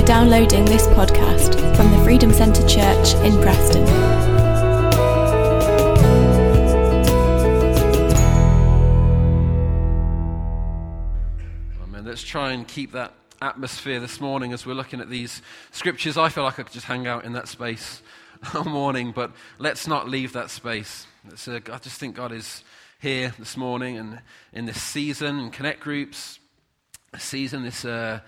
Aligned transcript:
for 0.00 0.06
downloading 0.06 0.64
this 0.64 0.86
podcast 0.88 1.54
from 1.76 1.90
the 1.90 1.98
Freedom 2.04 2.32
Centre 2.32 2.66
Church 2.66 3.14
in 3.16 3.40
Preston. 3.42 3.86
Amen. 11.82 12.04
Let's 12.04 12.22
try 12.22 12.52
and 12.52 12.66
keep 12.66 12.92
that 12.92 13.12
atmosphere 13.42 14.00
this 14.00 14.20
morning 14.20 14.54
as 14.54 14.64
we're 14.64 14.74
looking 14.74 15.00
at 15.00 15.10
these 15.10 15.42
scriptures. 15.70 16.16
I 16.16 16.30
feel 16.30 16.44
like 16.44 16.58
I 16.58 16.62
could 16.62 16.72
just 16.72 16.86
hang 16.86 17.06
out 17.06 17.24
in 17.24 17.34
that 17.34 17.48
space 17.48 18.00
all 18.54 18.64
morning, 18.64 19.12
but 19.12 19.32
let's 19.58 19.86
not 19.86 20.08
leave 20.08 20.32
that 20.32 20.50
space. 20.50 21.06
I 21.26 21.78
just 21.78 22.00
think 22.00 22.14
God 22.14 22.32
is 22.32 22.64
here 23.00 23.34
this 23.38 23.56
morning 23.56 23.98
and 23.98 24.20
in 24.52 24.64
this 24.64 24.80
season 24.80 25.38
and 25.38 25.52
connect 25.52 25.80
groups, 25.80 26.38
season, 27.18 27.64
this, 27.64 27.84
uh, 27.84 28.20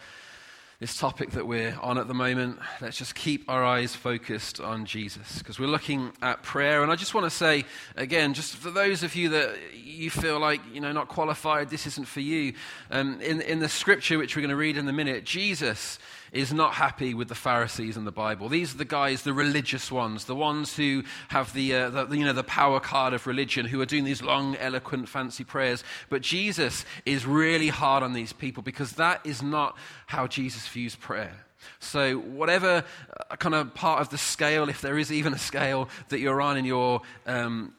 this 0.82 0.96
topic 0.96 1.30
that 1.30 1.46
we're 1.46 1.78
on 1.80 1.96
at 1.96 2.09
the 2.09 2.14
moment. 2.14 2.59
Let's 2.80 2.98
just 2.98 3.14
keep 3.14 3.48
our 3.48 3.62
eyes 3.62 3.95
focused 3.95 4.60
on 4.60 4.84
Jesus 4.84 5.38
because 5.38 5.60
we're 5.60 5.68
looking 5.68 6.10
at 6.20 6.42
prayer. 6.42 6.82
And 6.82 6.91
I 6.91 6.96
just 6.96 7.14
want 7.14 7.24
to 7.24 7.30
say 7.30 7.64
again, 7.95 8.34
just 8.34 8.56
for 8.56 8.68
those 8.68 9.05
of 9.05 9.14
you 9.14 9.28
that 9.28 9.58
you 9.72 10.10
feel 10.10 10.41
like, 10.41 10.60
you 10.74 10.80
know, 10.80 10.91
not 10.91 11.06
qualified, 11.06 11.70
this 11.70 11.86
isn't 11.86 12.08
for 12.08 12.18
you. 12.18 12.55
Um, 12.91 13.20
in, 13.20 13.41
in 13.42 13.60
the 13.60 13.68
scripture, 13.68 14.18
which 14.18 14.34
we're 14.34 14.42
going 14.42 14.50
to 14.50 14.56
read 14.56 14.77
in 14.77 14.88
a 14.88 14.92
minute, 14.92 15.22
Jesus 15.22 16.00
is 16.32 16.52
not 16.52 16.74
happy 16.74 17.12
with 17.12 17.28
the 17.28 17.34
Pharisees 17.34 17.96
in 17.96 18.04
the 18.04 18.12
Bible. 18.12 18.48
These 18.48 18.74
are 18.74 18.78
the 18.78 18.86
guys, 18.86 19.22
the 19.22 19.34
religious 19.34 19.92
ones, 19.92 20.24
the 20.24 20.34
ones 20.34 20.74
who 20.74 21.05
have 21.28 21.52
the, 21.52 21.74
uh, 21.74 21.91
the, 21.91 22.16
you 22.16 22.24
know, 22.24 22.32
the 22.32 22.42
power 22.42 22.80
card 22.80 23.12
of 23.12 23.27
religion, 23.27 23.66
who 23.66 23.80
are 23.82 23.86
doing 23.86 24.05
these 24.05 24.22
long, 24.22 24.56
eloquent, 24.56 25.08
fancy 25.10 25.45
prayers. 25.45 25.84
But 26.08 26.22
Jesus 26.22 26.86
is 27.05 27.27
really 27.27 27.68
hard 27.68 28.02
on 28.02 28.14
these 28.14 28.32
people 28.32 28.62
because 28.62 28.92
that 28.92 29.20
is 29.25 29.42
not 29.42 29.77
how 30.06 30.27
Jesus 30.27 30.66
views 30.66 30.97
prayer. 30.97 31.44
So, 31.78 32.16
whatever 32.16 32.83
uh, 33.30 33.36
kind 33.36 33.55
of 33.55 33.75
part 33.75 34.00
of 34.00 34.08
the 34.08 34.19
scale, 34.19 34.69
if 34.69 34.80
there 34.80 34.98
is 34.98 35.12
even 35.12 35.34
a 35.34 35.38
scale 35.38 35.88
that 36.08 36.19
you're 36.19 36.41
on 36.41 36.56
in 36.56 36.64
your, 36.64 37.03
um, 37.27 37.75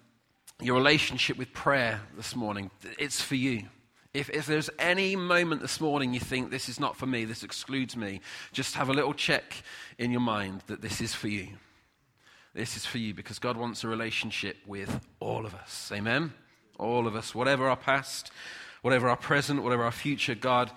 your 0.61 0.75
relationship 0.75 1.37
with 1.37 1.51
prayer 1.53 2.01
this 2.15 2.35
morning, 2.35 2.69
it's 2.99 3.19
for 3.19 3.35
you. 3.35 3.63
If, 4.13 4.29
if 4.29 4.45
there's 4.45 4.69
any 4.77 5.15
moment 5.15 5.61
this 5.61 5.81
morning 5.81 6.13
you 6.13 6.19
think 6.19 6.51
this 6.51 6.69
is 6.69 6.79
not 6.79 6.95
for 6.95 7.07
me, 7.07 7.25
this 7.25 7.43
excludes 7.43 7.97
me, 7.97 8.21
just 8.51 8.75
have 8.75 8.89
a 8.89 8.93
little 8.93 9.13
check 9.13 9.63
in 9.97 10.11
your 10.11 10.21
mind 10.21 10.61
that 10.67 10.81
this 10.81 11.01
is 11.01 11.15
for 11.15 11.27
you. 11.27 11.47
This 12.53 12.77
is 12.77 12.85
for 12.85 12.99
you 12.99 13.15
because 13.15 13.39
God 13.39 13.57
wants 13.57 13.83
a 13.83 13.87
relationship 13.87 14.57
with 14.67 14.99
all 15.19 15.47
of 15.47 15.55
us. 15.55 15.91
Amen? 15.91 16.33
All 16.77 17.07
of 17.07 17.15
us. 17.15 17.33
Whatever 17.33 17.67
our 17.67 17.75
past, 17.75 18.31
whatever 18.83 19.09
our 19.09 19.17
present, 19.17 19.63
whatever 19.63 19.83
our 19.83 19.91
future, 19.91 20.35
God 20.35 20.69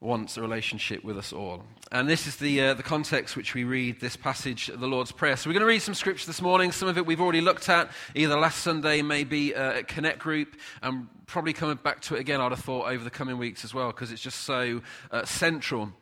wants 0.00 0.38
a 0.38 0.40
relationship 0.40 1.04
with 1.04 1.18
us 1.18 1.32
all. 1.32 1.62
And 1.92 2.08
this 2.08 2.26
is 2.26 2.36
the, 2.36 2.60
uh, 2.60 2.74
the 2.74 2.82
context 2.82 3.36
which 3.36 3.54
we 3.54 3.64
read 3.64 4.00
this 4.00 4.16
passage, 4.16 4.68
the 4.68 4.86
Lord's 4.86 5.12
Prayer. 5.12 5.36
So 5.36 5.50
we're 5.50 5.54
going 5.54 5.60
to 5.60 5.66
read 5.66 5.82
some 5.82 5.94
scripture 5.94 6.26
this 6.26 6.40
morning. 6.40 6.72
Some 6.72 6.88
of 6.88 6.96
it 6.96 7.04
we've 7.04 7.20
already 7.20 7.42
looked 7.42 7.68
at, 7.68 7.90
either 8.14 8.38
last 8.38 8.62
Sunday, 8.62 9.02
maybe 9.02 9.54
uh, 9.54 9.72
at 9.72 9.88
Connect 9.88 10.18
Group, 10.18 10.56
and 10.82 11.08
probably 11.26 11.52
coming 11.52 11.76
back 11.76 12.00
to 12.02 12.14
it 12.14 12.20
again, 12.20 12.40
I'd 12.40 12.52
have 12.52 12.60
thought, 12.60 12.90
over 12.90 13.04
the 13.04 13.10
coming 13.10 13.36
weeks 13.36 13.62
as 13.64 13.74
well, 13.74 13.88
because 13.88 14.10
it's 14.10 14.22
just 14.22 14.40
so 14.40 14.80
uh, 15.10 15.24
central. 15.24 15.92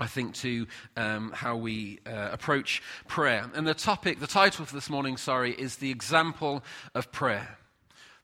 I 0.00 0.06
think, 0.06 0.34
to 0.36 0.68
um, 0.96 1.32
how 1.34 1.56
we 1.56 1.98
uh, 2.06 2.28
approach 2.30 2.84
prayer. 3.08 3.50
And 3.52 3.66
the 3.66 3.74
topic, 3.74 4.20
the 4.20 4.28
title 4.28 4.64
for 4.64 4.72
this 4.72 4.88
morning, 4.88 5.16
sorry, 5.16 5.50
is 5.54 5.74
The 5.74 5.90
Example 5.90 6.62
of 6.94 7.10
Prayer 7.10 7.57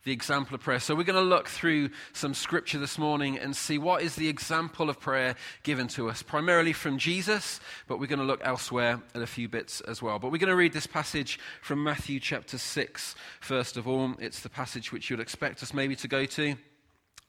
the 0.05 0.13
example 0.13 0.55
of 0.55 0.61
prayer. 0.61 0.79
So, 0.79 0.95
we're 0.95 1.05
going 1.05 1.23
to 1.23 1.29
look 1.29 1.49
through 1.49 1.91
some 2.13 2.35
scripture 2.35 2.79
this 2.79 2.99
morning 2.99 3.39
and 3.39 3.57
see 3.57 3.79
what 3.79 4.03
is 4.03 4.17
the 4.17 4.29
example 4.29 4.91
of 4.91 5.01
prayer 5.01 5.35
given 5.63 5.89
to 5.89 6.09
us, 6.09 6.23
primarily 6.23 6.73
from 6.73 6.99
Jesus, 6.99 7.61
but 7.89 7.99
we're 7.99 8.07
going 8.07 8.19
to 8.19 8.25
look 8.25 8.41
elsewhere 8.45 9.01
at 9.15 9.23
a 9.23 9.27
few 9.27 9.49
bits 9.49 9.81
as 9.83 10.03
well. 10.03 10.19
But 10.19 10.31
we're 10.31 10.39
going 10.39 10.49
to 10.49 10.57
read 10.57 10.73
this 10.73 10.87
passage 10.87 11.39
from 11.63 11.83
Matthew 11.83 12.21
chapter 12.21 12.59
6, 12.59 13.15
first 13.41 13.77
of 13.77 13.89
all. 13.89 14.15
It's 14.19 14.41
the 14.41 14.51
passage 14.51 14.93
which 14.93 15.11
you'd 15.11 15.21
expect 15.21 15.63
us 15.63 15.75
maybe 15.75 15.97
to 15.97 16.09
go 16.09 16.27
to, 16.27 16.55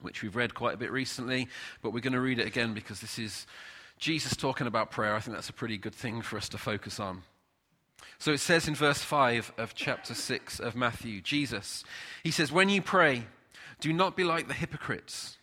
which 0.01 0.21
we've 0.21 0.35
read 0.35 0.53
quite 0.53 0.73
a 0.73 0.77
bit 0.77 0.91
recently, 0.91 1.47
but 1.81 1.91
we're 1.91 2.01
going 2.01 2.13
to 2.13 2.19
read 2.19 2.39
it 2.39 2.47
again 2.47 2.73
because 2.73 2.99
this 2.99 3.17
is 3.17 3.47
Jesus 3.97 4.35
talking 4.35 4.67
about 4.67 4.91
prayer. 4.91 5.15
I 5.15 5.19
think 5.19 5.35
that's 5.35 5.49
a 5.49 5.53
pretty 5.53 5.77
good 5.77 5.95
thing 5.95 6.21
for 6.21 6.37
us 6.37 6.49
to 6.49 6.57
focus 6.57 6.99
on. 6.99 7.23
So 8.17 8.31
it 8.31 8.39
says 8.39 8.67
in 8.67 8.75
verse 8.75 8.99
5 8.99 9.53
of 9.57 9.75
chapter 9.75 10.13
6 10.13 10.59
of 10.59 10.75
Matthew, 10.75 11.21
Jesus, 11.21 11.83
he 12.23 12.31
says, 12.31 12.51
When 12.51 12.69
you 12.69 12.81
pray, 12.81 13.25
do 13.79 13.91
not 13.91 14.15
be 14.15 14.23
like 14.23 14.47
the 14.47 14.53
hypocrites, 14.53 15.37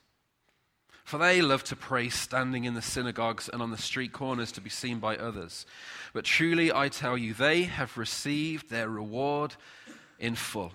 for 1.05 1.19
they 1.19 1.43
love 1.43 1.65
to 1.65 1.77
pray 1.77 2.09
standing 2.09 2.65
in 2.65 2.75
the 2.75 2.83
synagogues 2.83 3.49
and 3.49 3.61
on 3.61 3.71
the 3.71 3.77
street 3.77 4.13
corners 4.13 4.53
to 4.53 4.61
be 4.61 4.71
seen 4.71 4.99
by 4.99 5.17
others. 5.17 5.67
But 6.15 6.25
truly 6.25 6.73
I 6.73 6.89
tell 6.89 7.19
you, 7.19 7.35
they 7.35 7.65
have 7.65 7.99
received 7.99 8.71
their 8.71 8.89
reward 8.89 9.55
in 10.19 10.35
full. 10.35 10.73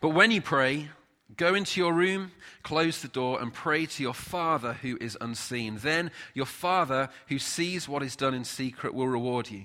But 0.00 0.10
when 0.10 0.30
you 0.30 0.40
pray, 0.40 0.88
Go 1.36 1.54
into 1.54 1.78
your 1.78 1.92
room, 1.92 2.32
close 2.62 3.02
the 3.02 3.08
door, 3.08 3.40
and 3.40 3.52
pray 3.52 3.84
to 3.84 4.02
your 4.02 4.14
Father 4.14 4.72
who 4.74 4.96
is 5.00 5.16
unseen. 5.20 5.78
Then 5.80 6.10
your 6.32 6.46
Father 6.46 7.10
who 7.28 7.38
sees 7.38 7.86
what 7.86 8.02
is 8.02 8.16
done 8.16 8.32
in 8.32 8.44
secret 8.44 8.94
will 8.94 9.08
reward 9.08 9.50
you. 9.50 9.64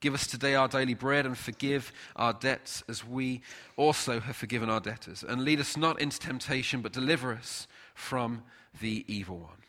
Give 0.00 0.14
us 0.14 0.26
today 0.26 0.54
our 0.54 0.66
daily 0.66 0.94
bread 0.94 1.26
and 1.26 1.36
forgive 1.36 1.92
our 2.16 2.32
debts 2.32 2.82
as 2.88 3.06
we 3.06 3.42
also 3.76 4.18
have 4.18 4.34
forgiven 4.34 4.70
our 4.70 4.80
debtors. 4.80 5.22
And 5.22 5.44
lead 5.44 5.60
us 5.60 5.76
not 5.76 6.00
into 6.00 6.18
temptation, 6.18 6.80
but 6.80 6.92
deliver 6.92 7.34
us 7.34 7.68
from 7.94 8.42
the 8.80 9.04
evil 9.06 9.38
one. 9.38 9.60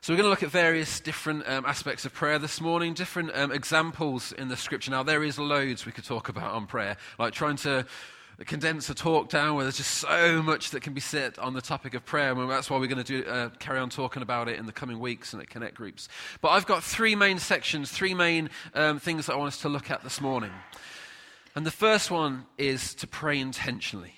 So, 0.00 0.12
we're 0.12 0.18
going 0.18 0.26
to 0.26 0.30
look 0.30 0.44
at 0.44 0.50
various 0.50 1.00
different 1.00 1.48
um, 1.48 1.66
aspects 1.66 2.04
of 2.04 2.14
prayer 2.14 2.38
this 2.38 2.60
morning, 2.60 2.94
different 2.94 3.32
um, 3.34 3.50
examples 3.50 4.30
in 4.30 4.46
the 4.46 4.56
scripture. 4.56 4.92
Now, 4.92 5.02
there 5.02 5.24
is 5.24 5.36
loads 5.36 5.84
we 5.84 5.90
could 5.90 6.04
talk 6.04 6.28
about 6.28 6.52
on 6.52 6.66
prayer, 6.66 6.96
like 7.18 7.32
trying 7.32 7.56
to 7.56 7.84
condense 8.44 8.90
a 8.90 8.94
talk 8.94 9.30
down 9.30 9.54
where 9.54 9.64
there's 9.64 9.78
just 9.78 9.92
so 9.92 10.42
much 10.42 10.70
that 10.70 10.82
can 10.82 10.92
be 10.92 11.00
said 11.00 11.38
on 11.38 11.54
the 11.54 11.62
topic 11.62 11.94
of 11.94 12.04
prayer. 12.04 12.32
And 12.32 12.50
that's 12.50 12.68
why 12.68 12.76
we're 12.78 12.86
going 12.86 13.02
to 13.02 13.22
do, 13.22 13.28
uh, 13.28 13.48
carry 13.58 13.78
on 13.78 13.88
talking 13.88 14.22
about 14.22 14.48
it 14.48 14.58
in 14.58 14.66
the 14.66 14.72
coming 14.72 15.00
weeks 15.00 15.32
and 15.32 15.40
at 15.40 15.48
Connect 15.48 15.74
groups. 15.74 16.08
But 16.42 16.50
I've 16.50 16.66
got 16.66 16.82
three 16.82 17.14
main 17.14 17.38
sections, 17.38 17.90
three 17.90 18.12
main 18.12 18.50
um, 18.74 18.98
things 18.98 19.26
that 19.26 19.32
I 19.32 19.36
want 19.36 19.48
us 19.48 19.62
to 19.62 19.68
look 19.68 19.90
at 19.90 20.02
this 20.02 20.20
morning. 20.20 20.52
And 21.54 21.64
the 21.64 21.70
first 21.70 22.10
one 22.10 22.44
is 22.58 22.94
to 22.96 23.06
pray 23.06 23.40
intentionally. 23.40 24.12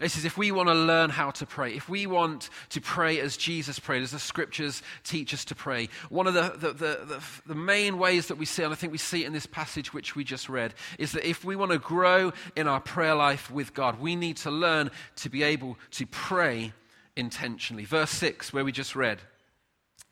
This 0.00 0.16
is 0.16 0.24
if 0.24 0.36
we 0.36 0.50
want 0.50 0.68
to 0.68 0.74
learn 0.74 1.10
how 1.10 1.30
to 1.32 1.46
pray, 1.46 1.72
if 1.72 1.88
we 1.88 2.08
want 2.08 2.50
to 2.70 2.80
pray 2.80 3.20
as 3.20 3.36
Jesus 3.36 3.78
prayed, 3.78 4.02
as 4.02 4.10
the 4.10 4.18
scriptures 4.18 4.82
teach 5.04 5.32
us 5.32 5.44
to 5.46 5.54
pray, 5.54 5.88
one 6.08 6.26
of 6.26 6.34
the, 6.34 6.52
the, 6.56 6.72
the, 6.72 7.22
the, 7.46 7.54
main 7.54 7.96
ways 7.96 8.26
that 8.26 8.34
we 8.34 8.44
see, 8.44 8.64
and 8.64 8.72
I 8.72 8.76
think 8.76 8.90
we 8.90 8.98
see 8.98 9.22
it 9.22 9.28
in 9.28 9.32
this 9.32 9.46
passage 9.46 9.94
which 9.94 10.16
we 10.16 10.24
just 10.24 10.48
read, 10.48 10.74
is 10.98 11.12
that 11.12 11.28
if 11.28 11.44
we 11.44 11.54
want 11.54 11.70
to 11.70 11.78
grow 11.78 12.32
in 12.56 12.66
our 12.66 12.80
prayer 12.80 13.14
life 13.14 13.52
with 13.52 13.72
God, 13.72 14.00
we 14.00 14.16
need 14.16 14.36
to 14.38 14.50
learn 14.50 14.90
to 15.16 15.28
be 15.28 15.44
able 15.44 15.78
to 15.92 16.06
pray 16.06 16.72
intentionally. 17.14 17.84
Verse 17.84 18.10
6, 18.10 18.52
where 18.52 18.64
we 18.64 18.72
just 18.72 18.96
read, 18.96 19.20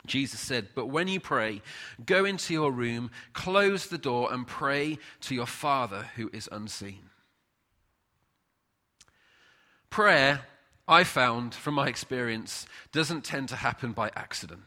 Jesus 0.06 0.38
said, 0.38 0.68
But 0.76 0.86
when 0.86 1.08
you 1.08 1.18
pray, 1.18 1.60
go 2.06 2.24
into 2.24 2.54
your 2.54 2.70
room, 2.70 3.10
close 3.32 3.88
the 3.88 3.98
door, 3.98 4.32
and 4.32 4.46
pray 4.46 4.98
to 5.22 5.34
your 5.34 5.46
Father 5.46 6.10
who 6.14 6.30
is 6.32 6.48
unseen. 6.52 7.10
Prayer, 9.92 10.40
I 10.88 11.04
found 11.04 11.54
from 11.54 11.74
my 11.74 11.86
experience, 11.86 12.66
doesn't 12.92 13.24
tend 13.24 13.50
to 13.50 13.56
happen 13.56 13.92
by 13.92 14.10
accident. 14.16 14.62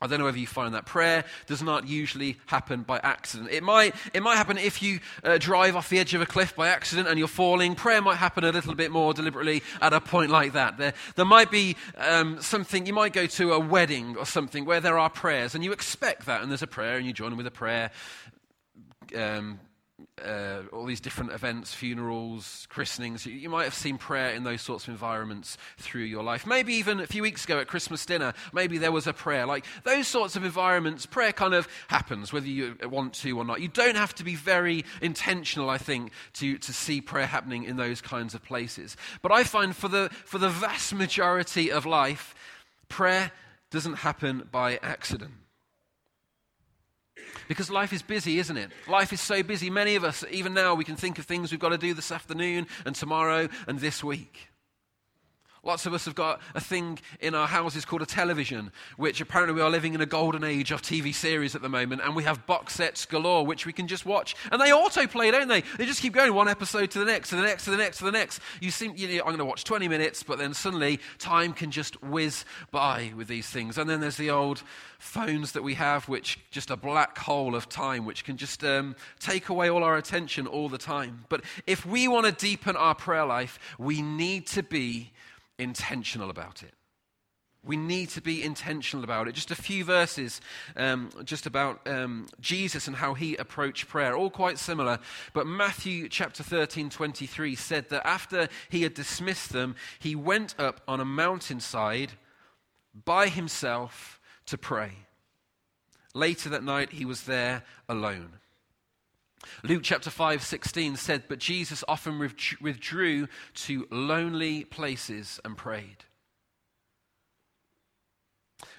I 0.00 0.08
don't 0.08 0.18
know 0.18 0.24
whether 0.24 0.36
you 0.36 0.48
find 0.48 0.74
that 0.74 0.84
prayer 0.84 1.22
does 1.46 1.62
not 1.62 1.86
usually 1.86 2.38
happen 2.46 2.82
by 2.82 2.98
accident. 3.04 3.50
It 3.52 3.62
might, 3.62 3.94
it 4.12 4.20
might 4.20 4.34
happen 4.34 4.58
if 4.58 4.82
you 4.82 4.98
uh, 5.22 5.38
drive 5.38 5.76
off 5.76 5.90
the 5.90 6.00
edge 6.00 6.12
of 6.12 6.20
a 6.20 6.26
cliff 6.26 6.56
by 6.56 6.70
accident 6.70 7.06
and 7.06 7.20
you're 7.20 7.28
falling. 7.28 7.76
Prayer 7.76 8.02
might 8.02 8.16
happen 8.16 8.42
a 8.42 8.50
little 8.50 8.74
bit 8.74 8.90
more 8.90 9.14
deliberately 9.14 9.62
at 9.80 9.92
a 9.92 10.00
point 10.00 10.32
like 10.32 10.54
that. 10.54 10.76
There, 10.76 10.92
there 11.14 11.24
might 11.24 11.52
be 11.52 11.76
um, 11.96 12.42
something, 12.42 12.86
you 12.86 12.92
might 12.92 13.12
go 13.12 13.26
to 13.26 13.52
a 13.52 13.60
wedding 13.60 14.16
or 14.16 14.26
something 14.26 14.64
where 14.64 14.80
there 14.80 14.98
are 14.98 15.08
prayers 15.08 15.54
and 15.54 15.62
you 15.62 15.70
expect 15.70 16.26
that 16.26 16.42
and 16.42 16.50
there's 16.50 16.62
a 16.62 16.66
prayer 16.66 16.96
and 16.96 17.06
you 17.06 17.12
join 17.12 17.36
with 17.36 17.46
a 17.46 17.52
prayer. 17.52 17.92
Um, 19.16 19.60
uh, 20.24 20.62
all 20.72 20.84
these 20.84 21.00
different 21.00 21.32
events, 21.32 21.72
funerals, 21.72 22.66
christenings. 22.68 23.26
You, 23.26 23.48
might 23.48 23.64
have 23.64 23.74
seen 23.74 23.98
prayer 23.98 24.30
in 24.30 24.44
those 24.44 24.62
sorts 24.62 24.84
of 24.84 24.90
environments 24.90 25.56
through 25.78 26.02
your 26.02 26.22
life. 26.22 26.46
Maybe 26.46 26.74
even 26.74 27.00
a 27.00 27.06
few 27.06 27.22
weeks 27.22 27.44
ago 27.44 27.58
at 27.58 27.66
Christmas 27.66 28.04
dinner, 28.06 28.32
maybe 28.52 28.78
there 28.78 28.92
was 28.92 29.06
a 29.06 29.12
prayer. 29.12 29.46
Like 29.46 29.64
those 29.84 30.06
sorts 30.06 30.36
of 30.36 30.44
environments, 30.44 31.06
prayer 31.06 31.32
kind 31.32 31.54
of 31.54 31.68
happens, 31.88 32.32
whether 32.32 32.46
you 32.46 32.76
want 32.84 33.14
to 33.14 33.36
or 33.38 33.44
not. 33.44 33.60
You 33.60 33.68
don't 33.68 33.96
have 33.96 34.14
to 34.16 34.24
be 34.24 34.34
very 34.34 34.84
intentional, 35.00 35.70
I 35.70 35.78
think, 35.78 36.12
to, 36.34 36.58
to 36.58 36.72
see 36.72 37.00
prayer 37.00 37.26
happening 37.26 37.64
in 37.64 37.76
those 37.76 38.00
kinds 38.00 38.34
of 38.34 38.42
places. 38.44 38.96
But 39.22 39.32
I 39.32 39.44
find 39.44 39.74
for 39.74 39.88
the, 39.88 40.10
for 40.24 40.38
the 40.38 40.48
vast 40.48 40.94
majority 40.94 41.70
of 41.70 41.86
life, 41.86 42.34
prayer 42.88 43.32
doesn't 43.70 43.94
happen 43.94 44.48
by 44.50 44.78
accident. 44.82 45.32
Because 47.48 47.70
life 47.70 47.92
is 47.92 48.02
busy, 48.02 48.38
isn't 48.38 48.56
it? 48.56 48.70
Life 48.86 49.12
is 49.12 49.20
so 49.20 49.42
busy. 49.42 49.70
Many 49.70 49.96
of 49.96 50.04
us, 50.04 50.24
even 50.30 50.54
now, 50.54 50.74
we 50.74 50.84
can 50.84 50.96
think 50.96 51.18
of 51.18 51.24
things 51.24 51.50
we've 51.50 51.60
got 51.60 51.70
to 51.70 51.78
do 51.78 51.94
this 51.94 52.12
afternoon 52.12 52.66
and 52.84 52.94
tomorrow 52.94 53.48
and 53.66 53.80
this 53.80 54.04
week. 54.04 54.49
Lots 55.62 55.84
of 55.84 55.92
us 55.92 56.06
have 56.06 56.14
got 56.14 56.40
a 56.54 56.60
thing 56.60 56.98
in 57.20 57.34
our 57.34 57.46
houses 57.46 57.84
called 57.84 58.00
a 58.00 58.06
television, 58.06 58.72
which 58.96 59.20
apparently 59.20 59.54
we 59.54 59.60
are 59.60 59.70
living 59.70 59.94
in 59.94 60.00
a 60.00 60.06
golden 60.06 60.42
age 60.42 60.70
of 60.70 60.80
TV 60.80 61.14
series 61.14 61.54
at 61.54 61.60
the 61.60 61.68
moment, 61.68 62.00
and 62.02 62.16
we 62.16 62.24
have 62.24 62.46
box 62.46 62.74
sets 62.74 63.04
galore, 63.04 63.44
which 63.44 63.66
we 63.66 63.72
can 63.72 63.86
just 63.86 64.06
watch. 64.06 64.34
And 64.50 64.60
they 64.60 64.70
autoplay, 64.70 65.30
don't 65.30 65.48
they? 65.48 65.62
They 65.76 65.84
just 65.84 66.00
keep 66.00 66.14
going 66.14 66.32
one 66.32 66.48
episode 66.48 66.90
to 66.92 66.98
the 66.98 67.04
next, 67.04 67.30
to 67.30 67.36
the 67.36 67.42
next, 67.42 67.64
to 67.64 67.70
the 67.70 67.76
next, 67.76 67.98
to 67.98 68.04
the 68.04 68.12
next. 68.12 68.40
You 68.60 68.70
seem, 68.70 68.94
you 68.96 69.08
know, 69.08 69.20
I'm 69.20 69.26
going 69.26 69.38
to 69.38 69.44
watch 69.44 69.64
20 69.64 69.86
minutes, 69.86 70.22
but 70.22 70.38
then 70.38 70.54
suddenly 70.54 70.98
time 71.18 71.52
can 71.52 71.70
just 71.70 72.02
whiz 72.02 72.44
by 72.70 73.12
with 73.14 73.28
these 73.28 73.48
things. 73.48 73.76
And 73.76 73.88
then 73.88 74.00
there's 74.00 74.16
the 74.16 74.30
old 74.30 74.62
phones 74.98 75.52
that 75.52 75.62
we 75.62 75.74
have, 75.74 76.08
which 76.08 76.38
just 76.50 76.70
a 76.70 76.76
black 76.76 77.18
hole 77.18 77.54
of 77.54 77.68
time, 77.68 78.06
which 78.06 78.24
can 78.24 78.36
just 78.38 78.64
um, 78.64 78.96
take 79.18 79.50
away 79.50 79.68
all 79.68 79.84
our 79.84 79.96
attention 79.96 80.46
all 80.46 80.68
the 80.68 80.78
time. 80.78 81.24
But 81.28 81.42
if 81.66 81.84
we 81.84 82.08
want 82.08 82.26
to 82.26 82.32
deepen 82.32 82.76
our 82.76 82.94
prayer 82.94 83.26
life, 83.26 83.58
we 83.78 84.00
need 84.00 84.46
to 84.48 84.62
be 84.62 85.12
intentional 85.60 86.30
about 86.30 86.62
it. 86.62 86.74
We 87.62 87.76
need 87.76 88.08
to 88.10 88.22
be 88.22 88.42
intentional 88.42 89.04
about 89.04 89.28
it. 89.28 89.34
Just 89.34 89.50
a 89.50 89.54
few 89.54 89.84
verses 89.84 90.40
um, 90.76 91.10
just 91.24 91.44
about 91.44 91.86
um, 91.86 92.26
Jesus 92.40 92.86
and 92.86 92.96
how 92.96 93.12
he 93.12 93.36
approached 93.36 93.86
prayer, 93.86 94.16
all 94.16 94.30
quite 94.30 94.58
similar. 94.58 94.98
But 95.34 95.46
Matthew 95.46 96.08
chapter 96.08 96.42
13, 96.42 96.88
23 96.88 97.54
said 97.54 97.90
that 97.90 98.06
after 98.06 98.48
he 98.70 98.82
had 98.82 98.94
dismissed 98.94 99.52
them, 99.52 99.76
he 99.98 100.16
went 100.16 100.54
up 100.58 100.80
on 100.88 101.00
a 101.00 101.04
mountainside 101.04 102.12
by 103.04 103.28
himself 103.28 104.18
to 104.46 104.56
pray. 104.56 104.92
Later 106.14 106.48
that 106.48 106.64
night, 106.64 106.92
he 106.92 107.04
was 107.04 107.24
there 107.24 107.62
alone. 107.88 108.40
Luke 109.62 109.82
chapter 109.82 110.10
5, 110.10 110.42
16 110.42 110.96
said, 110.96 111.24
But 111.28 111.38
Jesus 111.38 111.82
often 111.88 112.18
withdrew 112.18 113.28
to 113.54 113.88
lonely 113.90 114.64
places 114.64 115.40
and 115.44 115.56
prayed. 115.56 116.04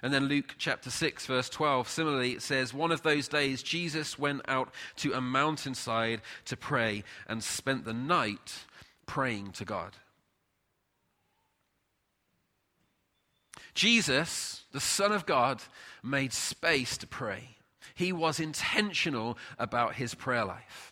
And 0.03 0.13
then 0.13 0.25
Luke 0.25 0.55
chapter 0.57 0.89
6, 0.89 1.25
verse 1.25 1.49
12, 1.49 1.87
similarly, 1.87 2.31
it 2.33 2.41
says, 2.41 2.73
One 2.73 2.91
of 2.91 3.03
those 3.03 3.27
days 3.27 3.63
Jesus 3.63 4.17
went 4.17 4.41
out 4.47 4.73
to 4.97 5.13
a 5.13 5.21
mountainside 5.21 6.21
to 6.45 6.57
pray 6.57 7.03
and 7.27 7.43
spent 7.43 7.85
the 7.85 7.93
night 7.93 8.65
praying 9.05 9.51
to 9.53 9.65
God. 9.65 9.97
Jesus, 13.73 14.63
the 14.71 14.79
Son 14.79 15.11
of 15.11 15.25
God, 15.25 15.61
made 16.03 16.33
space 16.33 16.97
to 16.97 17.07
pray. 17.07 17.57
He 17.95 18.11
was 18.11 18.39
intentional 18.39 19.37
about 19.57 19.95
his 19.95 20.13
prayer 20.13 20.45
life. 20.45 20.91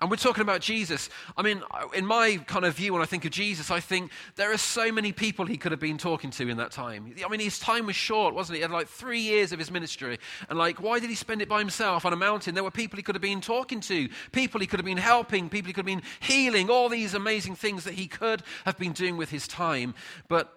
And 0.00 0.10
we're 0.10 0.16
talking 0.16 0.42
about 0.42 0.60
Jesus. 0.60 1.08
I 1.36 1.42
mean, 1.42 1.62
in 1.94 2.04
my 2.04 2.38
kind 2.46 2.64
of 2.64 2.74
view, 2.74 2.92
when 2.92 3.02
I 3.02 3.06
think 3.06 3.24
of 3.24 3.30
Jesus, 3.30 3.70
I 3.70 3.80
think 3.80 4.10
there 4.36 4.52
are 4.52 4.58
so 4.58 4.90
many 4.90 5.12
people 5.12 5.46
he 5.46 5.56
could 5.56 5.72
have 5.72 5.80
been 5.80 5.98
talking 5.98 6.30
to 6.32 6.48
in 6.48 6.56
that 6.56 6.70
time. 6.70 7.14
I 7.24 7.28
mean, 7.28 7.40
his 7.40 7.58
time 7.58 7.86
was 7.86 7.96
short, 7.96 8.34
wasn't 8.34 8.56
it? 8.56 8.58
He 8.58 8.62
had 8.62 8.70
like 8.70 8.88
three 8.88 9.20
years 9.20 9.52
of 9.52 9.58
his 9.58 9.70
ministry. 9.70 10.18
And 10.48 10.58
like, 10.58 10.80
why 10.82 10.98
did 10.98 11.10
he 11.10 11.16
spend 11.16 11.42
it 11.42 11.48
by 11.48 11.60
himself 11.60 12.04
on 12.04 12.12
a 12.12 12.16
mountain? 12.16 12.54
There 12.54 12.64
were 12.64 12.70
people 12.70 12.96
he 12.96 13.02
could 13.02 13.14
have 13.14 13.22
been 13.22 13.40
talking 13.40 13.80
to, 13.82 14.08
people 14.32 14.60
he 14.60 14.66
could 14.66 14.80
have 14.80 14.86
been 14.86 14.98
helping, 14.98 15.48
people 15.48 15.68
he 15.68 15.72
could 15.72 15.88
have 15.88 15.96
been 15.96 16.02
healing, 16.20 16.70
all 16.70 16.88
these 16.88 17.14
amazing 17.14 17.54
things 17.54 17.84
that 17.84 17.94
he 17.94 18.06
could 18.06 18.42
have 18.64 18.78
been 18.78 18.92
doing 18.92 19.16
with 19.16 19.30
his 19.30 19.46
time. 19.46 19.94
But 20.28 20.52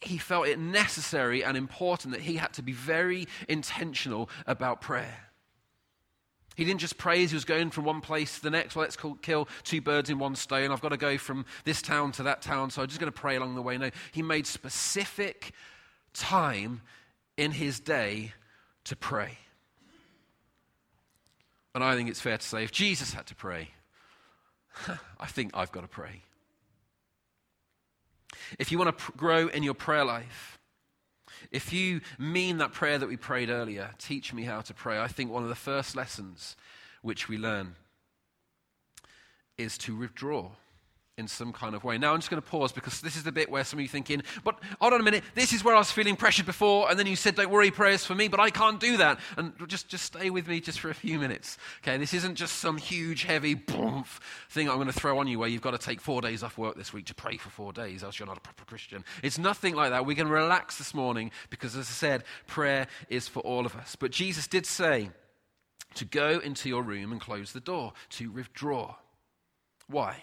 he 0.00 0.18
felt 0.18 0.46
it 0.46 0.58
necessary 0.58 1.42
and 1.42 1.56
important 1.56 2.14
that 2.14 2.22
he 2.22 2.36
had 2.36 2.52
to 2.54 2.62
be 2.62 2.72
very 2.72 3.26
intentional 3.48 4.30
about 4.46 4.80
prayer. 4.80 5.28
He 6.56 6.64
didn't 6.64 6.80
just 6.80 6.98
pray 6.98 7.22
as 7.22 7.30
he 7.30 7.36
was 7.36 7.44
going 7.44 7.70
from 7.70 7.84
one 7.84 8.00
place 8.00 8.36
to 8.36 8.42
the 8.42 8.50
next. 8.50 8.74
Well, 8.74 8.82
let's 8.82 8.96
kill 9.22 9.48
two 9.62 9.80
birds 9.80 10.10
in 10.10 10.18
one 10.18 10.34
stone. 10.34 10.72
I've 10.72 10.80
got 10.80 10.88
to 10.88 10.96
go 10.96 11.16
from 11.16 11.46
this 11.64 11.80
town 11.80 12.10
to 12.12 12.24
that 12.24 12.42
town, 12.42 12.70
so 12.70 12.82
I'm 12.82 12.88
just 12.88 12.98
going 12.98 13.12
to 13.12 13.16
pray 13.16 13.36
along 13.36 13.54
the 13.54 13.62
way. 13.62 13.78
No, 13.78 13.90
he 14.10 14.22
made 14.22 14.44
specific 14.44 15.52
time 16.12 16.80
in 17.36 17.52
his 17.52 17.78
day 17.78 18.32
to 18.84 18.96
pray. 18.96 19.38
And 21.76 21.84
I 21.84 21.94
think 21.94 22.08
it's 22.08 22.20
fair 22.20 22.38
to 22.38 22.44
say 22.44 22.64
if 22.64 22.72
Jesus 22.72 23.12
had 23.14 23.26
to 23.26 23.36
pray, 23.36 23.68
I 25.20 25.26
think 25.26 25.52
I've 25.54 25.70
got 25.70 25.82
to 25.82 25.88
pray. 25.88 26.22
If 28.58 28.72
you 28.72 28.78
want 28.78 28.96
to 28.96 29.04
pr- 29.04 29.16
grow 29.16 29.48
in 29.48 29.62
your 29.62 29.74
prayer 29.74 30.04
life, 30.04 30.58
if 31.50 31.72
you 31.72 32.00
mean 32.18 32.58
that 32.58 32.72
prayer 32.72 32.98
that 32.98 33.08
we 33.08 33.16
prayed 33.16 33.50
earlier, 33.50 33.90
teach 33.98 34.32
me 34.32 34.44
how 34.44 34.60
to 34.62 34.74
pray, 34.74 34.98
I 34.98 35.08
think 35.08 35.30
one 35.30 35.42
of 35.42 35.48
the 35.48 35.54
first 35.54 35.96
lessons 35.96 36.56
which 37.02 37.28
we 37.28 37.38
learn 37.38 37.76
is 39.56 39.78
to 39.78 39.96
withdraw 39.96 40.50
in 41.18 41.28
some 41.28 41.52
kind 41.52 41.74
of 41.74 41.84
way. 41.84 41.98
Now, 41.98 42.14
I'm 42.14 42.20
just 42.20 42.30
going 42.30 42.40
to 42.40 42.48
pause 42.48 42.72
because 42.72 43.00
this 43.00 43.16
is 43.16 43.24
the 43.24 43.32
bit 43.32 43.50
where 43.50 43.64
some 43.64 43.78
of 43.78 43.82
you 43.82 43.88
thinking, 43.88 44.22
but 44.44 44.58
hold 44.80 44.94
on 44.94 45.00
a 45.00 45.02
minute, 45.02 45.24
this 45.34 45.52
is 45.52 45.64
where 45.64 45.74
I 45.74 45.78
was 45.78 45.90
feeling 45.90 46.16
pressured 46.16 46.46
before, 46.46 46.88
and 46.88 46.98
then 46.98 47.06
you 47.06 47.16
said, 47.16 47.34
don't 47.34 47.50
worry, 47.50 47.70
prayers 47.70 48.04
for 48.04 48.14
me, 48.14 48.28
but 48.28 48.40
I 48.40 48.50
can't 48.50 48.80
do 48.80 48.96
that. 48.98 49.18
And 49.36 49.52
just, 49.66 49.88
just 49.88 50.04
stay 50.04 50.30
with 50.30 50.48
me 50.48 50.60
just 50.60 50.80
for 50.80 50.90
a 50.90 50.94
few 50.94 51.18
minutes. 51.18 51.58
Okay, 51.82 51.96
this 51.98 52.14
isn't 52.14 52.36
just 52.36 52.58
some 52.58 52.78
huge, 52.78 53.24
heavy 53.24 53.54
boom 53.54 54.04
thing 54.48 54.68
I'm 54.68 54.76
going 54.76 54.86
to 54.86 54.92
throw 54.92 55.18
on 55.18 55.26
you 55.26 55.38
where 55.38 55.48
you've 55.48 55.62
got 55.62 55.72
to 55.72 55.78
take 55.78 56.00
four 56.00 56.22
days 56.22 56.42
off 56.42 56.56
work 56.56 56.76
this 56.76 56.92
week 56.92 57.06
to 57.06 57.14
pray 57.14 57.36
for 57.36 57.50
four 57.50 57.72
days, 57.72 58.04
else 58.04 58.18
you're 58.18 58.28
not 58.28 58.38
a 58.38 58.40
proper 58.40 58.64
Christian. 58.64 59.04
It's 59.22 59.38
nothing 59.38 59.74
like 59.74 59.90
that. 59.90 60.06
We 60.06 60.14
can 60.14 60.28
relax 60.28 60.78
this 60.78 60.94
morning 60.94 61.32
because, 61.50 61.74
as 61.74 61.88
I 61.88 61.92
said, 61.92 62.24
prayer 62.46 62.86
is 63.08 63.28
for 63.28 63.40
all 63.40 63.66
of 63.66 63.74
us. 63.74 63.96
But 63.96 64.12
Jesus 64.12 64.46
did 64.46 64.66
say 64.66 65.10
to 65.94 66.04
go 66.04 66.38
into 66.38 66.68
your 66.68 66.82
room 66.82 67.12
and 67.12 67.20
close 67.20 67.52
the 67.52 67.60
door, 67.60 67.92
to 68.10 68.30
withdraw. 68.30 68.94
Why? 69.88 70.18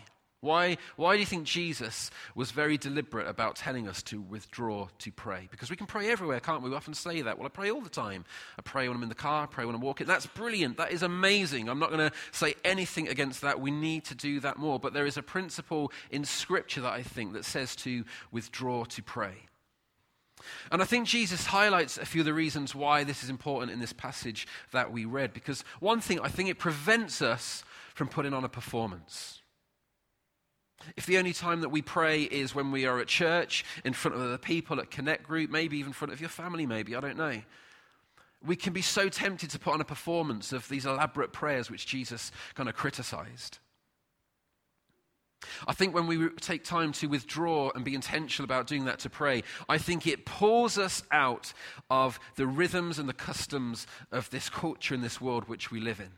Why, 0.46 0.78
why 0.96 1.16
do 1.16 1.20
you 1.20 1.26
think 1.26 1.46
Jesus 1.46 2.12
was 2.36 2.52
very 2.52 2.78
deliberate 2.78 3.28
about 3.28 3.56
telling 3.56 3.88
us 3.88 4.04
to 4.04 4.22
withdraw 4.22 4.90
to 5.00 5.12
pray? 5.12 5.48
Because 5.50 5.72
we 5.72 5.76
can 5.76 5.88
pray 5.88 6.12
everywhere, 6.12 6.40
can't 6.40 6.62
we? 6.62 6.70
We 6.70 6.76
often 6.76 6.94
say 6.94 7.24
that. 7.24 7.40
Well, 7.40 7.48
I 7.48 7.50
pray 7.50 7.72
all 7.72 7.82
the 7.82 7.90
time. 7.90 8.26
I 8.60 8.62
pray 8.62 8.88
when 8.88 8.96
I'm 8.96 9.02
in 9.02 9.10
the 9.10 9.16
car, 9.16 9.44
I 9.44 9.46
pray 9.48 9.66
when 9.66 9.74
I'm 9.74 9.82
walking. 9.82 10.06
That's 10.06 10.28
brilliant. 10.28 10.78
That 10.78 10.92
is 10.92 11.02
amazing. 11.02 11.68
I'm 11.68 11.80
not 11.80 11.90
going 11.90 12.12
to 12.12 12.16
say 12.32 12.54
anything 12.64 13.08
against 13.08 13.42
that. 13.42 13.60
We 13.60 13.72
need 13.72 14.06
to 14.06 14.16
do 14.16 14.40
that 14.42 14.58
more. 14.58 14.80
But 14.80 14.94
there 14.94 15.08
is 15.08 15.18
a 15.18 15.24
principle 15.24 15.92
in 16.12 16.24
Scripture 16.24 16.82
that 16.82 16.94
I 16.94 17.02
think 17.02 17.34
that 17.34 17.44
says 17.44 17.76
to 17.78 18.06
withdraw 18.32 18.84
to 18.86 19.02
pray. 19.02 19.48
And 20.72 20.80
I 20.80 20.86
think 20.86 21.08
Jesus 21.08 21.48
highlights 21.48 21.98
a 21.98 22.06
few 22.06 22.22
of 22.22 22.26
the 22.26 22.36
reasons 22.36 22.76
why 22.76 23.04
this 23.04 23.24
is 23.24 23.32
important 23.32 23.72
in 23.72 23.80
this 23.80 23.94
passage 23.94 24.48
that 24.74 24.92
we 24.92 25.06
read. 25.06 25.34
Because 25.34 25.64
one 25.80 26.02
thing, 26.02 26.20
I 26.20 26.28
think 26.28 26.50
it 26.50 26.60
prevents 26.60 27.24
us 27.24 27.64
from 27.96 28.10
putting 28.10 28.34
on 28.34 28.44
a 28.44 28.50
performance. 28.50 29.42
If 30.96 31.06
the 31.06 31.18
only 31.18 31.34
time 31.34 31.62
that 31.62 31.70
we 31.70 31.82
pray 31.82 32.24
is 32.24 32.56
when 32.56 32.72
we 32.72 32.86
are 32.86 33.00
at 33.00 33.08
church, 33.08 33.66
in 33.84 33.94
front 33.94 34.16
of 34.16 34.22
other 34.22 34.38
people, 34.38 34.80
at 34.80 34.92
Connect 34.92 35.24
Group, 35.24 35.50
maybe 35.50 35.78
even 35.78 35.90
in 35.90 35.94
front 35.94 36.14
of 36.14 36.20
your 36.20 36.30
family, 36.30 36.66
maybe, 36.66 36.96
I 36.96 37.00
don't 37.02 37.18
know. 37.18 37.42
We 38.46 38.56
can 38.56 38.74
be 38.74 38.82
so 38.82 39.10
tempted 39.10 39.50
to 39.52 39.60
put 39.60 39.74
on 39.74 39.82
a 39.82 39.86
performance 39.86 40.54
of 40.54 40.68
these 40.70 40.86
elaborate 40.86 41.34
prayers 41.34 41.72
which 41.72 41.86
Jesus 41.86 42.32
kind 42.54 42.70
of 42.70 42.76
criticized. 42.76 43.60
I 45.68 45.74
think 45.74 45.94
when 45.94 46.08
we 46.08 46.30
take 46.42 46.64
time 46.64 46.92
to 46.94 47.08
withdraw 47.08 47.72
and 47.74 47.84
be 47.84 47.96
intentional 47.96 48.46
about 48.46 48.68
doing 48.68 48.86
that 48.86 49.00
to 49.00 49.10
pray, 49.10 49.44
I 49.70 49.78
think 49.78 50.08
it 50.08 50.26
pulls 50.26 50.78
us 50.78 51.04
out 51.12 51.54
of 51.90 52.20
the 52.36 52.48
rhythms 52.48 53.00
and 53.00 53.08
the 53.08 53.14
customs 53.14 53.88
of 54.12 54.30
this 54.30 54.50
culture 54.50 54.94
and 54.94 55.04
this 55.04 55.22
world 55.22 55.48
which 55.48 55.72
we 55.72 55.80
live 55.80 56.00
in. 56.00 56.12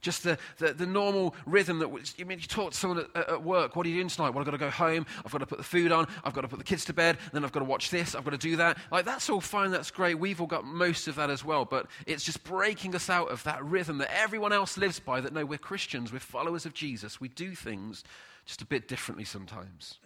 Just 0.00 0.22
the, 0.22 0.38
the, 0.58 0.72
the, 0.72 0.86
normal 0.86 1.34
rhythm 1.44 1.80
that 1.80 1.88
I 1.88 2.24
mean, 2.24 2.38
you 2.38 2.46
talk 2.46 2.70
to 2.70 2.76
someone 2.76 3.06
at, 3.16 3.28
at, 3.28 3.42
work, 3.42 3.74
what 3.74 3.84
are 3.84 3.88
you 3.88 3.96
doing 3.96 4.08
tonight? 4.08 4.30
Well, 4.30 4.38
I've 4.38 4.44
got 4.44 4.52
to 4.52 4.58
go 4.58 4.70
home, 4.70 5.06
I've 5.24 5.32
got 5.32 5.38
to 5.38 5.46
put 5.46 5.58
the 5.58 5.64
food 5.64 5.90
on, 5.90 6.06
I've 6.22 6.34
got 6.34 6.42
to 6.42 6.48
put 6.48 6.58
the 6.58 6.64
kids 6.64 6.84
to 6.84 6.92
bed, 6.92 7.18
then 7.32 7.44
I've 7.44 7.50
got 7.50 7.60
to 7.60 7.64
watch 7.64 7.90
this, 7.90 8.14
I've 8.14 8.24
got 8.24 8.30
to 8.30 8.38
do 8.38 8.56
that. 8.56 8.78
Like, 8.92 9.04
that's 9.04 9.28
all 9.28 9.40
fine, 9.40 9.72
that's 9.72 9.90
great. 9.90 10.16
We've 10.18 10.40
all 10.40 10.46
got 10.46 10.64
most 10.64 11.08
of 11.08 11.16
that 11.16 11.30
as 11.30 11.44
well, 11.44 11.64
but 11.64 11.86
it's 12.06 12.22
just 12.22 12.44
breaking 12.44 12.94
us 12.94 13.10
out 13.10 13.28
of 13.30 13.42
that 13.42 13.64
rhythm 13.64 13.98
that 13.98 14.16
everyone 14.16 14.52
else 14.52 14.78
lives 14.78 15.00
by 15.00 15.20
that 15.20 15.32
no, 15.32 15.44
we're 15.44 15.58
Christians, 15.58 16.12
we're 16.12 16.20
followers 16.20 16.64
of 16.64 16.74
Jesus, 16.74 17.20
we 17.20 17.28
do 17.28 17.54
things 17.56 18.04
just 18.46 18.62
a 18.62 18.66
bit 18.66 18.86
differently 18.86 19.24
sometimes. 19.24 19.98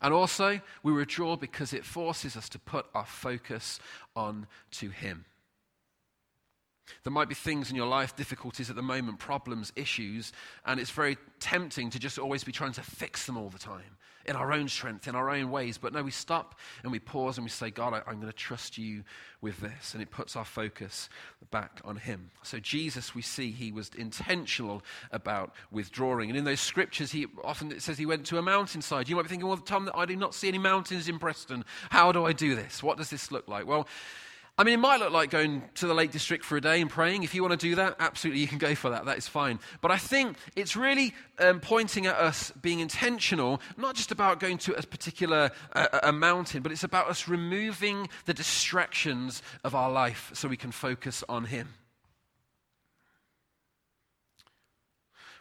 And 0.00 0.12
also, 0.14 0.60
we 0.82 0.92
withdraw 0.92 1.36
because 1.36 1.72
it 1.72 1.84
forces 1.84 2.36
us 2.36 2.48
to 2.50 2.58
put 2.58 2.86
our 2.94 3.06
focus 3.06 3.78
on 4.16 4.46
to 4.72 4.90
Him. 4.90 5.24
There 7.04 7.12
might 7.12 7.28
be 7.28 7.34
things 7.34 7.70
in 7.70 7.76
your 7.76 7.86
life, 7.86 8.16
difficulties 8.16 8.70
at 8.70 8.76
the 8.76 8.82
moment, 8.82 9.18
problems, 9.18 9.72
issues, 9.76 10.32
and 10.64 10.80
it's 10.80 10.90
very 10.90 11.16
tempting 11.40 11.90
to 11.90 11.98
just 11.98 12.18
always 12.18 12.44
be 12.44 12.52
trying 12.52 12.72
to 12.72 12.82
fix 12.82 13.26
them 13.26 13.36
all 13.36 13.50
the 13.50 13.58
time 13.58 13.96
in 14.28 14.36
our 14.36 14.52
own 14.52 14.68
strength, 14.68 15.08
in 15.08 15.14
our 15.14 15.30
own 15.30 15.50
ways. 15.50 15.78
But 15.78 15.94
no, 15.94 16.02
we 16.02 16.10
stop 16.10 16.58
and 16.82 16.92
we 16.92 16.98
pause 16.98 17.38
and 17.38 17.44
we 17.44 17.50
say, 17.50 17.70
God, 17.70 17.94
I, 17.94 18.10
am 18.10 18.20
going 18.20 18.30
to 18.30 18.32
trust 18.32 18.76
you 18.76 19.02
with 19.40 19.58
this. 19.60 19.94
And 19.94 20.02
it 20.02 20.10
puts 20.10 20.36
our 20.36 20.44
focus 20.44 21.08
back 21.50 21.80
on 21.82 21.96
Him. 21.96 22.30
So, 22.42 22.58
Jesus, 22.58 23.14
we 23.14 23.22
see 23.22 23.50
he 23.50 23.72
was 23.72 23.90
intentional 23.96 24.82
about 25.10 25.54
withdrawing. 25.72 26.28
And 26.28 26.38
in 26.38 26.44
those 26.44 26.60
scriptures, 26.60 27.10
he 27.10 27.26
often 27.42 27.72
it 27.72 27.80
says 27.80 27.96
he 27.96 28.06
went 28.06 28.26
to 28.26 28.38
a 28.38 28.42
mountainside. 28.42 29.08
You 29.08 29.16
might 29.16 29.22
be 29.22 29.28
thinking, 29.28 29.48
well, 29.48 29.56
Tom, 29.56 29.90
I 29.94 30.04
do 30.04 30.14
not 30.14 30.34
see 30.34 30.48
any 30.48 30.58
mountains 30.58 31.08
in 31.08 31.18
Preston. 31.18 31.64
How 31.88 32.12
do 32.12 32.26
I 32.26 32.32
do 32.32 32.54
this? 32.54 32.82
What 32.82 32.98
does 32.98 33.08
this 33.08 33.32
look 33.32 33.48
like? 33.48 33.66
Well, 33.66 33.88
I 34.60 34.64
mean, 34.64 34.74
it 34.74 34.78
might 34.78 34.98
look 34.98 35.12
like 35.12 35.30
going 35.30 35.62
to 35.76 35.86
the 35.86 35.94
Lake 35.94 36.10
District 36.10 36.44
for 36.44 36.56
a 36.56 36.60
day 36.60 36.80
and 36.80 36.90
praying. 36.90 37.22
If 37.22 37.32
you 37.32 37.42
want 37.42 37.52
to 37.52 37.68
do 37.68 37.76
that, 37.76 37.94
absolutely, 38.00 38.40
you 38.40 38.48
can 38.48 38.58
go 38.58 38.74
for 38.74 38.90
that. 38.90 39.04
That 39.04 39.16
is 39.16 39.28
fine. 39.28 39.60
But 39.80 39.92
I 39.92 39.98
think 39.98 40.36
it's 40.56 40.74
really 40.74 41.14
um, 41.38 41.60
pointing 41.60 42.06
at 42.06 42.16
us 42.16 42.50
being 42.60 42.80
intentional, 42.80 43.60
not 43.76 43.94
just 43.94 44.10
about 44.10 44.40
going 44.40 44.58
to 44.58 44.76
a 44.76 44.82
particular 44.82 45.52
uh, 45.74 46.00
a 46.02 46.12
mountain, 46.12 46.62
but 46.62 46.72
it's 46.72 46.82
about 46.82 47.08
us 47.08 47.28
removing 47.28 48.08
the 48.24 48.34
distractions 48.34 49.42
of 49.62 49.76
our 49.76 49.92
life 49.92 50.32
so 50.34 50.48
we 50.48 50.56
can 50.56 50.72
focus 50.72 51.22
on 51.28 51.44
Him. 51.44 51.74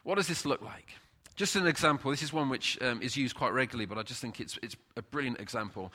What 0.03 0.15
does 0.15 0.27
this 0.27 0.45
look 0.45 0.61
like? 0.61 0.91
Just 1.35 1.55
an 1.55 1.65
example. 1.65 2.11
This 2.11 2.21
is 2.21 2.31
one 2.31 2.49
which 2.49 2.77
um, 2.81 3.01
is 3.01 3.17
used 3.17 3.35
quite 3.35 3.51
regularly, 3.51 3.87
but 3.87 3.97
I 3.97 4.03
just 4.03 4.21
think 4.21 4.39
it's, 4.39 4.59
it's 4.61 4.75
a 4.95 5.01
brilliant 5.01 5.39
example. 5.39 5.91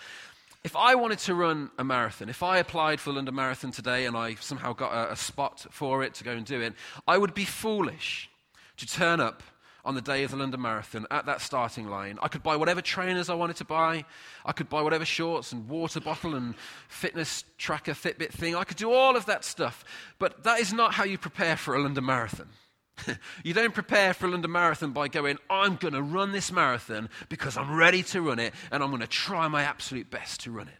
If 0.64 0.76
I 0.76 0.94
wanted 0.94 1.18
to 1.20 1.34
run 1.34 1.72
a 1.76 1.82
marathon, 1.82 2.28
if 2.28 2.42
I 2.42 2.58
applied 2.58 3.00
for 3.00 3.12
London 3.12 3.34
Marathon 3.34 3.72
today 3.72 4.06
and 4.06 4.16
I 4.16 4.36
somehow 4.36 4.72
got 4.72 4.92
a, 4.92 5.12
a 5.12 5.16
spot 5.16 5.66
for 5.70 6.04
it 6.04 6.14
to 6.14 6.24
go 6.24 6.30
and 6.30 6.46
do 6.46 6.60
it, 6.60 6.74
I 7.06 7.18
would 7.18 7.34
be 7.34 7.44
foolish 7.44 8.30
to 8.76 8.86
turn 8.86 9.18
up 9.18 9.42
on 9.84 9.96
the 9.96 10.00
day 10.00 10.22
of 10.22 10.30
the 10.30 10.36
London 10.36 10.60
Marathon 10.60 11.04
at 11.10 11.26
that 11.26 11.40
starting 11.40 11.88
line. 11.88 12.16
I 12.22 12.28
could 12.28 12.44
buy 12.44 12.54
whatever 12.54 12.80
trainers 12.80 13.28
I 13.28 13.34
wanted 13.34 13.56
to 13.56 13.64
buy. 13.64 14.04
I 14.46 14.52
could 14.52 14.68
buy 14.68 14.82
whatever 14.82 15.04
shorts 15.04 15.50
and 15.50 15.68
water 15.68 15.98
bottle 15.98 16.36
and 16.36 16.54
fitness 16.88 17.42
tracker, 17.58 17.92
Fitbit 17.92 18.30
thing. 18.30 18.54
I 18.54 18.62
could 18.62 18.76
do 18.76 18.92
all 18.92 19.16
of 19.16 19.26
that 19.26 19.44
stuff. 19.44 19.84
But 20.20 20.44
that 20.44 20.60
is 20.60 20.72
not 20.72 20.94
how 20.94 21.02
you 21.02 21.18
prepare 21.18 21.56
for 21.56 21.74
a 21.74 21.82
London 21.82 22.04
Marathon. 22.04 22.50
you 23.44 23.54
don't 23.54 23.74
prepare 23.74 24.14
for 24.14 24.26
a 24.26 24.30
London 24.30 24.50
Marathon 24.50 24.92
by 24.92 25.08
going, 25.08 25.38
I'm 25.48 25.76
going 25.76 25.94
to 25.94 26.02
run 26.02 26.32
this 26.32 26.52
marathon 26.52 27.08
because 27.28 27.56
I'm 27.56 27.74
ready 27.74 28.02
to 28.04 28.22
run 28.22 28.38
it 28.38 28.54
and 28.70 28.82
I'm 28.82 28.90
going 28.90 29.00
to 29.00 29.06
try 29.06 29.48
my 29.48 29.62
absolute 29.62 30.10
best 30.10 30.40
to 30.40 30.50
run 30.50 30.68
it. 30.68 30.74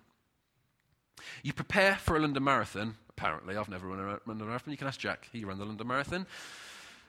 You 1.43 1.53
prepare 1.53 1.97
for 1.97 2.17
a 2.17 2.21
London 2.21 2.45
Marathon, 2.45 2.97
apparently. 3.09 3.57
I've 3.57 3.69
never 3.69 3.89
run 3.89 3.99
a 3.99 4.21
London 4.27 4.47
Marathon. 4.47 4.71
You 4.71 4.77
can 4.77 4.87
ask 4.87 5.01
Jack, 5.01 5.29
he 5.33 5.45
ran 5.45 5.59
the 5.59 5.65
London 5.65 5.87
Marathon. 5.87 6.27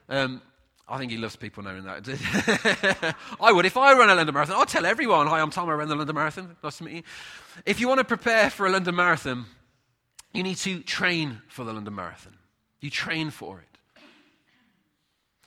Um, 0.08 0.42
I 0.88 0.98
think 0.98 1.12
he 1.12 1.18
loves 1.18 1.36
people 1.36 1.62
knowing 1.62 1.84
that. 1.84 3.14
I 3.40 3.52
would. 3.52 3.64
If 3.64 3.76
I 3.76 3.94
run 3.94 4.10
a 4.10 4.14
London 4.14 4.34
Marathon, 4.34 4.56
I'll 4.56 4.66
tell 4.66 4.84
everyone, 4.84 5.26
hi, 5.28 5.40
I'm 5.40 5.50
Tom, 5.50 5.68
I 5.68 5.72
ran 5.72 5.88
the 5.88 5.94
London 5.94 6.14
Marathon. 6.14 6.56
Nice 6.62 6.78
to 6.78 6.84
meet 6.84 6.94
you. 6.94 7.02
If 7.64 7.80
you 7.80 7.88
want 7.88 7.98
to 7.98 8.04
prepare 8.04 8.50
for 8.50 8.66
a 8.66 8.70
London 8.70 8.94
Marathon, 8.94 9.46
you 10.32 10.42
need 10.42 10.56
to 10.58 10.80
train 10.80 11.40
for 11.48 11.64
the 11.64 11.72
London 11.72 11.94
Marathon. 11.94 12.36
You 12.80 12.90
train 12.90 13.30
for 13.30 13.60
it. 13.60 13.73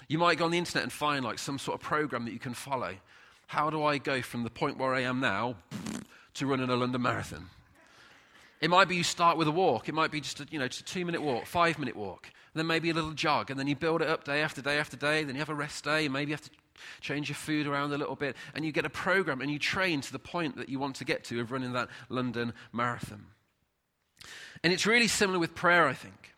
You 0.08 0.18
might 0.18 0.38
go 0.38 0.46
on 0.46 0.52
the 0.52 0.58
internet 0.58 0.84
and 0.84 0.92
find 0.92 1.24
like 1.26 1.40
some 1.40 1.60
sort 1.60 1.76
of 1.76 1.82
program 1.82 2.26
that 2.26 2.32
you 2.32 2.40
can 2.40 2.54
follow. 2.54 2.96
How 3.48 3.70
do 3.70 3.84
I 3.84 3.98
go 3.98 4.22
from 4.22 4.44
the 4.44 4.50
point 4.50 4.78
where 4.78 4.94
I 4.94 5.02
am 5.02 5.20
now 5.20 5.56
to 6.36 6.46
running 6.46 6.70
a 6.70 6.76
London 6.76 7.02
Marathon? 7.02 7.50
It 8.60 8.70
might 8.70 8.88
be 8.88 8.96
you 8.96 9.04
start 9.04 9.38
with 9.38 9.48
a 9.48 9.52
walk. 9.52 9.88
It 9.88 9.94
might 9.94 10.12
be 10.12 10.20
just 10.20 10.40
a, 10.40 10.48
you 10.50 10.60
know, 10.60 10.68
just 10.68 10.82
a 10.82 10.86
two 10.86 11.06
minute 11.06 11.22
walk, 11.22 11.46
five 11.46 11.78
minute 11.78 11.96
walk, 11.96 12.26
and 12.54 12.60
then 12.60 12.68
maybe 12.68 12.90
a 12.90 12.94
little 12.94 13.12
jog, 13.12 13.52
and 13.52 13.60
then 13.60 13.68
you 13.68 13.76
build 13.76 14.02
it 14.02 14.08
up 14.08 14.24
day 14.24 14.42
after 14.42 14.62
day 14.62 14.80
after 14.80 14.98
day. 14.98 15.24
Then 15.24 15.36
you 15.36 15.40
have 15.40 15.50
a 15.50 15.56
rest 15.56 15.84
day, 15.84 16.06
and 16.06 16.14
maybe 16.14 16.32
you 16.32 16.34
have 16.34 16.42
to 16.42 16.50
change 17.02 17.30
your 17.30 17.36
food 17.36 17.68
around 17.68 17.92
a 17.94 17.98
little 17.98 18.16
bit, 18.16 18.36
and 18.56 18.66
you 18.66 18.72
get 18.72 18.86
a 18.86 18.90
program 18.90 19.42
and 19.42 19.52
you 19.52 19.60
train 19.60 20.02
to 20.02 20.12
the 20.12 20.20
point 20.20 20.58
that 20.58 20.70
you 20.70 20.80
want 20.80 20.96
to 20.96 21.06
get 21.06 21.24
to 21.26 21.40
of 21.40 21.52
running 21.52 21.74
that 21.74 21.90
London 22.10 22.54
Marathon. 22.72 23.28
And 24.64 24.74
it's 24.74 24.86
really 24.86 25.08
similar 25.08 25.40
with 25.40 25.54
prayer, 25.54 25.88
I 25.88 25.94
think. 25.94 26.34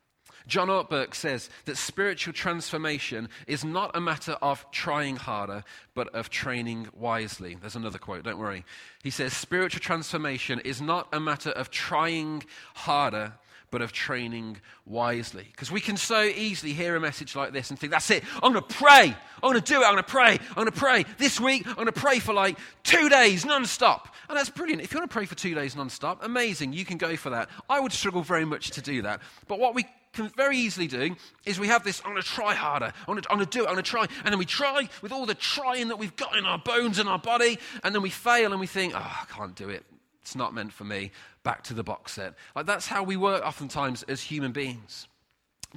John 0.49 0.67
Ortberg 0.67 1.13
says 1.13 1.49
that 1.65 1.77
spiritual 1.77 2.33
transformation 2.33 3.29
is 3.47 3.63
not 3.63 3.95
a 3.95 4.01
matter 4.01 4.33
of 4.41 4.69
trying 4.71 5.15
harder, 5.15 5.63
but 5.93 6.13
of 6.15 6.29
training 6.29 6.89
wisely. 6.93 7.55
There's 7.55 7.75
another 7.75 7.99
quote, 7.99 8.23
don't 8.23 8.39
worry. 8.39 8.65
He 9.03 9.11
says, 9.11 9.31
Spiritual 9.33 9.79
transformation 9.79 10.59
is 10.59 10.81
not 10.81 11.07
a 11.13 11.19
matter 11.19 11.51
of 11.51 11.69
trying 11.69 12.43
harder, 12.73 13.33
but 13.71 13.81
of 13.81 13.91
training 13.91 14.59
wisely. 14.85 15.47
Because 15.51 15.71
we 15.71 15.81
can 15.81 15.97
so 15.97 16.23
easily 16.23 16.73
hear 16.73 16.95
a 16.95 16.99
message 16.99 17.35
like 17.35 17.53
this 17.53 17.69
and 17.69 17.77
think, 17.77 17.91
that's 17.91 18.09
it, 18.09 18.23
I'm 18.41 18.53
going 18.53 18.55
to 18.55 18.75
pray. 18.75 19.15
I'm 19.41 19.51
going 19.51 19.55
to 19.55 19.61
do 19.61 19.81
it. 19.81 19.85
I'm 19.85 19.93
going 19.93 20.03
to 20.03 20.09
pray. 20.09 20.31
I'm 20.31 20.55
going 20.55 20.65
to 20.65 20.71
pray. 20.71 21.05
This 21.17 21.39
week, 21.39 21.67
I'm 21.67 21.75
going 21.75 21.85
to 21.85 21.91
pray 21.91 22.19
for 22.19 22.33
like 22.33 22.57
two 22.83 23.09
days 23.09 23.45
non 23.45 23.65
stop. 23.65 24.15
And 24.27 24.37
that's 24.37 24.49
brilliant. 24.49 24.81
If 24.81 24.91
you 24.91 24.99
want 24.99 25.09
to 25.09 25.13
pray 25.13 25.25
for 25.25 25.35
two 25.35 25.53
days 25.53 25.75
non 25.75 25.89
stop, 25.89 26.23
amazing. 26.23 26.73
You 26.73 26.85
can 26.85 26.97
go 26.97 27.15
for 27.15 27.29
that. 27.29 27.49
I 27.69 27.79
would 27.79 27.91
struggle 27.91 28.23
very 28.23 28.45
much 28.45 28.71
to 28.71 28.81
do 28.81 29.03
that. 29.03 29.21
But 29.47 29.59
what 29.59 29.75
we 29.75 29.85
can 30.13 30.29
very 30.29 30.57
easily 30.57 30.87
do 30.87 31.15
is 31.45 31.59
we 31.59 31.67
have 31.67 31.83
this 31.83 32.01
I'm 32.03 32.11
going 32.11 32.21
to 32.21 32.27
try 32.27 32.53
harder. 32.53 32.85
I'm 32.85 33.13
going 33.13 33.21
to, 33.21 33.31
I'm 33.31 33.37
going 33.37 33.47
to 33.47 33.57
do 33.57 33.63
it. 33.63 33.67
I'm 33.67 33.73
going 33.73 33.83
to 33.83 33.89
try. 33.89 34.01
And 34.23 34.31
then 34.31 34.39
we 34.39 34.45
try 34.45 34.89
with 35.01 35.11
all 35.11 35.25
the 35.25 35.35
trying 35.35 35.89
that 35.89 35.97
we've 35.97 36.15
got 36.15 36.35
in 36.37 36.45
our 36.45 36.57
bones 36.57 36.99
and 36.99 37.07
our 37.07 37.19
body. 37.19 37.59
And 37.83 37.93
then 37.93 38.01
we 38.01 38.09
fail 38.09 38.51
and 38.51 38.59
we 38.59 38.67
think, 38.67 38.93
oh, 38.95 38.99
I 38.99 39.25
can't 39.31 39.55
do 39.55 39.69
it. 39.69 39.85
It's 40.21 40.35
not 40.35 40.53
meant 40.53 40.73
for 40.73 40.83
me. 40.83 41.11
Back 41.43 41.63
to 41.65 41.73
the 41.73 41.83
box 41.83 42.13
set. 42.13 42.33
Like 42.55 42.65
that's 42.65 42.87
how 42.87 43.03
we 43.03 43.17
work 43.17 43.45
oftentimes 43.45 44.03
as 44.03 44.21
human 44.21 44.51
beings. 44.51 45.07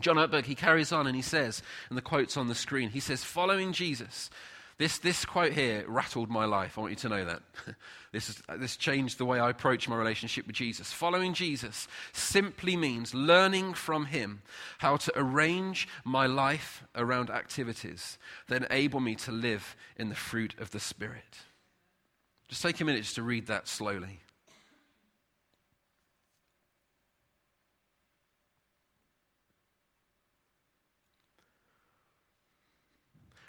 John 0.00 0.16
Ortberg, 0.16 0.46
he 0.46 0.54
carries 0.54 0.90
on 0.90 1.06
and 1.06 1.14
he 1.14 1.22
says, 1.22 1.62
and 1.90 1.98
the 1.98 2.02
quote's 2.02 2.36
on 2.38 2.48
the 2.48 2.54
screen, 2.54 2.88
he 2.88 3.00
says, 3.00 3.22
following 3.22 3.72
Jesus 3.74 4.30
this, 4.78 4.98
this 4.98 5.24
quote 5.24 5.52
here 5.52 5.84
rattled 5.86 6.28
my 6.28 6.44
life. 6.44 6.76
I 6.76 6.80
want 6.80 6.90
you 6.90 6.96
to 6.96 7.08
know 7.08 7.24
that. 7.24 7.42
this, 8.12 8.28
is, 8.28 8.42
uh, 8.46 8.58
this 8.58 8.76
changed 8.76 9.16
the 9.16 9.24
way 9.24 9.40
I 9.40 9.48
approach 9.48 9.88
my 9.88 9.96
relationship 9.96 10.46
with 10.46 10.54
Jesus. 10.54 10.92
Following 10.92 11.32
Jesus 11.32 11.88
simply 12.12 12.76
means 12.76 13.14
learning 13.14 13.72
from 13.72 14.06
him 14.06 14.42
how 14.78 14.98
to 14.98 15.12
arrange 15.16 15.88
my 16.04 16.26
life 16.26 16.84
around 16.94 17.30
activities 17.30 18.18
that 18.48 18.64
enable 18.64 19.00
me 19.00 19.14
to 19.16 19.32
live 19.32 19.74
in 19.96 20.10
the 20.10 20.14
fruit 20.14 20.54
of 20.58 20.70
the 20.72 20.80
Spirit. 20.80 21.38
Just 22.48 22.62
take 22.62 22.82
a 22.82 22.84
minute 22.84 23.02
just 23.02 23.14
to 23.14 23.22
read 23.22 23.46
that 23.46 23.66
slowly. 23.66 24.20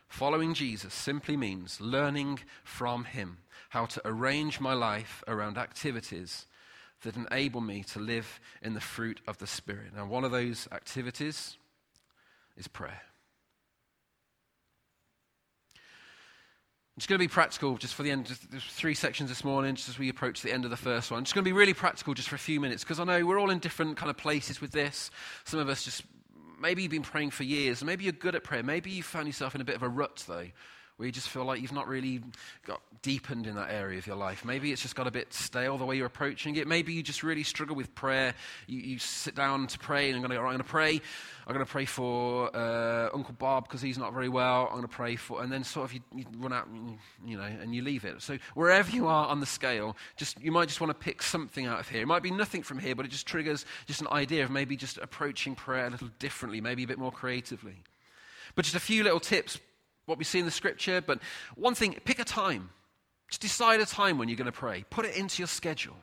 Following 0.08 0.54
Jesus 0.54 0.94
simply 0.94 1.36
means 1.36 1.82
learning 1.82 2.40
from 2.64 3.04
Him 3.04 3.40
how 3.74 3.88
to 3.88 4.00
arrange 4.06 4.60
my 4.60 4.74
life 4.74 5.24
around 5.28 5.58
activities 5.58 6.46
that 7.02 7.16
enable 7.16 7.60
me 7.60 7.82
to 7.82 7.98
live 7.98 8.40
in 8.62 8.76
the 8.76 8.80
fruit 8.80 9.20
of 9.26 9.40
the 9.40 9.48
Spirit. 9.48 9.96
Now, 9.96 10.06
one 10.06 10.24
of 10.24 10.30
those 10.30 10.68
activities 10.72 11.58
is 12.56 12.68
prayer. 12.68 13.02
I'm 15.76 17.00
just 17.00 17.10
going 17.10 17.18
to 17.18 17.24
be 17.24 17.28
practical 17.28 17.76
just 17.78 17.96
for 17.96 18.04
the 18.04 18.12
end. 18.12 18.38
There's 18.52 18.64
three 18.64 18.94
sections 18.94 19.30
this 19.30 19.44
morning, 19.44 19.74
just 19.74 19.90
as 19.90 19.98
we 19.98 20.08
approach 20.08 20.44
the 20.44 20.54
end 20.54 20.66
of 20.66 20.70
the 20.70 20.78
first 20.78 21.10
one. 21.10 21.18
I'm 21.18 21.24
just 21.24 21.34
going 21.34 21.44
to 21.44 21.50
be 21.50 21.58
really 21.58 21.74
practical 21.74 22.14
just 22.14 22.30
for 22.30 22.36
a 22.36 22.40
few 22.40 22.60
minutes 22.60 22.84
because 22.84 23.00
I 23.00 23.06
know 23.06 23.26
we're 23.26 23.40
all 23.40 23.50
in 23.50 23.58
different 23.58 23.98
kind 23.98 24.12
of 24.12 24.18
places 24.18 24.62
with 24.62 24.70
this. 24.70 25.10
Some 25.46 25.60
of 25.60 25.68
us 25.68 25.84
just 25.84 26.04
maybe 26.62 26.84
you've 26.84 26.92
been 26.92 27.02
praying 27.02 27.32
for 27.32 27.44
years. 27.44 27.84
Maybe 27.84 28.04
you're 28.04 28.14
good 28.14 28.36
at 28.36 28.44
prayer. 28.44 28.62
Maybe 28.62 28.92
you 28.92 29.02
found 29.02 29.26
yourself 29.26 29.56
in 29.56 29.62
a 29.62 29.66
bit 29.66 29.76
of 29.76 29.82
a 29.82 29.90
rut, 29.90 30.24
though, 30.28 30.46
where 31.04 31.08
you 31.08 31.12
just 31.12 31.28
feel 31.28 31.44
like 31.44 31.62
you've 31.62 31.74
not 31.74 31.90
really 31.90 32.22
got 32.66 32.80
deepened 33.02 33.46
in 33.46 33.56
that 33.56 33.70
area 33.70 33.98
of 33.98 34.08
your 34.08 34.16
life. 34.16 34.46
Maybe 34.46 34.72
it's 34.72 34.82
just 34.82 34.96
got 34.96 35.06
a 35.06 35.12
bit 35.12 35.34
stale 35.34 35.78
the 35.78 35.84
way 35.84 35.98
you're 35.98 36.06
approaching 36.06 36.56
it. 36.56 36.66
Maybe 36.66 36.94
you 36.94 37.04
just 37.04 37.24
really 37.24 37.44
struggle 37.44 37.76
with 37.76 37.94
prayer. 37.94 38.34
You, 38.68 38.80
you 38.80 39.00
sit 39.00 39.36
down 39.36 39.68
to 39.68 39.78
pray 39.80 40.08
and 40.10 40.16
I'm 40.16 40.22
going 40.22 40.58
to, 40.58 40.64
pray. 40.64 41.02
I'm 41.46 41.54
going 41.54 41.66
to 41.66 41.70
pray 41.70 41.84
for 41.84 42.56
uh, 42.56 43.10
Uncle 43.14 43.36
Bob 43.38 43.68
because 43.68 43.82
he's 43.82 43.98
not 43.98 44.14
very 44.14 44.30
well. 44.30 44.68
I'm 44.68 44.78
going 44.78 44.84
to 44.84 44.88
pray 44.88 45.18
for, 45.18 45.44
and 45.44 45.52
then 45.52 45.66
sort 45.66 45.90
of 45.90 45.94
you, 45.94 46.00
you 46.16 46.24
run 46.38 46.54
out, 46.54 46.68
and, 46.68 46.98
you 47.26 47.36
know, 47.36 47.44
and 47.44 47.76
you 47.76 47.82
leave 47.82 48.06
it. 48.06 48.22
So 48.22 48.38
wherever 48.54 48.90
you 48.90 49.08
are 49.08 49.28
on 49.28 49.42
the 49.42 49.46
scale, 49.46 49.98
just 50.16 50.42
you 50.42 50.54
might 50.54 50.70
just 50.70 50.80
want 50.80 50.92
to 50.92 50.98
pick 50.98 51.22
something 51.22 51.66
out 51.66 51.82
of 51.82 51.90
here. 51.90 52.04
It 52.04 52.08
might 52.08 52.24
be 52.24 52.32
nothing 52.32 52.64
from 52.64 52.80
here, 52.80 52.96
but 52.96 53.06
it 53.06 53.10
just 53.10 53.28
triggers 53.28 53.66
just 53.88 54.00
an 54.00 54.08
idea 54.08 54.46
of 54.46 54.52
maybe 54.52 54.78
just 54.78 55.00
approaching 55.00 55.54
prayer 55.54 55.88
a 55.88 55.90
little 55.90 56.12
differently, 56.20 56.62
maybe 56.62 56.84
a 56.84 56.88
bit 56.88 56.98
more 56.98 57.12
creatively. 57.12 57.84
But 58.56 58.64
just 58.64 58.76
a 58.78 58.80
few 58.80 59.04
little 59.04 59.20
tips, 59.20 59.60
what 60.06 60.18
we 60.18 60.24
see 60.24 60.40
in 60.40 60.46
the 60.46 60.52
scripture. 60.52 61.02
But 61.02 61.20
one 61.56 61.76
thing, 61.76 61.96
pick 62.06 62.20
a 62.20 62.26
time. 62.26 62.70
Just 63.30 63.42
decide 63.42 63.80
a 63.80 63.86
time 63.86 64.18
when 64.18 64.30
you're 64.30 64.38
going 64.38 64.46
to 64.46 64.52
pray. 64.52 64.86
Put 64.90 65.06
it 65.06 65.16
into 65.16 65.42
your 65.42 65.48
schedule 65.48 65.96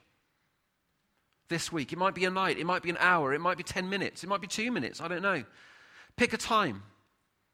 this 1.49 1.71
week. 1.71 1.93
It 1.93 1.99
might 1.99 2.15
be 2.15 2.25
a 2.25 2.31
night, 2.31 2.59
it 2.59 2.65
might 2.65 2.83
be 2.83 2.91
an 2.91 2.97
hour, 2.99 3.35
it 3.35 3.41
might 3.41 3.59
be 3.59 3.63
10 3.63 3.91
minutes, 3.91 4.25
it 4.25 4.29
might 4.29 4.41
be 4.41 4.47
two 4.47 4.73
minutes, 4.73 5.01
I 5.01 5.09
don't 5.09 5.21
know. 5.21 5.45
Pick 6.17 6.33
a 6.33 6.39
time. 6.39 6.83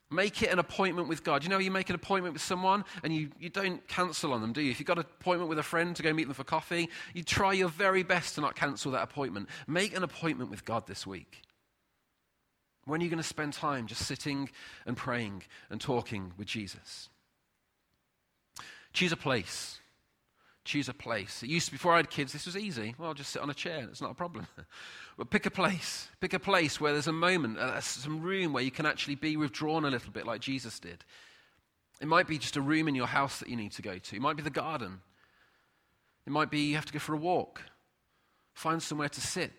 Make 0.09 0.41
it 0.41 0.51
an 0.53 0.61
appointment 0.61 1.09
with 1.09 1.25
God. 1.25 1.43
You 1.43 1.51
know, 1.51 1.59
you 1.59 1.73
make 1.73 1.89
an 1.89 1.97
appointment 1.97 2.33
with 2.33 2.43
someone 2.43 2.85
and 3.03 3.13
you, 3.13 3.31
you 3.41 3.49
don't 3.49 3.87
cancel 3.89 4.33
on 4.33 4.41
them, 4.41 4.53
do 4.53 4.61
you? 4.61 4.71
If 4.71 4.79
you've 4.79 4.87
got 4.87 4.99
an 4.99 5.05
appointment 5.21 5.49
with 5.49 5.59
a 5.59 5.65
friend 5.65 5.97
to 5.97 6.03
go 6.03 6.13
meet 6.13 6.25
them 6.25 6.35
for 6.35 6.45
coffee, 6.45 6.89
you 7.13 7.25
try 7.25 7.55
your 7.55 7.69
very 7.69 8.05
best 8.05 8.37
to 8.37 8.41
not 8.41 8.55
cancel 8.55 8.93
that 8.93 9.03
appointment. 9.03 9.49
Make 9.67 9.97
an 9.97 10.05
appointment 10.05 10.49
with 10.49 10.65
God 10.65 10.87
this 10.87 11.07
week. 11.07 11.43
When 12.87 13.01
are 13.01 13.05
you 13.05 13.11
going 13.11 13.23
to 13.23 13.29
spend 13.29 13.53
time 13.53 13.87
just 13.87 14.07
sitting 14.07 14.49
and 14.87 14.97
praying 14.97 15.43
and 15.71 15.81
talking 15.81 16.33
with 16.39 16.47
Jesus? 16.47 17.09
Choose 18.93 19.13
a 19.13 19.17
place. 19.17 19.81
Choose 20.65 20.89
a 20.89 20.95
place. 20.95 21.43
It 21.43 21.49
used 21.49 21.67
to, 21.67 21.73
before 21.73 21.93
I 21.93 21.97
had 21.97 22.11
kids, 22.11 22.33
this 22.33 22.47
was 22.47 22.57
easy. 22.57 22.95
Well, 22.97 23.09
I'll 23.09 23.15
just 23.15 23.31
sit 23.31 23.43
on 23.43 23.51
a 23.51 23.55
chair. 23.55 23.87
It's 23.91 24.01
not 24.01 24.13
a 24.13 24.15
problem. 24.15 24.47
but 25.19 25.31
pick 25.31 25.47
a 25.47 25.51
place. 25.51 26.09
Pick 26.21 26.33
a 26.33 26.39
place 26.39 26.81
where 26.81 26.93
there's 26.93 27.09
a 27.09 27.13
moment, 27.13 27.59
uh, 27.59 27.81
some 27.81 28.23
room 28.23 28.53
where 28.53 28.63
you 28.63 28.71
can 28.71 28.87
actually 28.87 29.17
be 29.17 29.37
withdrawn 29.37 29.85
a 29.85 29.91
little 29.91 30.13
bit 30.13 30.27
like 30.27 30.41
Jesus 30.41 30.79
did. 30.79 31.05
It 32.01 32.07
might 32.07 32.29
be 32.29 32.39
just 32.39 32.57
a 32.57 32.61
room 32.61 32.89
in 32.89 32.95
your 32.95 33.07
house 33.07 33.39
that 33.41 33.49
you 33.49 33.57
need 33.57 33.73
to 33.73 33.83
go 33.83 33.99
to. 33.99 34.17
It 34.17 34.23
might 34.23 34.37
be 34.37 34.43
the 34.43 34.51
garden. 34.51 35.01
It 36.27 36.31
might 36.31 36.51
be 36.51 36.61
you 36.61 36.77
have 36.77 36.87
to 36.87 36.93
go 36.93 36.99
for 36.99 37.15
a 37.15 37.19
walk. 37.19 37.63
Find 38.55 38.83
somewhere 38.83 39.09
to 39.09 39.21
sit. 39.21 39.53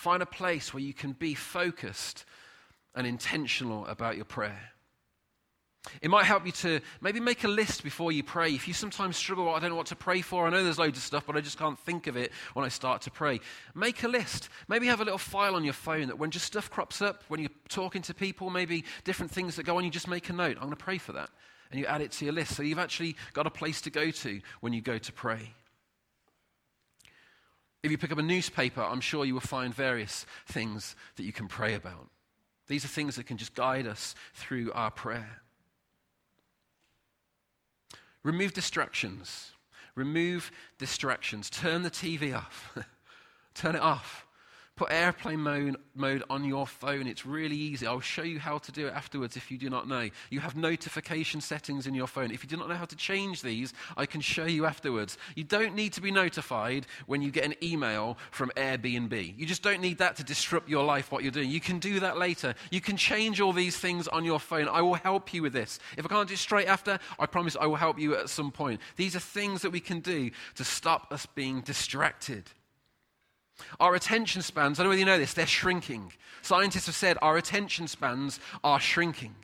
Find 0.00 0.22
a 0.22 0.26
place 0.26 0.72
where 0.72 0.82
you 0.82 0.94
can 0.94 1.12
be 1.12 1.34
focused 1.34 2.24
and 2.94 3.06
intentional 3.06 3.84
about 3.84 4.16
your 4.16 4.24
prayer. 4.24 4.70
It 6.00 6.08
might 6.08 6.24
help 6.24 6.46
you 6.46 6.52
to 6.52 6.80
maybe 7.02 7.20
make 7.20 7.44
a 7.44 7.48
list 7.48 7.82
before 7.82 8.10
you 8.10 8.22
pray. 8.22 8.48
If 8.54 8.66
you 8.66 8.72
sometimes 8.72 9.18
struggle, 9.18 9.50
I 9.50 9.60
don't 9.60 9.68
know 9.68 9.76
what 9.76 9.88
to 9.88 9.96
pray 9.96 10.22
for. 10.22 10.46
I 10.46 10.50
know 10.50 10.64
there's 10.64 10.78
loads 10.78 10.96
of 10.96 11.04
stuff, 11.04 11.26
but 11.26 11.36
I 11.36 11.42
just 11.42 11.58
can't 11.58 11.78
think 11.80 12.06
of 12.06 12.16
it 12.16 12.32
when 12.54 12.64
I 12.64 12.68
start 12.68 13.02
to 13.02 13.10
pray. 13.10 13.40
Make 13.74 14.02
a 14.02 14.08
list. 14.08 14.48
Maybe 14.68 14.86
have 14.86 15.02
a 15.02 15.04
little 15.04 15.18
file 15.18 15.54
on 15.54 15.64
your 15.64 15.74
phone 15.74 16.06
that 16.06 16.18
when 16.18 16.30
just 16.30 16.46
stuff 16.46 16.70
crops 16.70 17.02
up, 17.02 17.22
when 17.28 17.38
you're 17.38 17.50
talking 17.68 18.00
to 18.00 18.14
people, 18.14 18.48
maybe 18.48 18.86
different 19.04 19.30
things 19.30 19.54
that 19.56 19.64
go 19.64 19.76
on, 19.76 19.84
you 19.84 19.90
just 19.90 20.08
make 20.08 20.30
a 20.30 20.32
note. 20.32 20.56
I'm 20.56 20.62
going 20.62 20.70
to 20.70 20.76
pray 20.76 20.96
for 20.96 21.12
that. 21.12 21.28
And 21.70 21.78
you 21.78 21.84
add 21.84 22.00
it 22.00 22.12
to 22.12 22.24
your 22.24 22.32
list. 22.32 22.56
So 22.56 22.62
you've 22.62 22.78
actually 22.78 23.16
got 23.34 23.46
a 23.46 23.50
place 23.50 23.82
to 23.82 23.90
go 23.90 24.10
to 24.10 24.40
when 24.62 24.72
you 24.72 24.80
go 24.80 24.96
to 24.96 25.12
pray. 25.12 25.52
If 27.82 27.90
you 27.90 27.98
pick 27.98 28.12
up 28.12 28.18
a 28.18 28.22
newspaper, 28.22 28.82
I'm 28.82 29.00
sure 29.00 29.24
you 29.24 29.34
will 29.34 29.40
find 29.40 29.74
various 29.74 30.26
things 30.46 30.96
that 31.16 31.22
you 31.22 31.32
can 31.32 31.48
pray 31.48 31.74
about. 31.74 32.10
These 32.68 32.84
are 32.84 32.88
things 32.88 33.16
that 33.16 33.26
can 33.26 33.36
just 33.36 33.54
guide 33.54 33.86
us 33.86 34.14
through 34.34 34.70
our 34.72 34.90
prayer. 34.90 35.40
Remove 38.22 38.52
distractions. 38.52 39.52
Remove 39.94 40.52
distractions. 40.78 41.48
Turn 41.48 41.82
the 41.82 41.90
TV 41.90 42.36
off. 42.36 42.76
Turn 43.54 43.74
it 43.74 43.82
off. 43.82 44.26
Put 44.80 44.92
airplane 44.92 45.40
mode, 45.40 45.76
mode 45.94 46.22
on 46.30 46.42
your 46.42 46.66
phone. 46.66 47.06
It's 47.06 47.26
really 47.26 47.54
easy. 47.54 47.86
I'll 47.86 48.00
show 48.00 48.22
you 48.22 48.38
how 48.38 48.56
to 48.56 48.72
do 48.72 48.86
it 48.86 48.94
afterwards 48.94 49.36
if 49.36 49.50
you 49.50 49.58
do 49.58 49.68
not 49.68 49.86
know. 49.86 50.08
You 50.30 50.40
have 50.40 50.56
notification 50.56 51.42
settings 51.42 51.86
in 51.86 51.92
your 51.92 52.06
phone. 52.06 52.30
If 52.30 52.42
you 52.42 52.48
do 52.48 52.56
not 52.56 52.66
know 52.66 52.76
how 52.76 52.86
to 52.86 52.96
change 52.96 53.42
these, 53.42 53.74
I 53.98 54.06
can 54.06 54.22
show 54.22 54.46
you 54.46 54.64
afterwards. 54.64 55.18
You 55.34 55.44
don't 55.44 55.74
need 55.74 55.92
to 55.92 56.00
be 56.00 56.10
notified 56.10 56.86
when 57.04 57.20
you 57.20 57.30
get 57.30 57.44
an 57.44 57.56
email 57.62 58.16
from 58.30 58.52
Airbnb. 58.56 59.38
You 59.38 59.44
just 59.44 59.62
don't 59.62 59.82
need 59.82 59.98
that 59.98 60.16
to 60.16 60.24
disrupt 60.24 60.70
your 60.70 60.82
life, 60.82 61.12
what 61.12 61.24
you're 61.24 61.30
doing. 61.30 61.50
You 61.50 61.60
can 61.60 61.78
do 61.78 62.00
that 62.00 62.16
later. 62.16 62.54
You 62.70 62.80
can 62.80 62.96
change 62.96 63.38
all 63.38 63.52
these 63.52 63.76
things 63.76 64.08
on 64.08 64.24
your 64.24 64.40
phone. 64.40 64.66
I 64.66 64.80
will 64.80 64.94
help 64.94 65.34
you 65.34 65.42
with 65.42 65.52
this. 65.52 65.78
If 65.98 66.06
I 66.06 66.08
can't 66.08 66.26
do 66.26 66.32
it 66.32 66.38
straight 66.38 66.68
after, 66.68 66.98
I 67.18 67.26
promise 67.26 67.54
I 67.60 67.66
will 67.66 67.76
help 67.76 67.98
you 67.98 68.16
at 68.16 68.30
some 68.30 68.50
point. 68.50 68.80
These 68.96 69.14
are 69.14 69.20
things 69.20 69.60
that 69.60 69.72
we 69.72 69.80
can 69.80 70.00
do 70.00 70.30
to 70.54 70.64
stop 70.64 71.12
us 71.12 71.26
being 71.26 71.60
distracted. 71.60 72.50
Our 73.78 73.94
attention 73.94 74.42
spans, 74.42 74.78
I 74.78 74.82
don't 74.82 74.86
know 74.86 74.90
whether 74.90 75.00
you 75.00 75.06
know 75.06 75.18
this, 75.18 75.34
they're 75.34 75.46
shrinking. 75.46 76.12
Scientists 76.42 76.86
have 76.86 76.94
said 76.94 77.18
our 77.20 77.36
attention 77.36 77.88
spans 77.88 78.40
are 78.64 78.80
shrinking. 78.80 79.34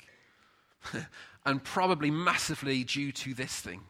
and 1.47 1.63
probably 1.63 2.11
massively 2.11 2.85
due 2.85 3.13
to 3.13 3.33
this 3.33 3.61
thing. 3.61 3.83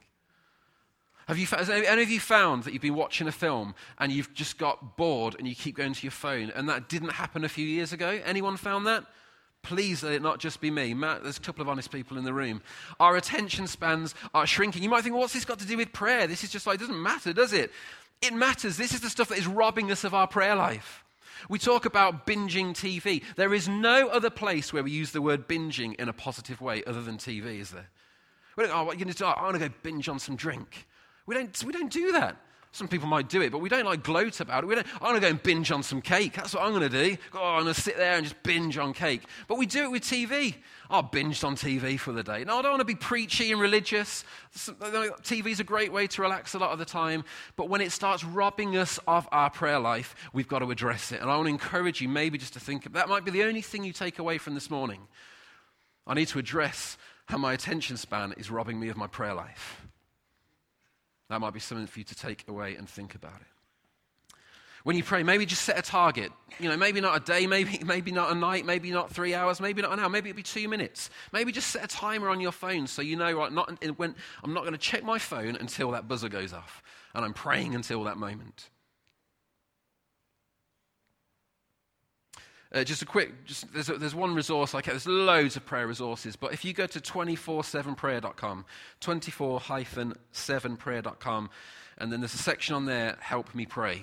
Have 1.26 1.38
you, 1.38 1.46
has 1.46 1.68
any 1.68 2.02
of 2.02 2.10
you 2.10 2.20
found 2.20 2.64
that 2.64 2.72
you've 2.72 2.82
been 2.82 2.94
watching 2.94 3.26
a 3.26 3.32
film 3.32 3.74
and 3.98 4.12
you've 4.12 4.32
just 4.32 4.58
got 4.58 4.96
bored 4.96 5.34
and 5.38 5.48
you 5.48 5.56
keep 5.56 5.76
going 5.76 5.92
to 5.92 6.02
your 6.02 6.12
phone 6.12 6.52
and 6.54 6.68
that 6.68 6.88
didn't 6.88 7.12
happen 7.12 7.44
a 7.44 7.48
few 7.48 7.66
years 7.66 7.92
ago? 7.92 8.20
Anyone 8.24 8.56
found 8.56 8.86
that? 8.86 9.04
Please 9.62 10.04
let 10.04 10.12
it 10.12 10.22
not 10.22 10.38
just 10.38 10.60
be 10.60 10.70
me. 10.70 10.94
Matt, 10.94 11.24
there's 11.24 11.38
a 11.38 11.40
couple 11.40 11.62
of 11.62 11.68
honest 11.68 11.90
people 11.90 12.16
in 12.16 12.24
the 12.24 12.32
room. 12.32 12.62
Our 13.00 13.16
attention 13.16 13.66
spans 13.66 14.14
are 14.32 14.46
shrinking. 14.46 14.84
You 14.84 14.88
might 14.88 15.02
think, 15.02 15.14
well, 15.14 15.22
what's 15.22 15.32
this 15.32 15.44
got 15.44 15.58
to 15.58 15.66
do 15.66 15.76
with 15.76 15.92
prayer? 15.92 16.28
This 16.28 16.44
is 16.44 16.50
just 16.50 16.68
like, 16.68 16.76
it 16.76 16.80
doesn't 16.82 17.02
matter, 17.02 17.32
does 17.32 17.52
it? 17.52 17.72
It 18.22 18.32
matters. 18.32 18.76
This 18.76 18.92
is 18.94 19.00
the 19.00 19.10
stuff 19.10 19.28
that 19.28 19.38
is 19.38 19.46
robbing 19.46 19.90
us 19.90 20.04
of 20.04 20.14
our 20.14 20.26
prayer 20.26 20.54
life. 20.54 21.04
We 21.48 21.58
talk 21.58 21.84
about 21.84 22.26
binging 22.26 22.70
TV. 22.70 23.22
There 23.36 23.54
is 23.54 23.68
no 23.68 24.08
other 24.08 24.30
place 24.30 24.72
where 24.72 24.82
we 24.82 24.90
use 24.90 25.12
the 25.12 25.22
word 25.22 25.46
binging 25.46 25.94
in 25.96 26.08
a 26.08 26.12
positive 26.12 26.60
way 26.60 26.82
other 26.84 27.02
than 27.02 27.18
TV, 27.18 27.60
is 27.60 27.70
there? 27.70 27.88
We 28.56 28.64
don't, 28.64 28.74
oh, 28.74 28.84
what 28.84 28.96
are 28.96 28.98
you 28.98 29.04
going 29.04 29.12
to 29.12 29.18
do? 29.18 29.24
Oh, 29.26 29.28
I 29.28 29.42
want 29.42 29.54
to 29.54 29.68
go 29.68 29.74
binge 29.82 30.08
on 30.08 30.18
some 30.18 30.34
drink. 30.34 30.86
We 31.26 31.34
don't, 31.34 31.64
we 31.64 31.72
don't 31.72 31.92
do 31.92 32.12
that. 32.12 32.36
Some 32.76 32.88
people 32.88 33.08
might 33.08 33.30
do 33.30 33.40
it, 33.40 33.50
but 33.50 33.60
we 33.60 33.70
don't 33.70 33.86
like 33.86 34.02
gloat 34.02 34.40
about 34.40 34.62
it. 34.62 34.66
We 34.66 34.74
don't, 34.74 34.86
I 35.00 35.04
want 35.04 35.14
to 35.14 35.20
go 35.22 35.28
and 35.28 35.42
binge 35.42 35.70
on 35.70 35.82
some 35.82 36.02
cake. 36.02 36.34
That's 36.34 36.52
what 36.52 36.62
I'm 36.62 36.74
going 36.74 36.82
to 36.82 36.90
do. 36.90 37.16
Oh, 37.32 37.42
I'm 37.42 37.62
going 37.62 37.74
to 37.74 37.80
sit 37.80 37.96
there 37.96 38.16
and 38.16 38.22
just 38.22 38.42
binge 38.42 38.76
on 38.76 38.92
cake. 38.92 39.22
But 39.48 39.56
we 39.56 39.64
do 39.64 39.84
it 39.84 39.90
with 39.90 40.02
TV. 40.02 40.56
I 40.90 41.00
binged 41.00 41.42
on 41.42 41.56
TV 41.56 41.98
for 41.98 42.12
the 42.12 42.22
day. 42.22 42.44
No, 42.44 42.58
I 42.58 42.62
don't 42.62 42.72
want 42.72 42.80
to 42.82 42.84
be 42.84 42.94
preachy 42.94 43.50
and 43.50 43.62
religious. 43.62 44.24
TV 44.54 45.46
is 45.46 45.58
a 45.58 45.64
great 45.64 45.90
way 45.90 46.06
to 46.06 46.20
relax 46.20 46.52
a 46.52 46.58
lot 46.58 46.72
of 46.72 46.78
the 46.78 46.84
time. 46.84 47.24
But 47.56 47.70
when 47.70 47.80
it 47.80 47.92
starts 47.92 48.22
robbing 48.22 48.76
us 48.76 49.00
of 49.08 49.26
our 49.32 49.48
prayer 49.48 49.78
life, 49.78 50.14
we've 50.34 50.46
got 50.46 50.58
to 50.58 50.70
address 50.70 51.12
it. 51.12 51.22
And 51.22 51.30
I 51.30 51.36
want 51.36 51.46
to 51.46 51.52
encourage 51.54 52.02
you 52.02 52.10
maybe 52.10 52.36
just 52.36 52.52
to 52.52 52.60
think 52.60 52.92
that 52.92 53.08
might 53.08 53.24
be 53.24 53.30
the 53.30 53.44
only 53.44 53.62
thing 53.62 53.84
you 53.84 53.94
take 53.94 54.18
away 54.18 54.36
from 54.36 54.52
this 54.52 54.68
morning. 54.68 55.08
I 56.06 56.12
need 56.12 56.28
to 56.28 56.38
address 56.38 56.98
how 57.24 57.38
my 57.38 57.54
attention 57.54 57.96
span 57.96 58.34
is 58.36 58.50
robbing 58.50 58.78
me 58.78 58.90
of 58.90 58.98
my 58.98 59.06
prayer 59.06 59.32
life. 59.32 59.85
That 61.28 61.40
might 61.40 61.52
be 61.52 61.60
something 61.60 61.86
for 61.86 61.98
you 61.98 62.04
to 62.04 62.14
take 62.14 62.46
away 62.48 62.76
and 62.76 62.88
think 62.88 63.14
about 63.14 63.40
it. 63.40 63.46
When 64.84 64.96
you 64.96 65.02
pray, 65.02 65.24
maybe 65.24 65.46
just 65.46 65.62
set 65.62 65.76
a 65.76 65.82
target. 65.82 66.30
You 66.60 66.68
know, 66.68 66.76
maybe 66.76 67.00
not 67.00 67.16
a 67.16 67.24
day, 67.24 67.48
maybe, 67.48 67.80
maybe 67.84 68.12
not 68.12 68.30
a 68.30 68.34
night, 68.36 68.64
maybe 68.64 68.92
not 68.92 69.10
three 69.10 69.34
hours, 69.34 69.60
maybe 69.60 69.82
not 69.82 69.92
an 69.92 69.98
hour, 69.98 70.08
maybe 70.08 70.30
it'll 70.30 70.36
be 70.36 70.44
two 70.44 70.68
minutes. 70.68 71.10
Maybe 71.32 71.50
just 71.50 71.70
set 71.70 71.82
a 71.82 71.88
timer 71.88 72.28
on 72.28 72.40
your 72.40 72.52
phone 72.52 72.86
so 72.86 73.02
you 73.02 73.16
know, 73.16 73.32
right, 73.32 73.52
not, 73.52 73.84
when, 73.96 74.14
I'm 74.44 74.54
not 74.54 74.60
going 74.60 74.74
to 74.74 74.78
check 74.78 75.02
my 75.02 75.18
phone 75.18 75.56
until 75.56 75.90
that 75.90 76.06
buzzer 76.06 76.28
goes 76.28 76.52
off. 76.52 76.84
And 77.14 77.24
I'm 77.24 77.34
praying 77.34 77.74
until 77.74 78.04
that 78.04 78.16
moment. 78.16 78.70
Uh, 82.72 82.82
just 82.82 83.00
a 83.00 83.06
quick, 83.06 83.44
just, 83.44 83.72
there's, 83.72 83.88
a, 83.88 83.96
there's 83.96 84.14
one 84.14 84.34
resource, 84.34 84.74
like 84.74 84.86
there's 84.86 85.06
loads 85.06 85.54
of 85.56 85.64
prayer 85.64 85.86
resources, 85.86 86.34
but 86.34 86.52
if 86.52 86.64
you 86.64 86.72
go 86.72 86.84
to 86.86 87.00
247prayer.com, 87.00 88.64
24-7prayer.com, 89.00 91.50
and 91.98 92.12
then 92.12 92.20
there's 92.20 92.34
a 92.34 92.38
section 92.38 92.74
on 92.74 92.86
there, 92.86 93.16
Help 93.20 93.54
Me 93.54 93.66
Pray. 93.66 94.02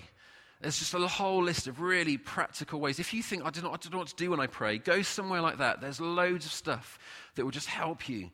There's 0.61 0.79
just 0.79 0.93
a 0.93 1.07
whole 1.07 1.43
list 1.43 1.67
of 1.67 1.81
really 1.81 2.17
practical 2.17 2.79
ways. 2.79 2.97
If 2.97 3.13
you 3.13 3.21
think, 3.21 3.43
I 3.43 3.49
don't, 3.49 3.65
know, 3.65 3.71
I 3.71 3.75
don't 3.75 3.91
know 3.91 3.97
what 3.97 4.07
to 4.07 4.15
do 4.15 4.31
when 4.31 4.39
I 4.39 4.47
pray, 4.47 4.77
go 4.77 5.01
somewhere 5.01 5.41
like 5.41 5.57
that. 5.57 5.81
There's 5.81 5.99
loads 5.99 6.45
of 6.45 6.53
stuff 6.53 6.97
that 7.35 7.43
will 7.43 7.51
just 7.51 7.67
help 7.67 8.07
you 8.07 8.29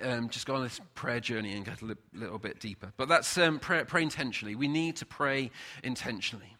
um, 0.00 0.28
just 0.28 0.46
go 0.46 0.54
on 0.54 0.62
this 0.62 0.80
prayer 0.94 1.20
journey 1.20 1.54
and 1.54 1.64
get 1.64 1.82
a 1.82 1.84
li- 1.84 1.94
little 2.14 2.38
bit 2.38 2.60
deeper. 2.60 2.92
But 2.96 3.08
that's 3.08 3.36
um, 3.38 3.58
pray, 3.58 3.84
pray 3.84 4.02
intentionally. 4.02 4.54
We 4.54 4.68
need 4.68 4.96
to 4.96 5.06
pray 5.06 5.50
intentionally. 5.82 6.56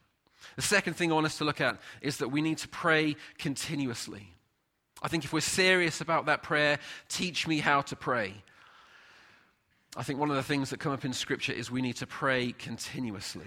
The 0.59 0.63
second 0.63 0.95
thing 0.95 1.13
I 1.13 1.15
want 1.15 1.27
us 1.27 1.39
to 1.39 1.45
look 1.45 1.61
at 1.61 1.79
is 2.01 2.17
that 2.17 2.31
we 2.31 2.43
need 2.43 2.59
to 2.59 2.69
pray 2.69 3.15
continuously. 3.39 4.35
I 5.01 5.07
think 5.07 5.25
if 5.25 5.33
we're 5.33 5.39
serious 5.39 6.01
about 6.01 6.27
that 6.27 6.43
prayer, 6.43 6.81
teach 7.09 7.47
me 7.47 7.61
how 7.61 7.83
to 7.83 7.95
pray. 7.95 8.35
I 9.97 10.03
think 10.03 10.19
one 10.19 10.31
of 10.31 10.35
the 10.35 10.43
things 10.43 10.71
that 10.71 10.81
come 10.81 10.91
up 10.91 11.05
in 11.05 11.13
Scripture 11.13 11.53
is 11.53 11.71
we 11.71 11.81
need 11.81 11.95
to 11.99 12.09
pray 12.09 12.51
continuously. 12.51 13.47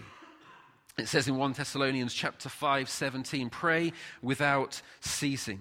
It 0.97 1.09
says 1.09 1.27
in 1.27 1.35
1 1.35 1.51
Thessalonians 1.51 2.13
chapter 2.13 2.47
5, 2.47 2.87
17, 2.87 3.49
pray 3.49 3.91
without 4.21 4.81
ceasing. 5.01 5.59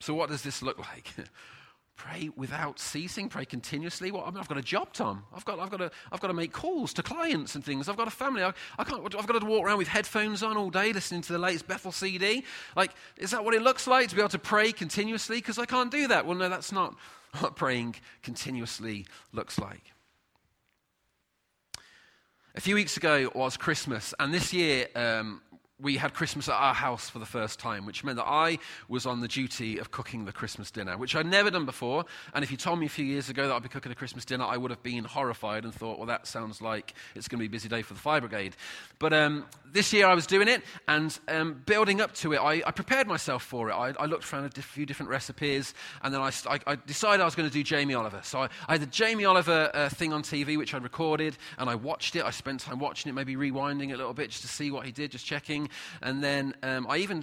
So 0.00 0.14
what 0.14 0.30
does 0.30 0.42
this 0.42 0.62
look 0.62 0.80
like? 0.80 1.12
Pray 1.96 2.28
without 2.36 2.78
ceasing, 2.78 3.30
pray 3.30 3.46
continuously. 3.46 4.10
Well, 4.10 4.22
I 4.22 4.38
I've 4.38 4.48
got 4.48 4.58
a 4.58 4.62
job, 4.62 4.92
Tom. 4.92 5.24
I've 5.34 5.46
got, 5.46 5.58
I've, 5.58 5.70
got 5.70 5.78
to, 5.78 5.90
I've 6.12 6.20
got 6.20 6.28
to 6.28 6.34
make 6.34 6.52
calls 6.52 6.92
to 6.94 7.02
clients 7.02 7.54
and 7.54 7.64
things. 7.64 7.88
I've 7.88 7.96
got 7.96 8.06
a 8.06 8.10
family. 8.10 8.42
I, 8.42 8.52
I 8.78 8.84
can't, 8.84 9.02
I've 9.02 9.26
got 9.26 9.40
to 9.40 9.46
walk 9.46 9.64
around 9.64 9.78
with 9.78 9.88
headphones 9.88 10.42
on 10.42 10.58
all 10.58 10.68
day 10.68 10.92
listening 10.92 11.22
to 11.22 11.32
the 11.32 11.38
latest 11.38 11.66
Bethel 11.66 11.92
CD. 11.92 12.44
Like, 12.76 12.92
is 13.16 13.30
that 13.30 13.42
what 13.42 13.54
it 13.54 13.62
looks 13.62 13.86
like 13.86 14.08
to 14.10 14.14
be 14.14 14.20
able 14.20 14.28
to 14.28 14.38
pray 14.38 14.72
continuously? 14.72 15.38
Because 15.38 15.58
I 15.58 15.64
can't 15.64 15.90
do 15.90 16.06
that. 16.08 16.26
Well, 16.26 16.36
no, 16.36 16.50
that's 16.50 16.70
not 16.70 16.96
what 17.38 17.56
praying 17.56 17.96
continuously 18.22 19.06
looks 19.32 19.58
like. 19.58 19.92
A 22.56 22.60
few 22.60 22.74
weeks 22.74 22.98
ago 22.98 23.30
was 23.34 23.56
Christmas, 23.56 24.12
and 24.18 24.32
this 24.32 24.52
year 24.52 24.88
um, 24.94 25.40
we 25.78 25.96
had 25.98 26.14
Christmas 26.14 26.48
at 26.48 26.54
our 26.54 26.72
house 26.72 27.10
for 27.10 27.18
the 27.18 27.26
first 27.26 27.58
time, 27.58 27.84
which 27.84 28.02
meant 28.02 28.16
that 28.16 28.26
I 28.26 28.58
was 28.88 29.04
on 29.04 29.20
the 29.20 29.28
duty 29.28 29.78
of 29.78 29.90
cooking 29.90 30.24
the 30.24 30.32
Christmas 30.32 30.70
dinner, 30.70 30.96
which 30.96 31.14
I'd 31.14 31.26
never 31.26 31.50
done 31.50 31.66
before. 31.66 32.06
And 32.32 32.42
if 32.42 32.50
you 32.50 32.56
told 32.56 32.78
me 32.78 32.86
a 32.86 32.90
few 32.90 33.04
years 33.04 33.28
ago 33.28 33.46
that 33.46 33.54
I'd 33.54 33.62
be 33.62 33.68
cooking 33.68 33.92
a 33.92 33.94
Christmas 33.94 34.24
dinner, 34.24 34.44
I 34.44 34.56
would 34.56 34.70
have 34.70 34.82
been 34.82 35.04
horrified 35.04 35.64
and 35.64 35.74
thought, 35.74 35.98
well, 35.98 36.06
that 36.06 36.26
sounds 36.26 36.62
like 36.62 36.94
it's 37.14 37.28
going 37.28 37.38
to 37.38 37.42
be 37.42 37.46
a 37.46 37.50
busy 37.50 37.68
day 37.68 37.82
for 37.82 37.92
the 37.92 38.00
fire 38.00 38.20
brigade. 38.20 38.56
But 38.98 39.12
um, 39.12 39.44
this 39.70 39.92
year 39.92 40.06
I 40.06 40.14
was 40.14 40.26
doing 40.26 40.48
it, 40.48 40.62
and 40.88 41.18
um, 41.28 41.62
building 41.66 42.00
up 42.00 42.14
to 42.16 42.32
it, 42.32 42.38
I, 42.38 42.62
I, 42.66 42.70
prepared 42.70 43.06
myself 43.06 43.42
for 43.42 43.68
it. 43.68 43.74
I, 43.74 43.92
I 44.00 44.06
looked 44.06 44.32
around 44.32 44.46
a 44.46 44.62
few 44.62 44.86
different 44.86 45.10
recipes, 45.10 45.74
and 46.02 46.14
then 46.14 46.22
I, 46.22 46.30
I, 46.66 46.76
decided 46.86 47.20
I 47.20 47.26
was 47.26 47.34
going 47.34 47.48
to 47.48 47.52
do 47.52 47.62
Jamie 47.62 47.92
Oliver. 47.92 48.20
So 48.22 48.40
I, 48.40 48.48
had 48.68 48.80
the 48.80 48.86
Jamie 48.86 49.26
Oliver 49.26 49.70
uh, 49.74 49.90
thing 49.90 50.14
on 50.14 50.22
TV, 50.22 50.56
which 50.56 50.72
I 50.72 50.78
recorded, 50.78 51.36
and 51.58 51.68
I 51.68 51.74
watched 51.74 52.16
it. 52.16 52.24
I 52.24 52.30
spent 52.30 52.60
time 52.60 52.78
watching 52.78 53.10
it, 53.10 53.12
maybe 53.12 53.36
rewinding 53.36 53.90
it 53.90 53.94
a 53.94 53.98
little 53.98 54.14
bit 54.14 54.30
just 54.30 54.42
to 54.42 54.48
see 54.48 54.70
what 54.70 54.86
he 54.86 54.92
did, 54.92 55.10
just 55.10 55.26
checking. 55.26 55.65
And 56.02 56.22
then 56.22 56.54
um, 56.62 56.86
I 56.88 56.98
even 56.98 57.22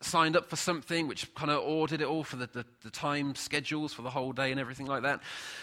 signed 0.00 0.36
up 0.36 0.48
for 0.48 0.56
something 0.56 1.08
which 1.08 1.32
kind 1.34 1.50
of 1.50 1.62
ordered 1.62 2.00
it 2.00 2.06
all 2.06 2.24
for 2.24 2.36
the, 2.36 2.46
the, 2.52 2.64
the 2.82 2.90
time 2.90 3.34
schedules 3.34 3.92
for 3.92 4.02
the 4.02 4.10
whole 4.10 4.32
day 4.32 4.50
and 4.50 4.60
everything 4.60 4.86
like 4.86 5.02
that. 5.02 5.20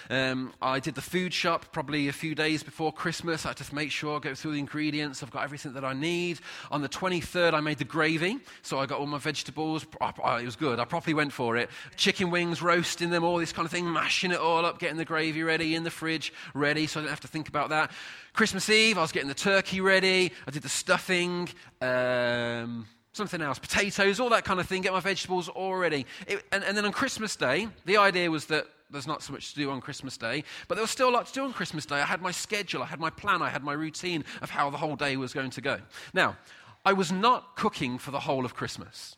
Um, 0.10 0.54
I 0.62 0.80
did 0.80 0.96
the 0.96 1.02
food 1.02 1.34
shop 1.34 1.68
probably 1.72 2.08
a 2.08 2.14
few 2.14 2.34
days 2.36 2.64
before 2.64 2.92
Christmas. 2.92 3.46
I 3.46 3.50
had 3.50 3.58
to 3.58 3.76
make 3.76 3.92
sure 3.92 4.18
I 4.18 4.20
go 4.20 4.34
through 4.34 4.54
the 4.54 4.60
ingredients. 4.60 5.22
I've 5.22 5.32
got 5.32 5.44
everything 5.44 5.74
that 5.74 5.86
I 5.86 5.94
need. 5.94 6.40
On 6.72 6.82
the 6.82 6.90
23rd, 6.90 7.54
I 7.54 7.60
made 7.60 7.78
the 7.78 7.84
gravy. 7.84 8.40
So 8.62 8.80
I 8.80 8.86
got 8.86 9.00
all 9.00 9.06
my 9.06 9.20
vegetables. 9.20 9.86
It 10.02 10.46
was 10.46 10.56
good. 10.56 10.80
I 10.80 10.86
properly 10.86 11.14
went 11.14 11.34
for 11.34 11.58
it. 11.58 11.70
Chicken 11.96 12.32
wings, 12.32 12.62
roasting 12.62 13.10
them, 13.10 13.24
all 13.24 13.38
this 13.38 13.54
kind 13.54 13.66
of 13.66 13.72
thing, 13.72 13.92
mashing 13.92 14.32
it 14.32 14.40
all 14.40 14.66
up, 14.66 14.80
getting 14.80 14.98
the 14.98 15.06
gravy 15.06 15.44
ready 15.44 15.76
in 15.76 15.84
the 15.84 15.92
fridge, 15.92 16.34
ready 16.54 16.88
so 16.88 17.00
I 17.00 17.04
didn't 17.04 17.12
have 17.12 17.20
to 17.22 17.28
think 17.28 17.48
about 17.48 17.70
that. 17.70 17.92
Christmas 18.34 18.70
Eve, 18.70 18.98
I 18.98 19.02
was 19.02 19.12
getting 19.12 19.30
the 19.30 19.36
turkey 19.36 19.82
ready. 19.82 20.32
I 20.48 20.52
did 20.52 20.64
the 20.64 20.70
stuffing. 20.70 21.50
Um, 21.82 22.88
something 23.14 23.42
else, 23.42 23.60
potatoes, 23.60 24.20
all 24.20 24.30
that 24.30 24.46
kind 24.46 24.60
of 24.60 24.68
thing, 24.68 24.82
get 24.82 24.94
my 24.94 25.00
vegetables 25.00 25.50
already. 25.50 26.06
It, 26.28 26.44
and, 26.52 26.64
and 26.64 26.78
then 26.78 26.86
on 26.86 26.92
Christmas 26.92 27.36
Day, 27.36 27.68
the 27.86 27.98
idea 27.98 28.32
was 28.32 28.46
that 28.48 28.68
there's 28.90 29.08
not 29.08 29.24
so 29.24 29.34
much 29.34 29.54
to 29.54 29.56
do 29.56 29.70
on 29.70 29.82
Christmas 29.82 30.18
Day, 30.18 30.44
but 30.68 30.76
there 30.76 30.84
was 30.84 30.92
still 30.92 31.10
a 31.10 31.12
lot 31.12 31.26
to 31.28 31.34
do 31.34 31.44
on 31.44 31.54
Christmas 31.54 31.86
Day. 31.86 31.96
I 31.96 32.06
had 32.06 32.22
my 32.22 32.32
schedule, 32.32 32.84
I 32.84 32.88
had 32.88 33.00
my 33.00 33.10
plan, 33.10 33.42
I 33.42 33.50
had 33.50 33.64
my 33.64 33.74
routine 33.74 34.24
of 34.42 34.50
how 34.50 34.70
the 34.70 34.78
whole 34.78 34.96
day 34.96 35.18
was 35.18 35.34
going 35.34 35.52
to 35.52 35.62
go. 35.62 35.80
Now, 36.14 36.38
I 36.86 36.94
was 36.94 37.12
not 37.12 37.56
cooking 37.56 37.98
for 37.98 38.12
the 38.12 38.20
whole 38.20 38.44
of 38.46 38.56
Christmas. 38.56 39.16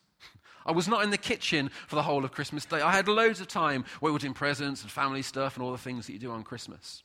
I 0.66 0.72
was 0.72 0.88
not 0.88 1.04
in 1.04 1.10
the 1.10 1.18
kitchen 1.18 1.70
for 1.88 1.96
the 1.96 2.04
whole 2.04 2.24
of 2.24 2.32
Christmas 2.32 2.66
Day. 2.66 2.82
I 2.82 2.92
had 2.92 3.08
loads 3.08 3.42
of 3.42 3.48
time 3.48 3.84
where 4.00 4.12
we 4.12 4.14
were 4.14 4.20
doing 4.20 4.34
presents 4.34 4.82
and 4.82 4.92
family 4.92 5.22
stuff 5.22 5.56
and 5.56 5.64
all 5.64 5.72
the 5.72 5.78
things 5.78 6.08
that 6.08 6.14
you 6.14 6.20
do 6.20 6.32
on 6.32 6.44
Christmas. 6.44 7.04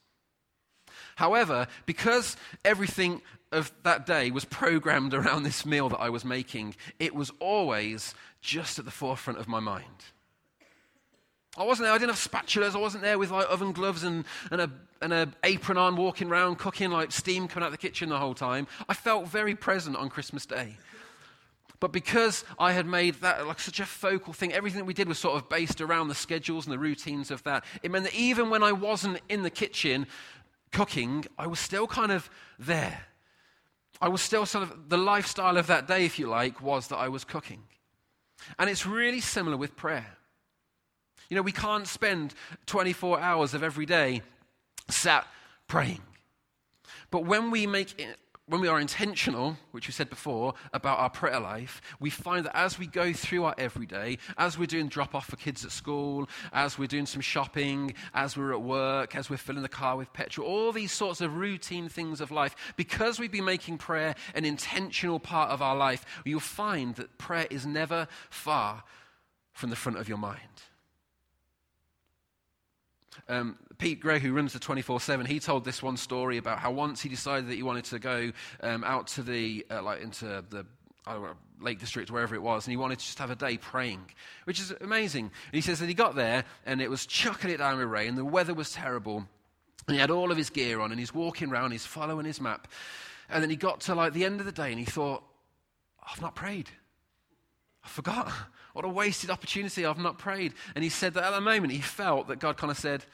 However, 1.19 1.67
because 1.85 2.37
everything 2.65 3.23
of 3.51 3.73
that 3.83 4.07
day 4.07 4.31
was 4.31 4.45
programmed 4.45 5.15
around 5.15 5.43
this 5.43 5.67
meal 5.67 5.89
that 5.89 5.99
I 5.99 6.11
was 6.11 6.25
making, 6.25 6.77
it 7.01 7.13
was 7.13 7.33
always 7.41 8.15
just 8.41 8.79
at 8.79 8.85
the 8.85 8.93
forefront 8.93 9.41
of 9.41 9.49
my 9.49 9.59
mind. 9.59 10.05
I 11.57 11.65
wasn't 11.65 11.87
there, 11.87 11.93
I 11.93 11.99
didn't 11.99 12.15
have 12.15 12.21
spatulas, 12.21 12.77
I 12.77 12.79
wasn't 12.79 13.03
there 13.03 13.19
with 13.19 13.33
like 13.33 13.51
oven 13.51 13.73
gloves 13.73 14.05
and, 14.05 14.27
and, 14.53 14.61
a, 14.61 14.71
and 15.03 15.13
an 15.13 15.35
apron 15.43 15.77
on, 15.77 15.97
walking 15.97 16.31
around, 16.31 16.61
cooking, 16.61 16.93
like 16.93 17.11
steam 17.11 17.49
coming 17.49 17.65
out 17.65 17.73
of 17.73 17.73
the 17.73 17.79
kitchen 17.79 18.11
the 18.11 18.19
whole 18.19 18.35
time. 18.35 18.69
I 18.89 18.95
felt 18.95 19.27
very 19.27 19.57
present 19.57 19.97
on 19.97 20.11
Christmas 20.11 20.47
Day. 20.47 20.77
But 21.81 21.93
because 21.93 22.45
I 22.59 22.73
had 22.73 22.87
made 22.87 23.15
that 23.17 23.47
like 23.47 23.61
such 23.61 23.79
a 23.81 23.87
focal 23.87 24.33
thing, 24.33 24.53
everything 24.53 24.85
we 24.85 24.95
did 24.95 25.09
was 25.09 25.19
sort 25.19 25.37
of 25.37 25.49
based 25.49 25.81
around 25.81 26.09
the 26.09 26.15
schedules 26.15 26.67
and 26.67 26.73
the 26.73 26.79
routines 26.79 27.31
of 27.31 27.43
that. 27.45 27.65
It 27.83 27.91
meant 27.91 28.05
that 28.05 28.15
even 28.15 28.51
when 28.51 28.63
I 28.63 28.73
wasn't 28.73 29.21
in 29.29 29.43
the 29.43 29.51
kitchen 29.51 30.07
cooking, 30.73 31.25
I 31.39 31.47
was 31.47 31.59
still 31.61 31.87
kind 31.87 32.13
of 32.13 32.29
there. 32.59 33.03
I 34.01 34.09
was 34.09 34.23
still 34.23 34.47
sort 34.47 34.65
of, 34.65 34.89
the 34.89 34.99
lifestyle 34.99 35.57
of 35.57 35.67
that 35.67 35.89
day, 35.89 36.05
if 36.05 36.19
you 36.19 36.29
like, 36.29 36.63
was 36.63 36.89
that 36.89 36.97
I 36.97 37.09
was 37.09 37.25
cooking. 37.25 37.63
And 38.59 38.71
it's 38.71 38.87
really 38.87 39.21
similar 39.21 39.57
with 39.57 39.77
prayer. 39.77 40.07
You 41.29 41.37
know, 41.37 41.43
we 41.43 41.53
can't 41.53 41.87
spend 41.87 42.35
24 42.67 43.21
hours 43.21 43.55
of 43.55 43.63
every 43.63 43.87
day 43.87 44.23
sat 44.89 45.27
praying. 45.67 46.03
But 47.11 47.25
when 47.25 47.51
we 47.51 47.67
make 47.67 48.01
when 48.49 48.63
we 48.63 48.69
are 48.69 48.81
intentional, 48.81 49.59
which 49.73 49.87
we 49.87 49.93
said 49.93 50.09
before, 50.09 50.55
about 50.73 50.99
our 50.99 51.11
prayer 51.11 51.39
life, 51.39 51.83
we 52.01 52.09
find 52.09 52.47
that 52.47 52.57
as 52.57 52.79
we 52.79 52.87
go 52.87 53.13
through 53.13 53.45
our 53.45 53.55
everyday, 53.59 54.17
as 54.39 54.59
we're 54.59 54.67
doing 54.67 54.89
drop 54.89 55.15
off 55.15 55.27
for 55.27 55.37
kids 55.37 55.65
at 55.67 55.71
school, 55.71 56.29
as 56.53 56.79
we're 56.79 56.89
doing 56.89 57.05
some 57.05 57.21
shopping, 57.21 57.93
as 58.15 58.37
we're 58.37 58.53
at 58.53 58.63
work, 58.63 59.15
as 59.15 59.29
we're 59.29 59.37
filling 59.37 59.63
the 59.63 59.69
car 59.69 59.97
with 59.97 60.13
petrol, 60.15 60.47
all 60.47 60.73
these 60.73 60.93
sorts 60.93 61.21
of 61.21 61.37
routine 61.37 61.91
things 61.91 62.23
of 62.23 62.31
life, 62.31 62.57
because 62.77 63.21
we've 63.21 63.31
been 63.31 63.45
making 63.45 63.77
prayer 63.77 64.15
an 64.35 64.47
intentional 64.47 65.21
part 65.21 65.51
of 65.51 65.61
our 65.61 65.77
life, 65.77 66.07
you'll 66.25 66.41
find 66.41 66.95
that 66.97 67.19
prayer 67.19 67.47
is 67.51 67.67
never 67.67 68.09
far 68.31 68.83
from 69.53 69.69
the 69.69 69.77
front 69.77 69.99
of 69.99 70.09
your 70.09 70.19
mind. 70.19 70.39
Um, 73.29 73.59
Pete 73.79 74.01
Gray, 74.01 74.19
who 74.19 74.33
runs 74.33 74.53
the 74.53 74.59
24 74.59 75.01
7, 75.01 75.25
he 75.25 75.39
told 75.39 75.65
this 75.65 75.83
one 75.83 75.97
story 75.97 76.37
about 76.37 76.59
how 76.59 76.73
once 76.73 77.01
he 77.01 77.09
decided 77.09 77.49
that 77.49 77.55
he 77.55 77.63
wanted 77.63 77.85
to 77.85 77.99
go 77.99 78.33
um, 78.61 78.83
out 78.83 79.07
to 79.09 79.23
the, 79.23 79.65
uh, 79.71 79.83
like, 79.83 80.03
into 80.03 80.45
the 80.51 80.67
know, 81.07 81.35
Lake 81.61 81.79
District, 81.79 82.11
wherever 82.11 82.35
it 82.35 82.43
was, 82.43 82.67
and 82.67 82.73
he 82.73 82.77
wanted 82.77 82.99
to 82.99 83.05
just 83.05 83.19
have 83.19 83.31
a 83.31 83.37
day 83.37 83.57
praying, 83.57 84.01
which 84.45 84.61
is 84.61 84.73
amazing. 84.81 85.25
And 85.25 85.55
he 85.55 85.61
says 85.61 85.81
that 85.81 85.87
he 85.87 85.95
got 85.95 86.15
there, 86.15 86.45
and 86.67 86.81
it 86.81 86.91
was 86.91 87.07
chucking 87.07 87.51
it 87.51 87.59
down 87.59 87.79
with 87.79 87.89
rain, 87.89 88.15
the 88.15 88.25
weather 88.25 88.55
was 88.55 88.73
terrible, 88.73 89.25
and 89.87 89.95
he 89.95 90.01
had 90.01 90.11
all 90.11 90.31
of 90.31 90.37
his 90.37 90.51
gear 90.51 90.81
on, 90.81 90.91
and 90.91 91.01
he's 91.01 91.15
walking 91.15 91.51
around, 91.51 91.73
he's 91.73 91.87
following 91.87 92.27
his 92.27 92.41
map. 92.41 92.69
And 93.31 93.43
then 93.43 93.51
he 93.51 93.57
got 93.57 93.81
to 93.83 93.95
like 93.95 94.13
the 94.13 94.25
end 94.25 94.41
of 94.41 94.47
the 94.47 94.53
day, 94.53 94.71
and 94.71 94.79
he 94.79 94.85
thought, 94.85 95.23
I've 96.03 96.23
not 96.23 96.35
prayed. 96.35 96.71
I 97.85 97.89
forgot. 97.89 98.33
What 98.75 98.85
a 98.85 98.89
wasted 98.89 99.31
opportunity. 99.31 99.85
I've 99.85 99.99
not 99.99 100.19
prayed. 100.19 100.53
And 100.77 100.85
he 100.85 100.91
said 100.91 101.15
that 101.15 101.25
at 101.25 101.31
the 101.33 101.41
moment 101.41 101.73
he 101.73 101.81
felt 101.81 102.29
that 102.29 102.39
God 102.39 102.57
kind 102.57 102.71
of 102.71 102.79
said, 102.79 103.05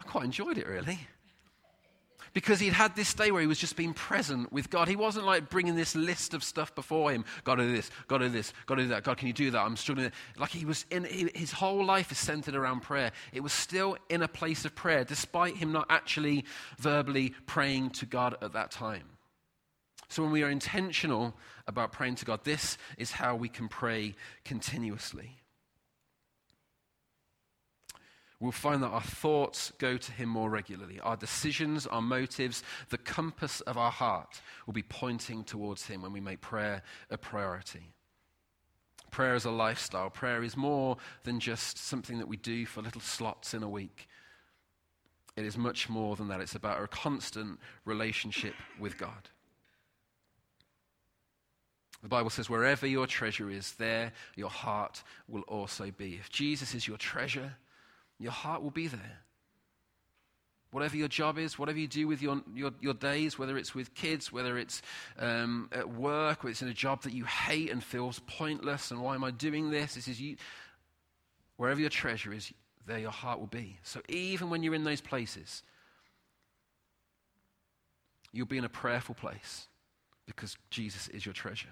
I 0.00 0.04
quite 0.04 0.24
enjoyed 0.24 0.58
it, 0.58 0.66
really. 0.66 0.98
Because 2.32 2.60
he'd 2.60 2.72
had 2.72 2.94
this 2.94 3.12
day 3.12 3.32
where 3.32 3.40
he 3.40 3.48
was 3.48 3.58
just 3.58 3.76
being 3.76 3.92
present 3.92 4.52
with 4.52 4.70
God. 4.70 4.86
He 4.86 4.94
wasn't 4.94 5.26
like 5.26 5.50
bringing 5.50 5.74
this 5.74 5.96
list 5.96 6.32
of 6.32 6.44
stuff 6.44 6.72
before 6.74 7.10
him. 7.10 7.24
God, 7.42 7.56
do 7.56 7.72
this. 7.72 7.90
God, 8.06 8.18
do 8.18 8.28
this. 8.28 8.52
God, 8.66 8.78
do 8.78 8.86
that. 8.88 9.02
God, 9.02 9.16
can 9.16 9.26
you 9.26 9.32
do 9.32 9.50
that? 9.50 9.60
I'm 9.60 9.76
struggling. 9.76 10.12
Like 10.38 10.50
he 10.50 10.64
was 10.64 10.86
in, 10.90 11.04
his 11.34 11.50
whole 11.50 11.84
life 11.84 12.12
is 12.12 12.18
centered 12.18 12.54
around 12.54 12.80
prayer. 12.80 13.10
It 13.32 13.40
was 13.40 13.52
still 13.52 13.96
in 14.08 14.22
a 14.22 14.28
place 14.28 14.64
of 14.64 14.76
prayer, 14.76 15.02
despite 15.02 15.56
him 15.56 15.72
not 15.72 15.86
actually 15.90 16.44
verbally 16.78 17.34
praying 17.46 17.90
to 17.90 18.06
God 18.06 18.36
at 18.42 18.52
that 18.52 18.70
time. 18.70 19.04
So 20.08 20.22
when 20.22 20.30
we 20.30 20.44
are 20.44 20.50
intentional 20.50 21.34
about 21.66 21.90
praying 21.90 22.16
to 22.16 22.24
God, 22.24 22.44
this 22.44 22.78
is 22.96 23.10
how 23.10 23.34
we 23.34 23.48
can 23.48 23.68
pray 23.68 24.14
continuously 24.44 25.39
we'll 28.40 28.50
find 28.50 28.82
that 28.82 28.88
our 28.88 29.02
thoughts 29.02 29.72
go 29.78 29.96
to 29.96 30.12
Him 30.12 30.28
more 30.28 30.50
regularly. 30.50 30.98
Our 31.00 31.16
decisions, 31.16 31.86
our 31.86 32.02
motives, 32.02 32.62
the 32.88 32.98
compass 32.98 33.60
of 33.62 33.76
our 33.76 33.90
heart 33.90 34.40
will 34.66 34.72
be 34.72 34.82
pointing 34.82 35.44
towards 35.44 35.86
Him 35.86 36.02
when 36.02 36.12
we 36.12 36.20
make 36.20 36.40
prayer 36.40 36.82
a 37.10 37.18
priority. 37.18 37.92
Prayer 39.10 39.34
is 39.34 39.44
a 39.44 39.50
lifestyle. 39.50 40.08
Prayer 40.08 40.42
is 40.42 40.56
more 40.56 40.96
than 41.24 41.40
just 41.40 41.78
something 41.78 42.18
that 42.18 42.28
we 42.28 42.36
do 42.36 42.64
for 42.64 42.80
little 42.80 43.00
slots 43.00 43.54
in 43.54 43.62
a 43.62 43.68
week. 43.68 44.08
It 45.36 45.44
is 45.44 45.56
much 45.56 45.88
more 45.88 46.16
than 46.16 46.28
that. 46.28 46.40
It's 46.40 46.54
about 46.54 46.82
a 46.82 46.86
constant 46.86 47.58
relationship 47.84 48.54
with 48.78 48.98
God. 48.98 49.28
The 52.02 52.08
Bible 52.08 52.30
says, 52.30 52.48
wherever 52.48 52.86
your 52.86 53.06
treasure 53.06 53.50
is, 53.50 53.72
there 53.72 54.12
your 54.34 54.48
heart 54.48 55.02
will 55.28 55.42
also 55.42 55.90
be. 55.90 56.14
If 56.14 56.30
Jesus 56.30 56.74
is 56.74 56.88
your 56.88 56.96
treasure, 56.96 57.56
your 58.20 58.32
heart 58.32 58.62
will 58.62 58.70
be 58.70 58.86
there. 58.86 59.18
Whatever 60.70 60.96
your 60.96 61.08
job 61.08 61.36
is, 61.36 61.58
whatever 61.58 61.78
you 61.78 61.88
do 61.88 62.06
with 62.06 62.22
your, 62.22 62.42
your, 62.54 62.70
your 62.80 62.94
days, 62.94 63.36
whether 63.36 63.58
it's 63.58 63.74
with 63.74 63.92
kids, 63.94 64.30
whether 64.30 64.56
it's 64.56 64.82
um, 65.18 65.68
at 65.72 65.90
work, 65.90 66.44
whether 66.44 66.52
it's 66.52 66.62
in 66.62 66.68
a 66.68 66.74
job 66.74 67.02
that 67.02 67.12
you 67.12 67.24
hate 67.24 67.70
and 67.70 67.82
feels 67.82 68.20
pointless, 68.26 68.92
and 68.92 69.00
why 69.00 69.16
am 69.16 69.24
I 69.24 69.32
doing 69.32 69.70
this? 69.70 69.94
This 69.94 70.06
is 70.06 70.20
you. 70.20 70.36
Wherever 71.56 71.80
your 71.80 71.90
treasure 71.90 72.32
is, 72.32 72.52
there 72.86 72.98
your 72.98 73.10
heart 73.10 73.40
will 73.40 73.48
be. 73.48 73.78
So 73.82 74.00
even 74.08 74.48
when 74.48 74.62
you're 74.62 74.74
in 74.74 74.84
those 74.84 75.00
places, 75.00 75.64
you'll 78.32 78.46
be 78.46 78.58
in 78.58 78.64
a 78.64 78.68
prayerful 78.68 79.16
place 79.16 79.66
because 80.26 80.56
Jesus 80.70 81.08
is 81.08 81.26
your 81.26 81.32
treasure. 81.32 81.68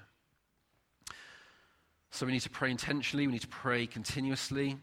So 2.11 2.27
we 2.27 2.33
need 2.33 2.41
to 2.41 2.51
pray 2.51 2.71
intentionally, 2.71 3.27
we 3.27 3.35
need 3.35 3.43
to 3.43 3.49
pray 3.49 3.87
continuously, 3.87 4.77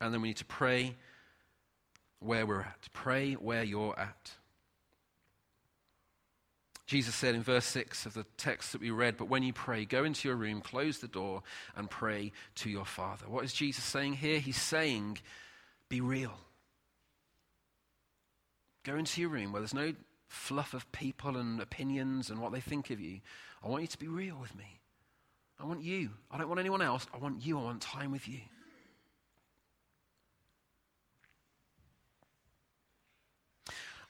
and 0.00 0.14
then 0.14 0.20
we 0.20 0.28
need 0.28 0.36
to 0.36 0.44
pray 0.44 0.94
where 2.26 2.46
we're 2.46 2.60
at. 2.60 2.88
Pray 2.92 3.34
where 3.34 3.62
you're 3.62 3.98
at. 3.98 4.32
Jesus 6.86 7.16
said 7.16 7.34
in 7.34 7.42
verse 7.42 7.64
6 7.66 8.06
of 8.06 8.14
the 8.14 8.24
text 8.36 8.72
that 8.72 8.80
we 8.80 8.90
read, 8.90 9.16
But 9.16 9.28
when 9.28 9.42
you 9.42 9.52
pray, 9.52 9.84
go 9.84 10.04
into 10.04 10.28
your 10.28 10.36
room, 10.36 10.60
close 10.60 10.98
the 10.98 11.08
door, 11.08 11.42
and 11.74 11.90
pray 11.90 12.32
to 12.56 12.70
your 12.70 12.84
Father. 12.84 13.26
What 13.28 13.44
is 13.44 13.52
Jesus 13.52 13.82
saying 13.82 14.14
here? 14.14 14.38
He's 14.38 14.60
saying, 14.60 15.18
Be 15.88 16.00
real. 16.00 16.38
Go 18.84 18.94
into 18.94 19.20
your 19.20 19.30
room 19.30 19.52
where 19.52 19.60
there's 19.60 19.74
no 19.74 19.94
fluff 20.28 20.74
of 20.74 20.90
people 20.92 21.36
and 21.36 21.60
opinions 21.60 22.30
and 22.30 22.40
what 22.40 22.52
they 22.52 22.60
think 22.60 22.90
of 22.90 23.00
you. 23.00 23.20
I 23.64 23.68
want 23.68 23.82
you 23.82 23.88
to 23.88 23.98
be 23.98 24.06
real 24.06 24.36
with 24.40 24.54
me. 24.54 24.78
I 25.58 25.64
want 25.64 25.82
you. 25.82 26.10
I 26.30 26.38
don't 26.38 26.48
want 26.48 26.60
anyone 26.60 26.82
else. 26.82 27.06
I 27.12 27.18
want 27.18 27.44
you. 27.44 27.58
I 27.58 27.62
want 27.64 27.80
time 27.80 28.12
with 28.12 28.28
you. 28.28 28.40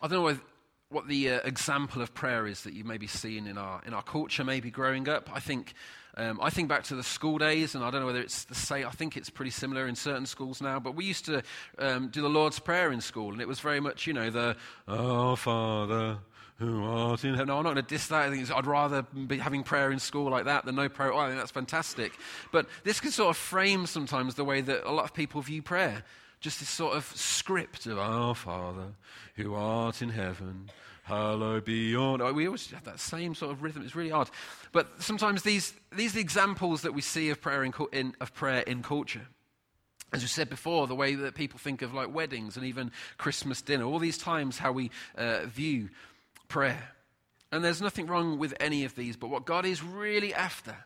I 0.06 0.08
don't 0.08 0.24
know 0.24 0.38
what 0.90 1.08
the 1.08 1.30
uh, 1.30 1.40
example 1.42 2.00
of 2.00 2.14
prayer 2.14 2.46
is 2.46 2.62
that 2.62 2.74
you 2.74 2.84
may 2.84 2.96
be 2.96 3.08
seeing 3.08 3.48
in 3.48 3.58
our, 3.58 3.82
in 3.84 3.92
our 3.92 4.04
culture, 4.04 4.44
maybe 4.44 4.70
growing 4.70 5.08
up. 5.08 5.28
I 5.34 5.40
think, 5.40 5.74
um, 6.16 6.38
I 6.40 6.48
think 6.48 6.68
back 6.68 6.84
to 6.84 6.94
the 6.94 7.02
school 7.02 7.38
days, 7.38 7.74
and 7.74 7.82
I 7.82 7.90
don't 7.90 8.02
know 8.02 8.06
whether 8.06 8.20
it's 8.20 8.44
the 8.44 8.54
same, 8.54 8.86
I 8.86 8.92
think 8.92 9.16
it's 9.16 9.30
pretty 9.30 9.50
similar 9.50 9.88
in 9.88 9.96
certain 9.96 10.24
schools 10.24 10.60
now, 10.60 10.78
but 10.78 10.94
we 10.94 11.04
used 11.04 11.24
to 11.24 11.42
um, 11.80 12.06
do 12.06 12.22
the 12.22 12.28
Lord's 12.28 12.60
Prayer 12.60 12.92
in 12.92 13.00
school, 13.00 13.32
and 13.32 13.40
it 13.40 13.48
was 13.48 13.58
very 13.58 13.80
much, 13.80 14.06
you 14.06 14.12
know, 14.12 14.30
the, 14.30 14.56
Oh, 14.86 15.34
Father, 15.34 16.18
who 16.60 16.84
art 16.84 17.24
in 17.24 17.32
heaven. 17.32 17.48
No, 17.48 17.58
I'm 17.58 17.64
not 17.64 17.74
going 17.74 17.84
to 17.84 17.94
diss 17.94 18.06
that. 18.06 18.28
I 18.28 18.30
think 18.30 18.48
I'd 18.48 18.64
rather 18.64 19.02
be 19.02 19.38
having 19.38 19.64
prayer 19.64 19.90
in 19.90 19.98
school 19.98 20.30
like 20.30 20.44
that 20.44 20.66
than 20.66 20.76
no 20.76 20.88
prayer. 20.88 21.12
Oh, 21.12 21.18
I 21.18 21.26
think 21.26 21.40
that's 21.40 21.50
fantastic. 21.50 22.12
But 22.52 22.68
this 22.84 23.00
can 23.00 23.10
sort 23.10 23.30
of 23.30 23.36
frame 23.36 23.86
sometimes 23.86 24.36
the 24.36 24.44
way 24.44 24.60
that 24.60 24.88
a 24.88 24.92
lot 24.92 25.04
of 25.04 25.14
people 25.14 25.40
view 25.40 25.62
prayer. 25.62 26.04
Just 26.46 26.60
this 26.60 26.68
sort 26.68 26.96
of 26.96 27.04
script 27.16 27.86
of 27.86 27.98
Our 27.98 28.32
Father, 28.32 28.94
who 29.34 29.56
art 29.56 30.00
in 30.00 30.10
heaven, 30.10 30.70
hallowed 31.02 31.64
be 31.64 31.90
your 31.90 32.18
name. 32.18 32.36
We 32.36 32.46
always 32.46 32.70
have 32.70 32.84
that 32.84 33.00
same 33.00 33.34
sort 33.34 33.50
of 33.50 33.64
rhythm. 33.64 33.82
It's 33.82 33.96
really 33.96 34.12
odd. 34.12 34.30
But 34.70 35.02
sometimes 35.02 35.42
these, 35.42 35.74
these 35.90 36.12
are 36.12 36.14
the 36.14 36.20
examples 36.20 36.82
that 36.82 36.94
we 36.94 37.02
see 37.02 37.30
of 37.30 37.40
prayer 37.40 37.64
in, 37.64 37.72
in, 37.90 38.14
of 38.20 38.32
prayer 38.32 38.60
in 38.60 38.84
culture. 38.84 39.26
As 40.12 40.22
we 40.22 40.28
said 40.28 40.48
before, 40.48 40.86
the 40.86 40.94
way 40.94 41.16
that 41.16 41.34
people 41.34 41.58
think 41.58 41.82
of 41.82 41.92
like 41.92 42.14
weddings 42.14 42.56
and 42.56 42.64
even 42.64 42.92
Christmas 43.18 43.60
dinner, 43.60 43.82
all 43.82 43.98
these 43.98 44.16
times 44.16 44.56
how 44.56 44.70
we 44.70 44.92
uh, 45.18 45.46
view 45.46 45.88
prayer. 46.46 46.90
And 47.50 47.64
there's 47.64 47.82
nothing 47.82 48.06
wrong 48.06 48.38
with 48.38 48.54
any 48.60 48.84
of 48.84 48.94
these, 48.94 49.16
but 49.16 49.30
what 49.30 49.46
God 49.46 49.66
is 49.66 49.82
really 49.82 50.32
after, 50.32 50.76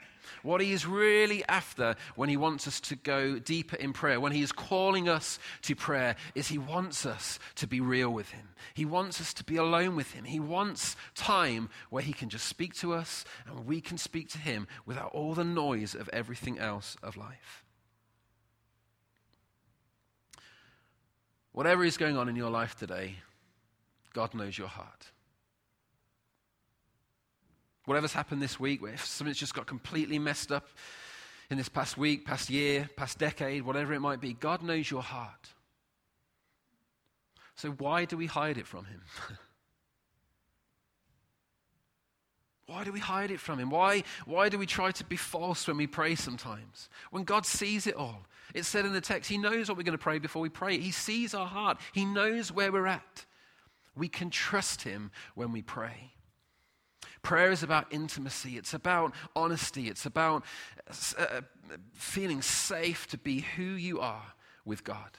what 0.42 0.60
He 0.60 0.72
is 0.72 0.86
really 0.86 1.44
after 1.48 1.96
when 2.16 2.28
He 2.28 2.36
wants 2.36 2.66
us 2.66 2.80
to 2.80 2.96
go 2.96 3.38
deeper 3.38 3.76
in 3.76 3.92
prayer, 3.92 4.20
when 4.20 4.32
He 4.32 4.42
is 4.42 4.52
calling 4.52 5.08
us 5.08 5.38
to 5.62 5.74
prayer, 5.74 6.16
is 6.34 6.48
He 6.48 6.58
wants 6.58 7.06
us 7.06 7.38
to 7.56 7.66
be 7.66 7.80
real 7.80 8.10
with 8.10 8.30
Him. 8.30 8.48
He 8.74 8.84
wants 8.84 9.20
us 9.20 9.32
to 9.34 9.44
be 9.44 9.56
alone 9.56 9.96
with 9.96 10.12
Him. 10.12 10.24
He 10.24 10.40
wants 10.40 10.96
time 11.14 11.68
where 11.90 12.02
He 12.02 12.12
can 12.12 12.28
just 12.28 12.46
speak 12.46 12.74
to 12.76 12.94
us 12.94 13.24
and 13.46 13.66
we 13.66 13.80
can 13.80 13.98
speak 13.98 14.28
to 14.30 14.38
Him 14.38 14.66
without 14.86 15.12
all 15.12 15.34
the 15.34 15.44
noise 15.44 15.94
of 15.94 16.08
everything 16.12 16.58
else 16.58 16.96
of 17.02 17.16
life. 17.16 17.64
Whatever 21.52 21.84
is 21.84 21.96
going 21.96 22.16
on 22.16 22.28
in 22.28 22.36
your 22.36 22.50
life 22.50 22.76
today, 22.78 23.16
God 24.12 24.34
knows 24.34 24.56
your 24.56 24.68
heart. 24.68 25.10
Whatever's 27.86 28.12
happened 28.12 28.42
this 28.42 28.60
week, 28.60 28.80
if 28.82 29.04
something's 29.04 29.38
just 29.38 29.54
got 29.54 29.66
completely 29.66 30.18
messed 30.18 30.52
up 30.52 30.68
in 31.50 31.58
this 31.58 31.68
past 31.68 31.98
week, 31.98 32.24
past 32.24 32.50
year, 32.50 32.88
past 32.96 33.18
decade, 33.18 33.62
whatever 33.62 33.92
it 33.92 34.00
might 34.00 34.20
be, 34.20 34.32
God 34.32 34.62
knows 34.62 34.90
your 34.90 35.02
heart. 35.02 35.50
So 37.56 37.70
why 37.70 38.04
do 38.04 38.16
we 38.16 38.26
hide 38.26 38.58
it 38.58 38.66
from 38.66 38.84
Him? 38.84 39.02
Why 42.66 42.84
do 42.84 42.92
we 42.92 43.00
hide 43.00 43.32
it 43.32 43.40
from 43.40 43.58
Him? 43.58 43.68
Why, 43.68 44.04
why 44.26 44.48
do 44.48 44.56
we 44.56 44.64
try 44.64 44.92
to 44.92 45.04
be 45.04 45.16
false 45.16 45.66
when 45.66 45.76
we 45.76 45.88
pray 45.88 46.14
sometimes? 46.14 46.88
When 47.10 47.24
God 47.24 47.44
sees 47.44 47.88
it 47.88 47.96
all. 47.96 48.28
It's 48.54 48.68
said 48.68 48.84
in 48.84 48.92
the 48.92 49.00
text, 49.00 49.28
He 49.28 49.38
knows 49.38 49.68
what 49.68 49.76
we're 49.76 49.82
going 49.82 49.98
to 49.98 50.02
pray 50.02 50.20
before 50.20 50.40
we 50.40 50.50
pray. 50.50 50.78
He 50.78 50.92
sees 50.92 51.34
our 51.34 51.48
heart, 51.48 51.80
He 51.92 52.04
knows 52.04 52.52
where 52.52 52.70
we're 52.70 52.86
at. 52.86 53.26
We 53.96 54.06
can 54.06 54.30
trust 54.30 54.82
Him 54.82 55.10
when 55.34 55.50
we 55.50 55.62
pray. 55.62 56.12
Prayer 57.22 57.50
is 57.50 57.62
about 57.62 57.86
intimacy, 57.90 58.56
it's 58.56 58.74
about 58.74 59.14
honesty, 59.36 59.88
it's 59.88 60.06
about 60.06 60.44
uh, 61.18 61.42
feeling 61.92 62.42
safe 62.42 63.06
to 63.08 63.18
be 63.18 63.44
who 63.56 63.62
you 63.62 64.00
are 64.00 64.32
with 64.64 64.84
God. 64.84 65.18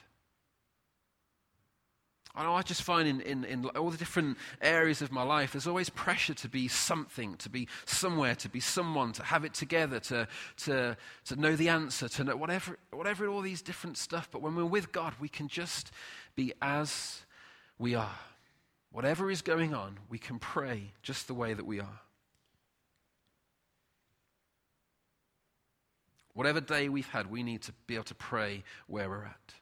I 2.34 2.50
I 2.50 2.62
just 2.62 2.82
find 2.82 3.06
in, 3.06 3.20
in, 3.20 3.44
in 3.44 3.66
all 3.66 3.90
the 3.90 3.98
different 3.98 4.38
areas 4.60 5.02
of 5.02 5.12
my 5.12 5.22
life, 5.22 5.52
there's 5.52 5.66
always 5.66 5.90
pressure 5.90 6.34
to 6.34 6.48
be 6.48 6.66
something, 6.66 7.36
to 7.36 7.50
be 7.50 7.68
somewhere, 7.84 8.34
to 8.36 8.48
be 8.48 8.60
someone, 8.60 9.12
to 9.12 9.22
have 9.22 9.44
it 9.44 9.54
together, 9.54 10.00
to, 10.00 10.26
to, 10.64 10.96
to 11.26 11.36
know 11.36 11.56
the 11.56 11.68
answer, 11.68 12.08
to 12.08 12.24
know 12.24 12.36
whatever, 12.36 12.78
whatever, 12.90 13.28
all 13.28 13.42
these 13.42 13.62
different 13.62 13.98
stuff. 13.98 14.28
But 14.30 14.40
when 14.40 14.56
we're 14.56 14.64
with 14.64 14.92
God, 14.92 15.14
we 15.20 15.28
can 15.28 15.48
just 15.48 15.92
be 16.34 16.52
as 16.62 17.20
we 17.78 17.94
are. 17.94 18.18
Whatever 18.92 19.30
is 19.30 19.42
going 19.42 19.74
on, 19.74 19.98
we 20.10 20.18
can 20.18 20.38
pray 20.38 20.92
just 21.02 21.26
the 21.26 21.34
way 21.34 21.54
that 21.54 21.64
we 21.64 21.80
are. 21.80 22.00
Whatever 26.34 26.60
day 26.60 26.88
we've 26.88 27.08
had, 27.08 27.30
we 27.30 27.42
need 27.42 27.62
to 27.62 27.72
be 27.86 27.94
able 27.94 28.04
to 28.04 28.14
pray 28.14 28.64
where 28.86 29.08
we're 29.08 29.24
at. 29.24 29.54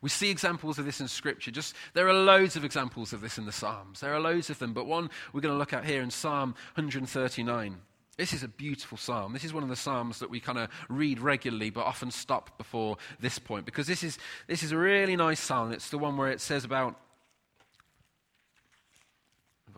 We 0.00 0.08
see 0.08 0.30
examples 0.30 0.78
of 0.78 0.84
this 0.84 1.00
in 1.00 1.08
Scripture. 1.08 1.50
Just 1.50 1.74
there 1.94 2.08
are 2.08 2.14
loads 2.14 2.56
of 2.56 2.64
examples 2.64 3.12
of 3.12 3.20
this 3.20 3.38
in 3.38 3.46
the 3.46 3.52
Psalms. 3.52 4.00
There 4.00 4.14
are 4.14 4.20
loads 4.20 4.50
of 4.50 4.58
them, 4.58 4.72
but 4.72 4.86
one 4.86 5.10
we're 5.32 5.40
going 5.40 5.54
to 5.54 5.58
look 5.58 5.72
at 5.72 5.84
here 5.84 6.02
in 6.02 6.10
Psalm 6.10 6.54
139. 6.74 7.76
This 8.16 8.32
is 8.32 8.42
a 8.42 8.48
beautiful 8.48 8.98
psalm. 8.98 9.32
This 9.32 9.44
is 9.44 9.54
one 9.54 9.62
of 9.62 9.70
the 9.70 9.76
psalms 9.76 10.18
that 10.18 10.28
we 10.28 10.38
kind 10.38 10.58
of 10.58 10.68
read 10.88 11.18
regularly, 11.18 11.70
but 11.70 11.86
often 11.86 12.10
stop 12.10 12.58
before 12.58 12.98
this 13.20 13.38
point 13.38 13.64
because 13.64 13.86
this 13.86 14.02
is 14.02 14.18
this 14.46 14.62
is 14.62 14.72
a 14.72 14.76
really 14.76 15.16
nice 15.16 15.40
psalm. 15.40 15.72
It's 15.72 15.88
the 15.88 15.98
one 15.98 16.16
where 16.18 16.30
it 16.30 16.40
says 16.40 16.64
about 16.64 16.98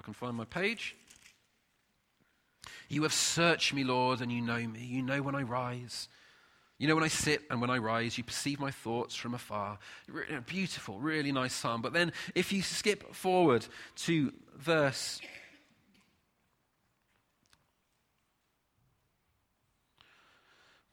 I 0.05 0.07
can 0.07 0.13
find 0.13 0.37
my 0.37 0.45
page. 0.45 0.97
You 2.91 3.05
have 3.05 3.15
searched 3.15 3.73
me, 3.73 3.85
Lord, 3.85 4.21
and 4.21 4.31
you 4.31 4.43
know 4.43 4.59
me. 4.59 4.85
You 4.85 5.01
know 5.01 5.23
when 5.23 5.35
I 5.35 5.41
rise. 5.41 6.09
You 6.79 6.89
know 6.89 6.95
when 6.95 7.05
I 7.05 7.09
sit 7.09 7.41
and 7.49 7.59
when 7.59 7.71
I 7.71 7.79
rise. 7.79 8.19
You 8.19 8.25
perceive 8.25 8.61
my 8.61 8.71
thoughts 8.71 9.15
from 9.15 9.33
afar. 9.33 9.79
Beautiful, 10.45 10.99
really 10.99 11.33
nice 11.33 11.55
psalm. 11.55 11.81
But 11.81 11.95
then 11.95 12.13
if 12.35 12.53
you 12.53 12.61
skip 12.61 13.15
forward 13.15 13.67
to 14.05 14.35
verse 14.59 15.23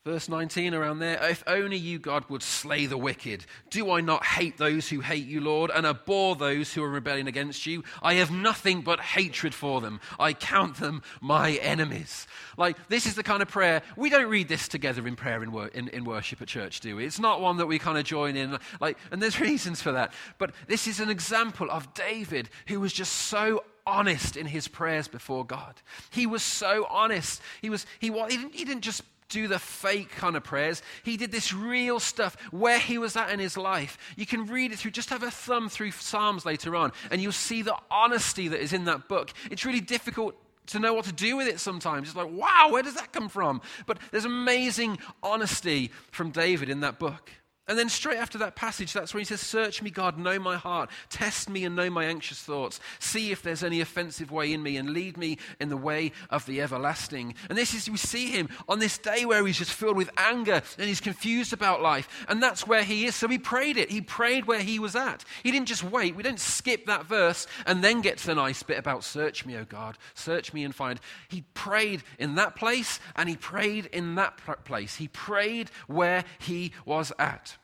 Verse 0.03 0.27
19 0.27 0.73
around 0.73 0.97
there, 0.97 1.23
if 1.29 1.43
only 1.45 1.77
you, 1.77 1.99
God, 1.99 2.27
would 2.27 2.41
slay 2.41 2.87
the 2.87 2.97
wicked. 2.97 3.45
Do 3.69 3.91
I 3.91 4.01
not 4.01 4.25
hate 4.25 4.57
those 4.57 4.89
who 4.89 4.99
hate 4.99 5.27
you, 5.27 5.41
Lord, 5.41 5.69
and 5.69 5.85
abhor 5.85 6.35
those 6.35 6.73
who 6.73 6.81
are 6.81 6.89
rebelling 6.89 7.27
against 7.27 7.67
you? 7.67 7.83
I 8.01 8.15
have 8.15 8.31
nothing 8.31 8.81
but 8.81 8.99
hatred 8.99 9.53
for 9.53 9.79
them. 9.79 10.01
I 10.19 10.33
count 10.33 10.77
them 10.77 11.03
my 11.21 11.51
enemies. 11.51 12.25
Like, 12.57 12.77
this 12.89 13.05
is 13.05 13.13
the 13.13 13.21
kind 13.21 13.43
of 13.43 13.49
prayer, 13.49 13.83
we 13.95 14.09
don't 14.09 14.27
read 14.27 14.47
this 14.47 14.67
together 14.67 15.07
in 15.07 15.15
prayer 15.15 15.43
in, 15.43 15.51
wor- 15.51 15.67
in, 15.67 15.87
in 15.89 16.03
worship 16.03 16.41
at 16.41 16.47
church, 16.47 16.79
do 16.79 16.95
we? 16.95 17.05
It's 17.05 17.19
not 17.19 17.39
one 17.39 17.57
that 17.57 17.67
we 17.67 17.77
kind 17.77 17.99
of 17.99 18.03
join 18.03 18.35
in. 18.35 18.57
Like, 18.79 18.97
and 19.11 19.21
there's 19.21 19.39
reasons 19.39 19.83
for 19.83 19.91
that. 19.91 20.13
But 20.39 20.55
this 20.65 20.87
is 20.87 20.99
an 20.99 21.11
example 21.11 21.69
of 21.69 21.93
David 21.93 22.49
who 22.65 22.79
was 22.79 22.91
just 22.91 23.13
so 23.13 23.63
honest 23.85 24.35
in 24.35 24.47
his 24.47 24.67
prayers 24.67 25.07
before 25.07 25.45
God. 25.45 25.75
He 26.09 26.25
was 26.25 26.41
so 26.41 26.87
honest. 26.89 27.39
He, 27.61 27.69
was, 27.69 27.85
he, 27.99 28.07
he, 28.11 28.37
didn't, 28.37 28.55
he 28.55 28.65
didn't 28.65 28.81
just 28.81 29.03
do 29.31 29.47
the 29.47 29.57
fake 29.57 30.11
kind 30.11 30.35
of 30.35 30.43
prayers. 30.43 30.83
He 31.03 31.17
did 31.17 31.31
this 31.31 31.51
real 31.53 31.99
stuff 31.99 32.37
where 32.51 32.77
he 32.77 32.99
was 32.99 33.15
at 33.15 33.31
in 33.31 33.39
his 33.39 33.57
life. 33.57 33.97
You 34.15 34.27
can 34.27 34.45
read 34.45 34.71
it 34.71 34.77
through, 34.77 34.91
just 34.91 35.09
have 35.09 35.23
a 35.23 35.31
thumb 35.31 35.69
through 35.69 35.91
Psalms 35.91 36.45
later 36.45 36.75
on, 36.75 36.91
and 37.09 37.21
you'll 37.21 37.31
see 37.31 37.63
the 37.63 37.75
honesty 37.89 38.47
that 38.49 38.59
is 38.59 38.73
in 38.73 38.85
that 38.85 39.07
book. 39.07 39.31
It's 39.49 39.65
really 39.65 39.81
difficult 39.81 40.35
to 40.67 40.79
know 40.79 40.93
what 40.93 41.05
to 41.05 41.13
do 41.13 41.35
with 41.37 41.47
it 41.47 41.59
sometimes. 41.59 42.09
It's 42.09 42.17
like, 42.17 42.31
wow, 42.31 42.69
where 42.71 42.83
does 42.83 42.95
that 42.95 43.11
come 43.11 43.29
from? 43.29 43.61
But 43.87 43.97
there's 44.11 44.25
amazing 44.25 44.99
honesty 45.23 45.91
from 46.11 46.31
David 46.31 46.69
in 46.69 46.81
that 46.81 46.99
book. 46.99 47.31
And 47.67 47.77
then 47.77 47.89
straight 47.89 48.17
after 48.17 48.39
that 48.39 48.55
passage, 48.55 48.91
that's 48.91 49.13
when 49.13 49.21
he 49.21 49.25
says, 49.25 49.39
Search 49.39 49.81
me, 49.81 49.91
God, 49.91 50.17
know 50.17 50.39
my 50.39 50.57
heart, 50.57 50.89
test 51.09 51.47
me 51.47 51.63
and 51.63 51.75
know 51.75 51.89
my 51.91 52.05
anxious 52.05 52.39
thoughts, 52.39 52.79
see 52.99 53.31
if 53.31 53.43
there's 53.43 53.63
any 53.63 53.81
offensive 53.81 54.31
way 54.31 54.51
in 54.51 54.63
me, 54.63 54.77
and 54.77 54.89
lead 54.89 55.15
me 55.15 55.37
in 55.59 55.69
the 55.69 55.77
way 55.77 56.11
of 56.31 56.45
the 56.47 56.59
everlasting. 56.59 57.35
And 57.49 57.57
this 57.57 57.73
is, 57.75 57.89
we 57.89 57.97
see 57.97 58.31
him 58.31 58.49
on 58.67 58.79
this 58.79 58.97
day 58.97 59.25
where 59.25 59.45
he's 59.45 59.59
just 59.59 59.73
filled 59.73 59.95
with 59.95 60.09
anger 60.17 60.63
and 60.79 60.87
he's 60.87 60.99
confused 60.99 61.53
about 61.53 61.83
life. 61.83 62.25
And 62.27 62.41
that's 62.41 62.65
where 62.65 62.83
he 62.83 63.05
is. 63.05 63.15
So 63.15 63.27
he 63.27 63.37
prayed 63.37 63.77
it. 63.77 63.91
He 63.91 64.01
prayed 64.01 64.47
where 64.47 64.61
he 64.61 64.79
was 64.79 64.95
at. 64.95 65.23
He 65.43 65.51
didn't 65.51 65.67
just 65.67 65.83
wait. 65.83 66.15
We 66.15 66.23
don't 66.23 66.39
skip 66.39 66.87
that 66.87 67.05
verse 67.05 67.45
and 67.67 67.83
then 67.83 68.01
get 68.01 68.17
to 68.17 68.25
the 68.25 68.35
nice 68.35 68.63
bit 68.63 68.79
about, 68.79 69.03
Search 69.03 69.45
me, 69.45 69.55
O 69.55 69.65
God, 69.65 69.97
search 70.15 70.51
me 70.51 70.63
and 70.63 70.73
find. 70.73 70.99
He 71.29 71.43
prayed 71.53 72.01
in 72.17 72.35
that 72.35 72.55
place 72.55 72.99
and 73.15 73.29
he 73.29 73.37
prayed 73.37 73.85
in 73.85 74.15
that 74.15 74.41
place. 74.65 74.95
He 74.95 75.07
prayed 75.07 75.69
where 75.87 76.25
he 76.39 76.73
was 76.85 77.13
at. 77.19 77.59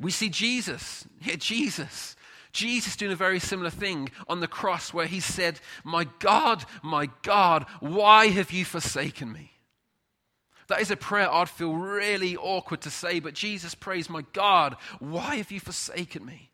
We 0.00 0.10
see 0.10 0.28
Jesus, 0.28 1.06
yeah, 1.20 1.36
Jesus, 1.36 2.16
Jesus 2.52 2.96
doing 2.96 3.12
a 3.12 3.16
very 3.16 3.40
similar 3.40 3.70
thing 3.70 4.10
on 4.28 4.40
the 4.40 4.46
cross 4.46 4.94
where 4.94 5.06
he 5.06 5.20
said, 5.20 5.60
My 5.82 6.06
God, 6.20 6.64
my 6.82 7.10
God, 7.22 7.66
why 7.80 8.28
have 8.28 8.52
you 8.52 8.64
forsaken 8.64 9.32
me? 9.32 9.50
That 10.68 10.80
is 10.80 10.90
a 10.90 10.96
prayer 10.96 11.30
I'd 11.30 11.48
feel 11.48 11.74
really 11.74 12.36
awkward 12.36 12.80
to 12.82 12.90
say, 12.90 13.20
but 13.20 13.34
Jesus 13.34 13.74
prays, 13.74 14.08
My 14.08 14.24
God, 14.32 14.76
why 14.98 15.36
have 15.36 15.50
you 15.50 15.60
forsaken 15.60 16.24
me? 16.24 16.50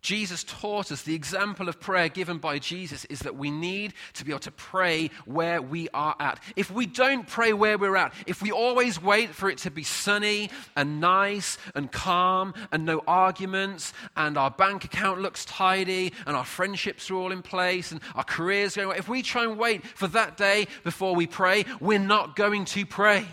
Jesus 0.00 0.44
taught 0.44 0.92
us 0.92 1.02
the 1.02 1.14
example 1.14 1.68
of 1.68 1.80
prayer 1.80 2.08
given 2.08 2.38
by 2.38 2.58
Jesus 2.58 3.04
is 3.06 3.20
that 3.20 3.36
we 3.36 3.50
need 3.50 3.94
to 4.14 4.24
be 4.24 4.32
able 4.32 4.40
to 4.40 4.50
pray 4.50 5.10
where 5.24 5.60
we 5.62 5.88
are 5.94 6.16
at. 6.18 6.40
If 6.56 6.70
we 6.70 6.86
don't 6.86 7.26
pray 7.26 7.52
where 7.52 7.78
we're 7.78 7.96
at, 7.96 8.12
if 8.26 8.42
we 8.42 8.52
always 8.52 9.02
wait 9.02 9.30
for 9.30 9.48
it 9.50 9.58
to 9.58 9.70
be 9.70 9.82
sunny 9.82 10.50
and 10.76 11.00
nice 11.00 11.58
and 11.74 11.90
calm 11.90 12.54
and 12.72 12.84
no 12.84 13.02
arguments 13.06 13.92
and 14.16 14.36
our 14.36 14.50
bank 14.50 14.84
account 14.84 15.20
looks 15.20 15.44
tidy 15.44 16.12
and 16.26 16.36
our 16.36 16.44
friendships 16.44 17.10
are 17.10 17.14
all 17.14 17.32
in 17.32 17.42
place 17.42 17.92
and 17.92 18.00
our 18.14 18.24
careers 18.24 18.76
going 18.76 18.88
well, 18.88 18.98
if 18.98 19.08
we 19.08 19.22
try 19.22 19.44
and 19.44 19.58
wait 19.58 19.86
for 19.86 20.08
that 20.08 20.36
day 20.36 20.66
before 20.84 21.14
we 21.14 21.26
pray, 21.26 21.64
we're 21.80 21.98
not 21.98 22.36
going 22.36 22.64
to 22.64 22.84
pray. 22.86 23.26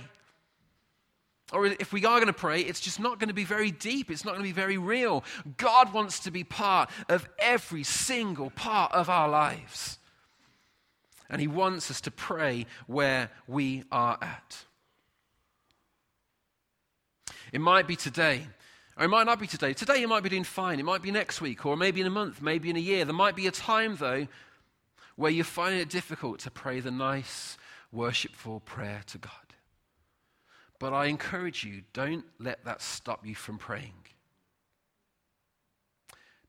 Or 1.53 1.65
if 1.65 1.93
we 1.93 2.05
are 2.05 2.19
going 2.19 2.27
to 2.27 2.33
pray, 2.33 2.61
it's 2.61 2.81
just 2.81 2.99
not 2.99 3.19
going 3.19 3.29
to 3.29 3.33
be 3.33 3.45
very 3.45 3.71
deep. 3.71 4.11
It's 4.11 4.25
not 4.25 4.31
going 4.31 4.43
to 4.43 4.49
be 4.49 4.51
very 4.51 4.77
real. 4.77 5.23
God 5.55 5.93
wants 5.93 6.19
to 6.21 6.31
be 6.31 6.43
part 6.43 6.89
of 7.07 7.27
every 7.39 7.83
single 7.83 8.49
part 8.49 8.91
of 8.91 9.09
our 9.09 9.29
lives. 9.29 9.97
And 11.29 11.39
He 11.39 11.47
wants 11.47 11.89
us 11.89 12.01
to 12.01 12.11
pray 12.11 12.65
where 12.85 13.29
we 13.47 13.83
are 13.91 14.17
at. 14.21 14.65
It 17.53 17.61
might 17.61 17.87
be 17.87 17.95
today, 17.95 18.45
or 18.97 19.05
it 19.05 19.09
might 19.09 19.25
not 19.25 19.39
be 19.39 19.47
today. 19.47 19.73
Today 19.73 20.01
you 20.01 20.07
might 20.09 20.23
be 20.23 20.29
doing 20.29 20.43
fine. 20.43 20.81
It 20.81 20.85
might 20.85 21.01
be 21.01 21.11
next 21.11 21.39
week, 21.39 21.65
or 21.65 21.77
maybe 21.77 22.01
in 22.01 22.07
a 22.07 22.11
month, 22.11 22.41
maybe 22.41 22.69
in 22.69 22.75
a 22.75 22.81
year. 22.81 23.05
There 23.05 23.13
might 23.13 23.37
be 23.37 23.47
a 23.47 23.51
time, 23.51 23.95
though, 23.95 24.27
where 25.15 25.31
you're 25.31 25.45
finding 25.45 25.79
it 25.79 25.89
difficult 25.89 26.39
to 26.39 26.51
pray 26.51 26.81
the 26.81 26.91
nice, 26.91 27.57
worshipful 27.93 28.59
prayer 28.61 29.01
to 29.07 29.17
God. 29.17 29.46
But 30.79 30.93
I 30.93 31.05
encourage 31.05 31.63
you, 31.63 31.81
don't 31.93 32.25
let 32.39 32.63
that 32.65 32.81
stop 32.81 33.25
you 33.25 33.35
from 33.35 33.57
praying. 33.57 33.93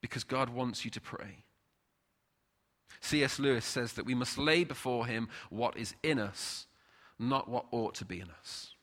Because 0.00 0.24
God 0.24 0.50
wants 0.50 0.84
you 0.84 0.90
to 0.92 1.00
pray. 1.00 1.44
C.S. 3.00 3.38
Lewis 3.38 3.64
says 3.64 3.94
that 3.94 4.06
we 4.06 4.14
must 4.14 4.38
lay 4.38 4.64
before 4.64 5.06
Him 5.06 5.28
what 5.50 5.76
is 5.76 5.94
in 6.02 6.18
us, 6.18 6.66
not 7.18 7.48
what 7.48 7.66
ought 7.70 7.94
to 7.96 8.04
be 8.04 8.20
in 8.20 8.28
us. 8.40 8.74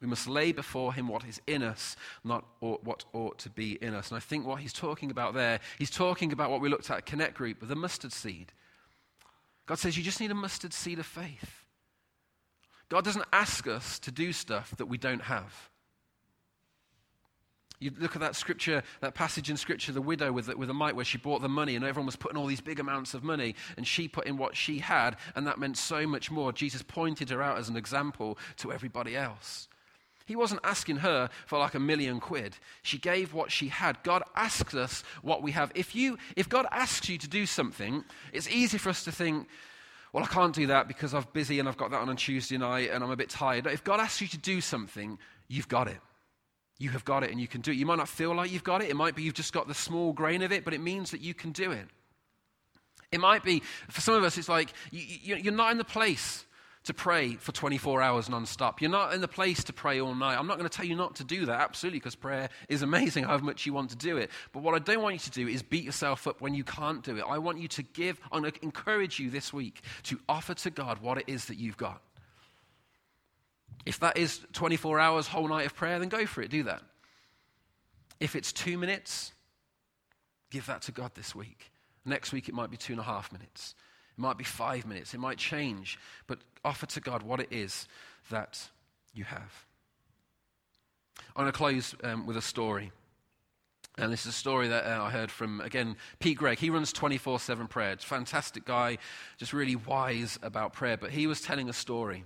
We 0.00 0.10
must 0.10 0.28
lay 0.28 0.52
before 0.52 0.92
him 0.92 1.08
what 1.08 1.24
is 1.24 1.40
in 1.46 1.62
us, 1.62 1.96
not 2.24 2.44
what 2.60 3.04
ought 3.14 3.38
to 3.38 3.48
be 3.48 3.78
in 3.80 3.94
us. 3.94 4.10
And 4.10 4.18
I 4.18 4.20
think 4.20 4.46
what 4.46 4.60
he's 4.60 4.72
talking 4.74 5.10
about 5.10 5.32
there, 5.32 5.60
he's 5.78 5.88
talking 5.88 6.30
about 6.30 6.50
what 6.50 6.60
we 6.60 6.68
looked 6.68 6.90
at 6.90 6.98
at 6.98 7.06
Connect 7.06 7.34
Group 7.34 7.66
the 7.66 7.74
mustard 7.74 8.12
seed. 8.12 8.52
God 9.64 9.78
says 9.78 9.96
you 9.96 10.02
just 10.02 10.20
need 10.20 10.30
a 10.30 10.34
mustard 10.34 10.74
seed 10.74 10.98
of 10.98 11.06
faith. 11.06 11.63
God 12.94 13.04
doesn't 13.04 13.24
ask 13.32 13.66
us 13.66 13.98
to 13.98 14.12
do 14.12 14.32
stuff 14.32 14.70
that 14.76 14.86
we 14.86 14.98
don't 14.98 15.22
have. 15.22 15.52
You 17.80 17.90
look 17.98 18.14
at 18.14 18.20
that 18.20 18.36
scripture, 18.36 18.84
that 19.00 19.16
passage 19.16 19.50
in 19.50 19.56
scripture, 19.56 19.90
the 19.90 20.00
widow 20.00 20.30
with 20.30 20.46
the, 20.46 20.56
with 20.56 20.68
the 20.68 20.74
mite 20.74 20.94
where 20.94 21.04
she 21.04 21.18
brought 21.18 21.42
the 21.42 21.48
money 21.48 21.74
and 21.74 21.84
everyone 21.84 22.06
was 22.06 22.14
putting 22.14 22.38
all 22.38 22.46
these 22.46 22.60
big 22.60 22.78
amounts 22.78 23.12
of 23.12 23.24
money 23.24 23.56
and 23.76 23.84
she 23.84 24.06
put 24.06 24.28
in 24.28 24.36
what 24.36 24.56
she 24.56 24.78
had 24.78 25.16
and 25.34 25.44
that 25.44 25.58
meant 25.58 25.76
so 25.76 26.06
much 26.06 26.30
more. 26.30 26.52
Jesus 26.52 26.82
pointed 26.82 27.30
her 27.30 27.42
out 27.42 27.58
as 27.58 27.68
an 27.68 27.76
example 27.76 28.38
to 28.58 28.72
everybody 28.72 29.16
else. 29.16 29.66
He 30.24 30.36
wasn't 30.36 30.60
asking 30.62 30.98
her 30.98 31.30
for 31.46 31.58
like 31.58 31.74
a 31.74 31.80
million 31.80 32.20
quid. 32.20 32.58
She 32.82 32.98
gave 32.98 33.34
what 33.34 33.50
she 33.50 33.66
had. 33.66 34.00
God 34.04 34.22
asks 34.36 34.72
us 34.72 35.02
what 35.22 35.42
we 35.42 35.50
have. 35.50 35.72
If, 35.74 35.96
you, 35.96 36.16
if 36.36 36.48
God 36.48 36.66
asks 36.70 37.08
you 37.08 37.18
to 37.18 37.26
do 37.26 37.44
something, 37.44 38.04
it's 38.32 38.48
easy 38.48 38.78
for 38.78 38.90
us 38.90 39.02
to 39.02 39.10
think, 39.10 39.48
well, 40.14 40.22
I 40.22 40.28
can't 40.28 40.54
do 40.54 40.68
that 40.68 40.86
because 40.86 41.12
I'm 41.12 41.26
busy 41.32 41.58
and 41.58 41.68
I've 41.68 41.76
got 41.76 41.90
that 41.90 42.00
on 42.00 42.08
on 42.08 42.14
Tuesday 42.14 42.56
night 42.56 42.90
and 42.92 43.02
I'm 43.02 43.10
a 43.10 43.16
bit 43.16 43.30
tired. 43.30 43.66
If 43.66 43.82
God 43.82 43.98
asks 43.98 44.20
you 44.20 44.28
to 44.28 44.38
do 44.38 44.60
something, 44.60 45.18
you've 45.48 45.66
got 45.66 45.88
it. 45.88 45.98
You 46.78 46.90
have 46.90 47.04
got 47.04 47.24
it 47.24 47.32
and 47.32 47.40
you 47.40 47.48
can 47.48 47.62
do 47.62 47.72
it. 47.72 47.76
You 47.76 47.84
might 47.84 47.98
not 47.98 48.08
feel 48.08 48.32
like 48.32 48.52
you've 48.52 48.62
got 48.62 48.80
it. 48.80 48.88
It 48.88 48.94
might 48.94 49.16
be 49.16 49.24
you've 49.24 49.34
just 49.34 49.52
got 49.52 49.66
the 49.66 49.74
small 49.74 50.12
grain 50.12 50.42
of 50.42 50.52
it, 50.52 50.64
but 50.64 50.72
it 50.72 50.80
means 50.80 51.10
that 51.10 51.20
you 51.20 51.34
can 51.34 51.50
do 51.50 51.72
it. 51.72 51.88
It 53.10 53.18
might 53.18 53.42
be, 53.42 53.64
for 53.90 54.00
some 54.00 54.14
of 54.14 54.22
us, 54.22 54.38
it's 54.38 54.48
like 54.48 54.72
you, 54.92 55.34
are 55.48 55.50
not 55.50 55.72
in 55.72 55.78
the 55.78 55.84
place 55.84 56.44
to 56.84 56.92
pray 56.92 57.34
for 57.36 57.52
24 57.52 58.02
hours 58.02 58.28
non-stop. 58.28 58.80
You're 58.82 58.90
not 58.90 59.14
in 59.14 59.22
the 59.22 59.28
place 59.28 59.64
to 59.64 59.72
pray 59.72 60.00
all 60.00 60.14
night. 60.14 60.38
I'm 60.38 60.46
not 60.46 60.58
going 60.58 60.68
to 60.68 60.76
tell 60.76 60.84
you 60.84 60.94
not 60.94 61.16
to 61.16 61.24
do 61.24 61.46
that, 61.46 61.60
absolutely, 61.60 61.98
because 61.98 62.14
prayer 62.14 62.50
is 62.68 62.82
amazing 62.82 63.24
however 63.24 63.44
much 63.44 63.64
you 63.64 63.72
want 63.72 63.90
to 63.90 63.96
do 63.96 64.18
it. 64.18 64.30
But 64.52 64.62
what 64.62 64.74
I 64.74 64.78
don't 64.78 65.02
want 65.02 65.14
you 65.14 65.20
to 65.20 65.30
do 65.30 65.48
is 65.48 65.62
beat 65.62 65.84
yourself 65.84 66.26
up 66.26 66.42
when 66.42 66.54
you 66.54 66.62
can't 66.62 67.02
do 67.02 67.16
it. 67.16 67.24
I 67.26 67.38
want 67.38 67.58
you 67.58 67.68
to 67.68 67.82
give, 67.82 68.20
I'm 68.30 68.42
going 68.42 68.52
to 68.52 68.62
encourage 68.62 69.18
you 69.18 69.30
this 69.30 69.52
week 69.52 69.80
to 70.04 70.20
offer 70.28 70.52
to 70.54 70.70
God 70.70 71.00
what 71.00 71.18
it 71.18 71.24
is 71.26 71.46
that 71.46 71.56
you've 71.56 71.78
got. 71.78 72.02
If 73.86 74.00
that 74.00 74.18
is 74.18 74.40
24 74.52 75.00
hours, 75.00 75.26
whole 75.26 75.48
night 75.48 75.66
of 75.66 75.74
prayer, 75.74 75.98
then 75.98 76.08
go 76.08 76.26
for 76.26 76.42
it, 76.42 76.50
do 76.50 76.64
that. 76.64 76.82
If 78.20 78.36
it's 78.36 78.52
two 78.52 78.76
minutes, 78.76 79.32
give 80.50 80.66
that 80.66 80.82
to 80.82 80.92
God 80.92 81.12
this 81.14 81.34
week. 81.34 81.70
Next 82.04 82.32
week, 82.32 82.48
it 82.48 82.54
might 82.54 82.70
be 82.70 82.76
two 82.76 82.92
and 82.92 83.00
a 83.00 83.04
half 83.04 83.32
minutes. 83.32 83.74
It 84.16 84.20
might 84.20 84.38
be 84.38 84.44
five 84.44 84.86
minutes. 84.86 85.14
It 85.14 85.20
might 85.20 85.38
change. 85.38 85.98
But 86.26 86.38
offer 86.64 86.86
to 86.86 87.00
God 87.00 87.22
what 87.22 87.40
it 87.40 87.48
is 87.50 87.88
that 88.30 88.68
you 89.12 89.24
have. 89.24 89.64
I'm 91.36 91.44
going 91.44 91.52
to 91.52 91.56
close 91.56 91.94
um, 92.04 92.26
with 92.26 92.36
a 92.36 92.42
story. 92.42 92.92
And 93.96 94.12
this 94.12 94.22
is 94.22 94.26
a 94.26 94.32
story 94.32 94.68
that 94.68 94.84
uh, 94.84 95.04
I 95.04 95.10
heard 95.10 95.30
from, 95.30 95.60
again, 95.60 95.96
Pete 96.18 96.38
Greig. 96.38 96.58
He 96.58 96.70
runs 96.70 96.92
24 96.92 97.38
7 97.38 97.68
prayer. 97.68 97.96
Fantastic 97.96 98.64
guy, 98.64 98.98
just 99.36 99.52
really 99.52 99.76
wise 99.76 100.38
about 100.42 100.72
prayer. 100.72 100.96
But 100.96 101.10
he 101.10 101.26
was 101.26 101.40
telling 101.40 101.68
a 101.68 101.72
story 101.72 102.24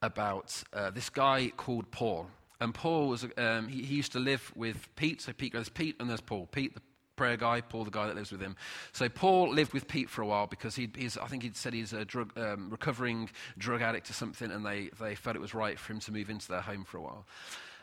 about 0.00 0.62
uh, 0.72 0.90
this 0.90 1.10
guy 1.10 1.52
called 1.56 1.90
Paul. 1.90 2.28
And 2.60 2.72
Paul 2.72 3.08
was, 3.08 3.26
um, 3.36 3.66
he, 3.66 3.82
he, 3.82 3.96
used 3.96 4.12
to 4.12 4.20
live 4.20 4.52
with 4.54 4.88
Pete. 4.94 5.20
So 5.20 5.32
Pete 5.32 5.52
goes, 5.52 5.68
Pete, 5.68 5.96
and 5.98 6.08
there's 6.08 6.20
Paul. 6.20 6.46
Pete, 6.50 6.74
the 6.74 6.80
prayer 7.16 7.36
guy, 7.36 7.60
Paul, 7.60 7.84
the 7.84 7.90
guy 7.90 8.06
that 8.06 8.16
lives 8.16 8.32
with 8.32 8.40
him. 8.40 8.56
So 8.92 9.08
Paul 9.08 9.52
lived 9.52 9.72
with 9.72 9.88
Pete 9.88 10.08
for 10.08 10.22
a 10.22 10.26
while 10.26 10.46
because 10.46 10.76
he's, 10.76 11.16
I 11.16 11.26
think 11.26 11.42
he'd 11.42 11.56
said 11.56 11.74
he's 11.74 11.92
a 11.92 12.04
drug, 12.04 12.36
um, 12.38 12.70
recovering 12.70 13.30
drug 13.58 13.82
addict 13.82 14.10
or 14.10 14.14
something, 14.14 14.50
and 14.50 14.64
they, 14.64 14.90
they 15.00 15.14
felt 15.14 15.36
it 15.36 15.42
was 15.42 15.54
right 15.54 15.78
for 15.78 15.92
him 15.92 16.00
to 16.00 16.12
move 16.12 16.30
into 16.30 16.48
their 16.48 16.60
home 16.60 16.84
for 16.84 16.98
a 16.98 17.02
while. 17.02 17.26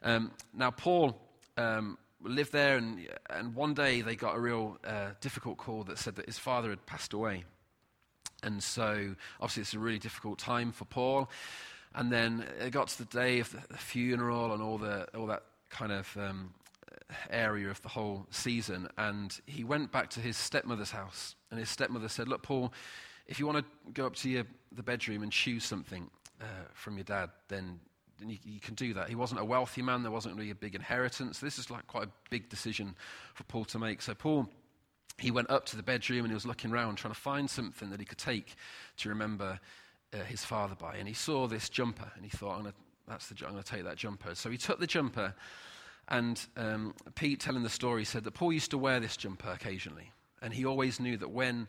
Um, 0.03 0.31
now, 0.53 0.71
Paul 0.71 1.19
um, 1.57 1.97
lived 2.21 2.51
there, 2.51 2.77
and, 2.77 3.07
and 3.29 3.55
one 3.55 3.73
day 3.73 4.01
they 4.01 4.15
got 4.15 4.35
a 4.35 4.39
real 4.39 4.77
uh, 4.85 5.11
difficult 5.21 5.57
call 5.57 5.83
that 5.85 5.97
said 5.97 6.15
that 6.15 6.25
his 6.25 6.37
father 6.37 6.69
had 6.69 6.85
passed 6.85 7.13
away. 7.13 7.43
And 8.41 8.63
so, 8.63 9.15
obviously, 9.41 9.61
it's 9.61 9.73
a 9.73 9.79
really 9.79 9.99
difficult 9.99 10.39
time 10.39 10.71
for 10.71 10.85
Paul. 10.85 11.29
And 11.95 12.11
then 12.11 12.45
it 12.59 12.71
got 12.71 12.87
to 12.89 12.97
the 12.99 13.05
day 13.05 13.39
of 13.39 13.51
the, 13.51 13.77
funeral 13.77 14.53
and 14.53 14.61
all, 14.61 14.77
the, 14.77 15.07
all 15.17 15.25
that 15.27 15.43
kind 15.69 15.91
of 15.91 16.15
um, 16.17 16.53
area 17.29 17.69
of 17.69 17.81
the 17.81 17.89
whole 17.89 18.25
season. 18.29 18.87
And 18.97 19.37
he 19.45 19.63
went 19.63 19.91
back 19.91 20.09
to 20.11 20.19
his 20.19 20.37
stepmother's 20.37 20.91
house. 20.91 21.35
And 21.51 21.59
his 21.59 21.69
stepmother 21.69 22.09
said, 22.09 22.27
Look, 22.27 22.43
Paul, 22.43 22.73
if 23.27 23.39
you 23.39 23.45
want 23.45 23.59
to 23.59 23.91
go 23.91 24.05
up 24.05 24.15
to 24.17 24.29
your, 24.29 24.43
the 24.71 24.83
bedroom 24.83 25.23
and 25.23 25.31
choose 25.31 25.63
something 25.63 26.09
uh, 26.41 26.45
from 26.73 26.97
your 26.97 27.03
dad, 27.03 27.29
then, 27.47 27.79
then 28.19 28.29
you, 28.29 28.37
you, 28.43 28.59
can 28.59 28.75
do 28.75 28.93
that. 28.93 29.09
He 29.09 29.15
wasn't 29.15 29.41
a 29.41 29.45
wealthy 29.45 29.81
man, 29.81 30.03
there 30.03 30.11
wasn't 30.11 30.35
really 30.35 30.51
a 30.51 30.55
big 30.55 30.75
inheritance. 30.75 31.39
This 31.39 31.57
is 31.59 31.69
like 31.69 31.87
quite 31.87 32.05
a 32.05 32.11
big 32.29 32.49
decision 32.49 32.95
for 33.33 33.43
Paul 33.43 33.65
to 33.65 33.79
make. 33.79 34.01
So, 34.01 34.13
Paul. 34.13 34.47
He 35.17 35.31
went 35.31 35.49
up 35.49 35.65
to 35.65 35.75
the 35.75 35.83
bedroom 35.83 36.19
and 36.19 36.29
he 36.29 36.33
was 36.33 36.45
looking 36.45 36.71
around, 36.71 36.95
trying 36.95 37.13
to 37.13 37.19
find 37.19 37.49
something 37.49 37.89
that 37.89 37.99
he 37.99 38.05
could 38.05 38.17
take 38.17 38.55
to 38.99 39.09
remember 39.09 39.59
uh, 40.13 40.23
his 40.23 40.45
father 40.45 40.75
by. 40.75 40.95
And 40.95 41.09
he 41.09 41.13
saw 41.13 41.45
this 41.45 41.67
jumper 41.67 42.09
and 42.15 42.23
he 42.23 42.29
thought, 42.29 42.53
I'm 42.53 42.59
gonna, 42.59 42.73
that's 43.05 43.27
the, 43.27 43.35
I'm 43.45 43.51
going 43.51 43.61
to 43.61 43.69
take 43.69 43.83
that 43.83 43.97
jumper. 43.97 44.33
So 44.33 44.49
he 44.49 44.57
took 44.57 44.79
the 44.79 44.87
jumper 44.87 45.35
and 46.09 46.43
um, 46.57 46.95
Pete, 47.15 47.39
telling 47.39 47.63
the 47.63 47.69
story, 47.69 48.03
said 48.03 48.23
that 48.23 48.33
Paul 48.33 48.51
used 48.51 48.71
to 48.71 48.77
wear 48.77 48.99
this 48.99 49.15
jumper 49.15 49.51
occasionally. 49.51 50.11
And 50.41 50.53
he 50.53 50.65
always 50.65 50.99
knew 50.99 51.17
that 51.17 51.29
when, 51.29 51.67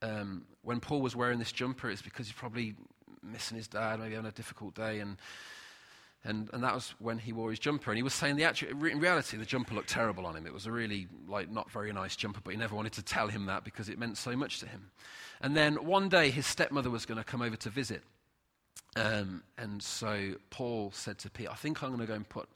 um, 0.00 0.46
when 0.62 0.80
Paul 0.80 1.02
was 1.02 1.14
wearing 1.14 1.38
this 1.38 1.52
jumper, 1.52 1.90
it's 1.90 2.02
because 2.02 2.26
he's 2.26 2.36
probably 2.36 2.74
missing 3.22 3.56
his 3.56 3.68
dad, 3.68 4.00
maybe 4.00 4.14
having 4.14 4.28
a 4.28 4.32
difficult 4.32 4.74
day. 4.74 5.00
And, 5.00 5.18
and, 6.24 6.48
and 6.54 6.64
that 6.64 6.74
was 6.74 6.94
when 6.98 7.18
he 7.18 7.34
wore 7.34 7.50
his 7.50 7.58
jumper. 7.58 7.90
And 7.90 7.98
he 7.98 8.02
was 8.02 8.14
saying, 8.14 8.36
the 8.36 8.44
actual, 8.44 8.68
in 8.86 8.98
reality, 8.98 9.36
the 9.36 9.44
jumper 9.44 9.74
looked 9.74 9.90
terrible 9.90 10.24
on 10.24 10.36
him. 10.36 10.46
It 10.46 10.54
was 10.54 10.66
a 10.66 10.72
really, 10.72 11.06
like, 11.28 11.50
not 11.50 11.70
very 11.70 11.92
nice 11.92 12.16
jumper, 12.16 12.40
but 12.42 12.52
he 12.52 12.56
never 12.56 12.74
wanted 12.74 12.92
to 12.94 13.02
tell 13.02 13.28
him 13.28 13.46
that 13.46 13.62
because 13.62 13.90
it 13.90 13.98
meant 13.98 14.16
so 14.16 14.34
much 14.36 14.60
to 14.60 14.66
him. 14.66 14.90
And 15.42 15.54
then 15.54 15.84
one 15.84 16.08
day, 16.08 16.30
his 16.30 16.46
stepmother 16.46 16.88
was 16.88 17.04
going 17.04 17.18
to 17.18 17.24
come 17.24 17.42
over 17.42 17.56
to 17.56 17.68
visit. 17.68 18.02
Um, 18.94 19.42
and 19.58 19.82
so 19.82 20.36
Paul 20.48 20.90
said 20.94 21.18
to 21.18 21.30
Pete, 21.30 21.48
I 21.50 21.54
think 21.54 21.82
I'm 21.82 21.90
going 21.90 22.00
to 22.00 22.06
go 22.06 22.14
and 22.14 22.26
put 22.26 22.48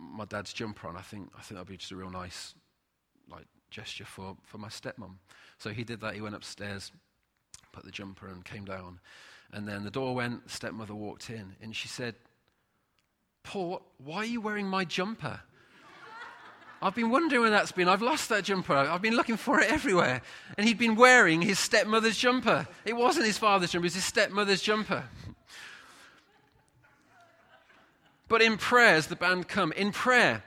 my 0.00 0.24
dad's 0.24 0.52
jumper 0.52 0.88
on. 0.88 0.96
I 0.96 1.02
think 1.02 1.30
I 1.36 1.42
think 1.42 1.56
that'd 1.56 1.68
be 1.68 1.76
just 1.76 1.92
a 1.92 1.96
real 1.96 2.10
nice 2.10 2.54
like 3.30 3.46
gesture 3.70 4.04
for, 4.04 4.36
for 4.44 4.58
my 4.58 4.68
stepmom. 4.68 5.16
So 5.58 5.70
he 5.70 5.84
did 5.84 6.00
that. 6.00 6.14
He 6.14 6.20
went 6.20 6.34
upstairs, 6.34 6.90
put 7.72 7.84
the 7.84 7.90
jumper 7.90 8.28
and 8.28 8.44
came 8.44 8.64
down. 8.64 9.00
And 9.52 9.66
then 9.66 9.84
the 9.84 9.90
door 9.90 10.14
went, 10.14 10.50
stepmother 10.50 10.94
walked 10.94 11.28
in, 11.30 11.56
and 11.60 11.74
she 11.74 11.88
said, 11.88 12.14
Paul, 13.42 13.82
why 13.98 14.18
are 14.18 14.24
you 14.24 14.40
wearing 14.40 14.66
my 14.66 14.84
jumper? 14.84 15.40
I've 16.82 16.94
been 16.94 17.10
wondering 17.10 17.42
where 17.42 17.50
that's 17.50 17.72
been. 17.72 17.88
I've 17.88 18.02
lost 18.02 18.28
that 18.28 18.44
jumper. 18.44 18.74
I've 18.74 19.02
been 19.02 19.16
looking 19.16 19.36
for 19.36 19.60
it 19.60 19.70
everywhere. 19.70 20.22
And 20.56 20.68
he'd 20.68 20.78
been 20.78 20.94
wearing 20.94 21.42
his 21.42 21.58
stepmother's 21.58 22.16
jumper. 22.16 22.68
It 22.84 22.96
wasn't 22.96 23.26
his 23.26 23.38
father's 23.38 23.72
jumper, 23.72 23.84
it 23.84 23.88
was 23.88 23.94
his 23.94 24.04
stepmother's 24.04 24.62
jumper. 24.62 25.04
But 28.30 28.42
in 28.42 28.58
prayer, 28.58 28.94
as 28.94 29.08
the 29.08 29.16
band 29.16 29.48
come, 29.48 29.72
in 29.72 29.90
prayer, 29.90 30.44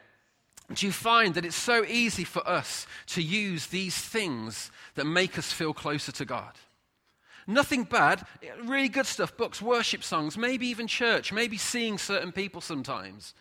do 0.73 0.85
you 0.85 0.93
find 0.93 1.35
that 1.35 1.43
it's 1.43 1.57
so 1.57 1.83
easy 1.83 2.23
for 2.23 2.47
us 2.47 2.87
to 3.07 3.21
use 3.21 3.67
these 3.67 3.97
things 3.97 4.71
that 4.95 5.05
make 5.05 5.37
us 5.37 5.51
feel 5.51 5.73
closer 5.73 6.13
to 6.13 6.23
God? 6.23 6.53
Nothing 7.45 7.83
bad, 7.83 8.25
really 8.63 8.87
good 8.87 9.05
stuff, 9.05 9.35
books, 9.35 9.61
worship 9.61 10.01
songs, 10.01 10.37
maybe 10.37 10.65
even 10.67 10.87
church, 10.87 11.33
maybe 11.33 11.57
seeing 11.57 11.97
certain 11.97 12.31
people 12.31 12.61
sometimes. 12.61 13.33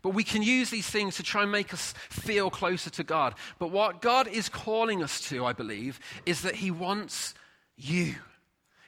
But 0.00 0.14
we 0.14 0.24
can 0.24 0.42
use 0.42 0.70
these 0.70 0.88
things 0.88 1.16
to 1.16 1.22
try 1.22 1.42
and 1.42 1.52
make 1.52 1.74
us 1.74 1.92
feel 2.08 2.48
closer 2.48 2.88
to 2.88 3.04
God. 3.04 3.34
But 3.58 3.70
what 3.70 4.00
God 4.00 4.28
is 4.28 4.48
calling 4.48 5.02
us 5.02 5.20
to, 5.28 5.44
I 5.44 5.52
believe, 5.52 6.00
is 6.24 6.40
that 6.40 6.54
He 6.54 6.70
wants 6.70 7.34
you. 7.76 8.14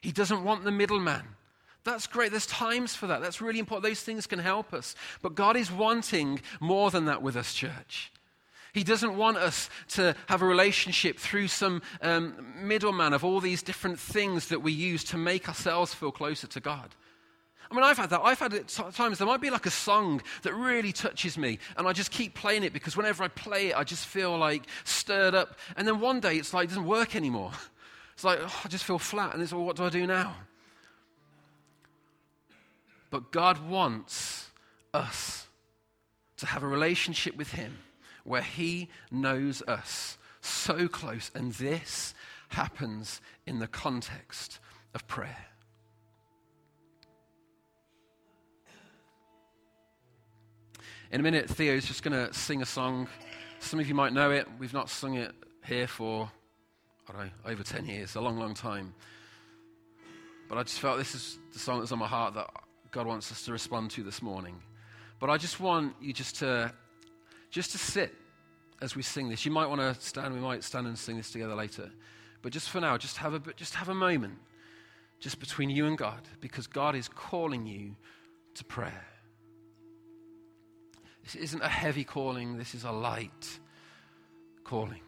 He 0.00 0.10
doesn't 0.10 0.42
want 0.42 0.64
the 0.64 0.70
middleman. 0.70 1.36
That's 1.84 2.06
great. 2.06 2.30
There's 2.30 2.46
times 2.46 2.94
for 2.94 3.06
that. 3.06 3.22
That's 3.22 3.40
really 3.40 3.58
important. 3.58 3.84
Those 3.84 4.02
things 4.02 4.26
can 4.26 4.38
help 4.38 4.74
us. 4.74 4.94
But 5.22 5.34
God 5.34 5.56
is 5.56 5.72
wanting 5.72 6.40
more 6.60 6.90
than 6.90 7.06
that 7.06 7.22
with 7.22 7.36
us, 7.36 7.54
church. 7.54 8.12
He 8.72 8.84
doesn't 8.84 9.16
want 9.16 9.36
us 9.36 9.68
to 9.90 10.14
have 10.26 10.42
a 10.42 10.46
relationship 10.46 11.18
through 11.18 11.48
some 11.48 11.82
um, 12.02 12.54
middleman 12.62 13.12
of 13.12 13.24
all 13.24 13.40
these 13.40 13.62
different 13.62 13.98
things 13.98 14.48
that 14.48 14.60
we 14.60 14.72
use 14.72 15.02
to 15.04 15.16
make 15.16 15.48
ourselves 15.48 15.92
feel 15.92 16.12
closer 16.12 16.46
to 16.48 16.60
God. 16.60 16.94
I 17.70 17.74
mean, 17.74 17.84
I've 17.84 17.98
had 17.98 18.10
that. 18.10 18.20
I've 18.22 18.38
had 18.38 18.52
it 18.52 18.68
times. 18.92 19.18
There 19.18 19.26
might 19.26 19.40
be 19.40 19.50
like 19.50 19.66
a 19.66 19.70
song 19.70 20.22
that 20.42 20.54
really 20.54 20.92
touches 20.92 21.38
me, 21.38 21.60
and 21.76 21.86
I 21.86 21.92
just 21.92 22.10
keep 22.10 22.34
playing 22.34 22.64
it 22.64 22.72
because 22.72 22.96
whenever 22.96 23.22
I 23.22 23.28
play 23.28 23.68
it, 23.68 23.76
I 23.76 23.84
just 23.84 24.06
feel 24.06 24.36
like 24.36 24.64
stirred 24.82 25.36
up. 25.36 25.56
And 25.76 25.86
then 25.86 26.00
one 26.00 26.18
day, 26.18 26.36
it's 26.36 26.52
like 26.52 26.64
it 26.64 26.68
doesn't 26.68 26.86
work 26.86 27.16
anymore. 27.16 27.52
It's 28.14 28.24
like 28.24 28.40
oh, 28.42 28.60
I 28.66 28.68
just 28.68 28.84
feel 28.84 28.98
flat, 28.98 29.32
and 29.32 29.42
it's 29.42 29.50
well, 29.50 29.64
what 29.64 29.76
do 29.76 29.84
I 29.84 29.88
do 29.88 30.06
now? 30.06 30.36
But 33.10 33.32
God 33.32 33.68
wants 33.68 34.50
us 34.94 35.46
to 36.36 36.46
have 36.46 36.62
a 36.62 36.68
relationship 36.68 37.36
with 37.36 37.52
Him 37.52 37.78
where 38.24 38.42
He 38.42 38.88
knows 39.10 39.62
us 39.62 40.16
so 40.40 40.88
close. 40.88 41.30
And 41.34 41.52
this 41.54 42.14
happens 42.48 43.20
in 43.46 43.58
the 43.58 43.66
context 43.66 44.58
of 44.94 45.06
prayer. 45.06 45.46
In 51.12 51.18
a 51.18 51.22
minute, 51.24 51.50
Theo's 51.50 51.86
just 51.86 52.04
going 52.04 52.12
to 52.12 52.32
sing 52.32 52.62
a 52.62 52.66
song. 52.66 53.08
Some 53.58 53.80
of 53.80 53.88
you 53.88 53.94
might 53.94 54.12
know 54.12 54.30
it. 54.30 54.46
We've 54.60 54.72
not 54.72 54.88
sung 54.88 55.14
it 55.14 55.32
here 55.64 55.88
for, 55.88 56.30
I 57.08 57.12
don't 57.12 57.22
know, 57.22 57.30
over 57.46 57.64
10 57.64 57.86
years, 57.86 58.14
a 58.14 58.20
long, 58.20 58.38
long 58.38 58.54
time. 58.54 58.94
But 60.48 60.58
I 60.58 60.62
just 60.62 60.78
felt 60.78 60.98
this 60.98 61.16
is 61.16 61.38
the 61.52 61.58
song 61.58 61.80
that's 61.80 61.90
on 61.90 61.98
my 61.98 62.06
heart 62.06 62.34
that 62.34 62.48
God 62.90 63.06
wants 63.06 63.30
us 63.30 63.44
to 63.44 63.52
respond 63.52 63.90
to 63.92 64.02
this 64.02 64.20
morning. 64.20 64.60
But 65.18 65.30
I 65.30 65.36
just 65.36 65.60
want 65.60 65.94
you 66.00 66.12
just 66.12 66.36
to 66.36 66.72
just 67.50 67.72
to 67.72 67.78
sit 67.78 68.14
as 68.80 68.96
we 68.96 69.02
sing 69.02 69.28
this. 69.28 69.44
You 69.44 69.52
might 69.52 69.66
want 69.66 69.80
to 69.80 69.94
stand. 70.00 70.34
We 70.34 70.40
might 70.40 70.64
stand 70.64 70.86
and 70.86 70.98
sing 70.98 71.16
this 71.16 71.30
together 71.30 71.54
later. 71.54 71.90
But 72.42 72.52
just 72.52 72.70
for 72.70 72.80
now, 72.80 72.96
just 72.96 73.18
have 73.18 73.34
a 73.34 73.52
just 73.54 73.74
have 73.74 73.88
a 73.88 73.94
moment, 73.94 74.38
just 75.18 75.38
between 75.38 75.70
you 75.70 75.86
and 75.86 75.96
God, 75.96 76.22
because 76.40 76.66
God 76.66 76.96
is 76.96 77.08
calling 77.08 77.66
you 77.66 77.96
to 78.54 78.64
prayer. 78.64 79.04
This 81.22 81.34
isn't 81.34 81.62
a 81.62 81.68
heavy 81.68 82.02
calling. 82.02 82.56
This 82.56 82.74
is 82.74 82.84
a 82.84 82.90
light 82.90 83.60
calling. 84.64 85.02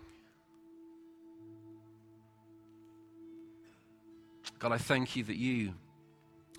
God, 4.59 4.71
I 4.71 4.79
thank 4.79 5.17
you 5.17 5.25
that 5.25 5.37
you 5.37 5.75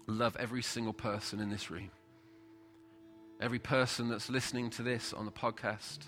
love 0.08 0.36
every 0.40 0.62
single 0.62 0.94
person 0.94 1.40
in 1.40 1.50
this 1.50 1.72
room 1.72 1.92
every 3.44 3.60
person 3.60 4.08
that's 4.08 4.30
listening 4.30 4.70
to 4.70 4.82
this 4.82 5.12
on 5.12 5.26
the 5.26 5.32
podcast 5.32 6.00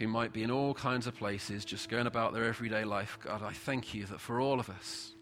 who 0.00 0.06
might 0.06 0.32
be 0.32 0.42
in 0.42 0.50
all 0.50 0.72
kinds 0.72 1.06
of 1.06 1.16
places, 1.16 1.64
just 1.64 1.88
going 1.88 2.06
about 2.06 2.32
their 2.32 2.44
everyday 2.44 2.84
life. 2.84 3.18
God, 3.22 3.42
I 3.42 3.52
thank 3.52 3.92
you 3.92 4.06
that 4.06 4.20
for 4.20 4.40
all 4.40 4.58
of 4.58 4.70
us, 4.70 5.12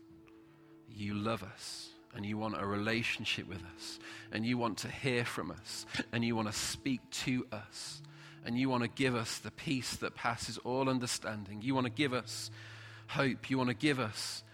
you 0.88 1.14
love 1.14 1.42
us 1.42 1.88
and 2.14 2.24
you 2.24 2.36
want 2.36 2.60
a 2.60 2.64
relationship 2.64 3.48
with 3.48 3.60
us 3.74 3.98
and 4.30 4.44
you 4.44 4.56
want 4.56 4.78
to 4.78 4.88
hear 4.88 5.24
from 5.24 5.50
us 5.50 5.86
and 6.12 6.24
you 6.24 6.36
want 6.36 6.46
to 6.46 6.54
speak 6.54 7.00
to 7.10 7.46
us 7.50 8.02
and 8.44 8.56
you 8.56 8.68
want 8.68 8.84
to 8.84 8.88
give 8.88 9.16
us 9.16 9.38
the 9.38 9.50
peace 9.50 9.96
that 9.96 10.14
passes 10.14 10.58
all 10.58 10.88
understanding. 10.88 11.60
You 11.60 11.74
want 11.74 11.86
to 11.86 11.92
give 11.92 12.12
us 12.12 12.50
hope. 13.08 13.50
You 13.50 13.58
want 13.58 13.70
to 13.70 13.74
give 13.74 13.98
us 13.98 14.44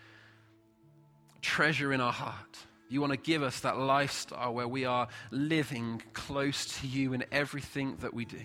treasure 1.45 1.93
in 1.93 2.01
our 2.01 2.13
heart. 2.13 2.59
You 2.89 3.01
want 3.01 3.13
to 3.13 3.19
give 3.19 3.43
us 3.43 3.61
that 3.61 3.79
lifestyle 3.79 4.55
where 4.55 4.67
we 4.67 4.85
are 4.85 5.09
living 5.31 6.03
close 6.13 6.81
to 6.81 6.87
you 6.87 7.13
in 7.13 7.25
everything 7.31 7.97
that 8.01 8.15
we 8.15 8.25
do. 8.25 8.41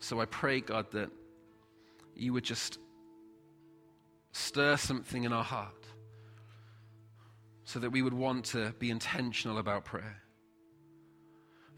So 0.00 0.20
I 0.20 0.24
pray, 0.24 0.60
God, 0.60 0.90
that 0.92 1.10
you 2.16 2.32
would 2.32 2.44
just 2.44 2.78
stir 4.32 4.76
something 4.76 5.24
in 5.24 5.32
our 5.32 5.44
heart 5.44 5.86
so 7.64 7.78
that 7.78 7.90
we 7.90 8.02
would 8.02 8.14
want 8.14 8.44
to 8.46 8.74
be 8.78 8.90
intentional 8.90 9.58
about 9.58 9.84
prayer, 9.84 10.20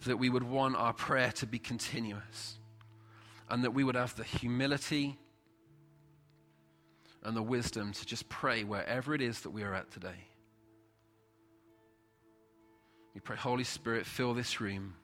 that 0.07 0.17
we 0.17 0.31
would 0.31 0.43
want 0.43 0.77
our 0.77 0.95
prayer 0.95 1.31
to 1.33 1.47
be 1.47 1.59
continuous, 1.59 2.59
and 3.51 3.63
that 3.65 3.73
we 3.73 3.85
would 3.85 3.95
have 3.95 4.17
the 4.17 4.25
humility 4.25 5.19
and 7.25 7.37
the 7.37 7.43
wisdom 7.43 7.93
to 7.93 8.07
just 8.07 8.29
pray 8.29 8.65
wherever 8.65 9.15
it 9.15 9.23
is 9.23 9.41
that 9.41 9.51
we 9.51 9.63
are 9.63 9.75
at 9.75 9.91
today. 9.91 10.29
We 13.15 13.21
pray, 13.21 13.37
Holy 13.37 13.65
Spirit, 13.65 14.07
fill 14.07 14.35
this 14.35 14.61
room. 14.61 14.95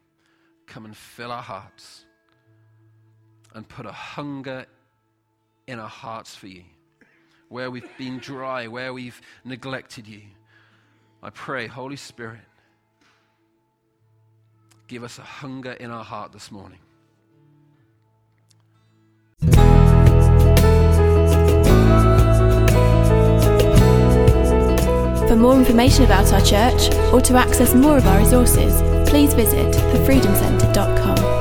Come 0.66 0.84
and 0.84 0.96
fill 0.96 1.32
our 1.32 1.42
hearts 1.42 2.04
and 3.54 3.68
put 3.68 3.86
a 3.86 3.92
hunger 3.92 4.66
in 5.66 5.78
our 5.78 5.88
hearts 5.88 6.34
for 6.34 6.46
you. 6.46 6.64
Where 7.48 7.70
we've 7.70 7.88
been 7.98 8.18
dry, 8.18 8.66
where 8.68 8.92
we've 8.92 9.20
neglected 9.44 10.06
you. 10.06 10.22
I 11.22 11.30
pray, 11.30 11.66
Holy 11.66 11.96
Spirit, 11.96 12.40
give 14.86 15.04
us 15.04 15.18
a 15.18 15.22
hunger 15.22 15.72
in 15.72 15.90
our 15.90 16.04
heart 16.04 16.32
this 16.32 16.50
morning. 16.50 16.78
For 25.30 25.36
more 25.36 25.54
information 25.54 26.04
about 26.04 26.32
our 26.32 26.40
church 26.40 26.92
or 27.12 27.20
to 27.20 27.36
access 27.36 27.72
more 27.72 27.96
of 27.96 28.04
our 28.04 28.18
resources, 28.18 28.82
please 29.08 29.32
visit 29.32 29.72
thefreedomcentre.com. 29.72 31.39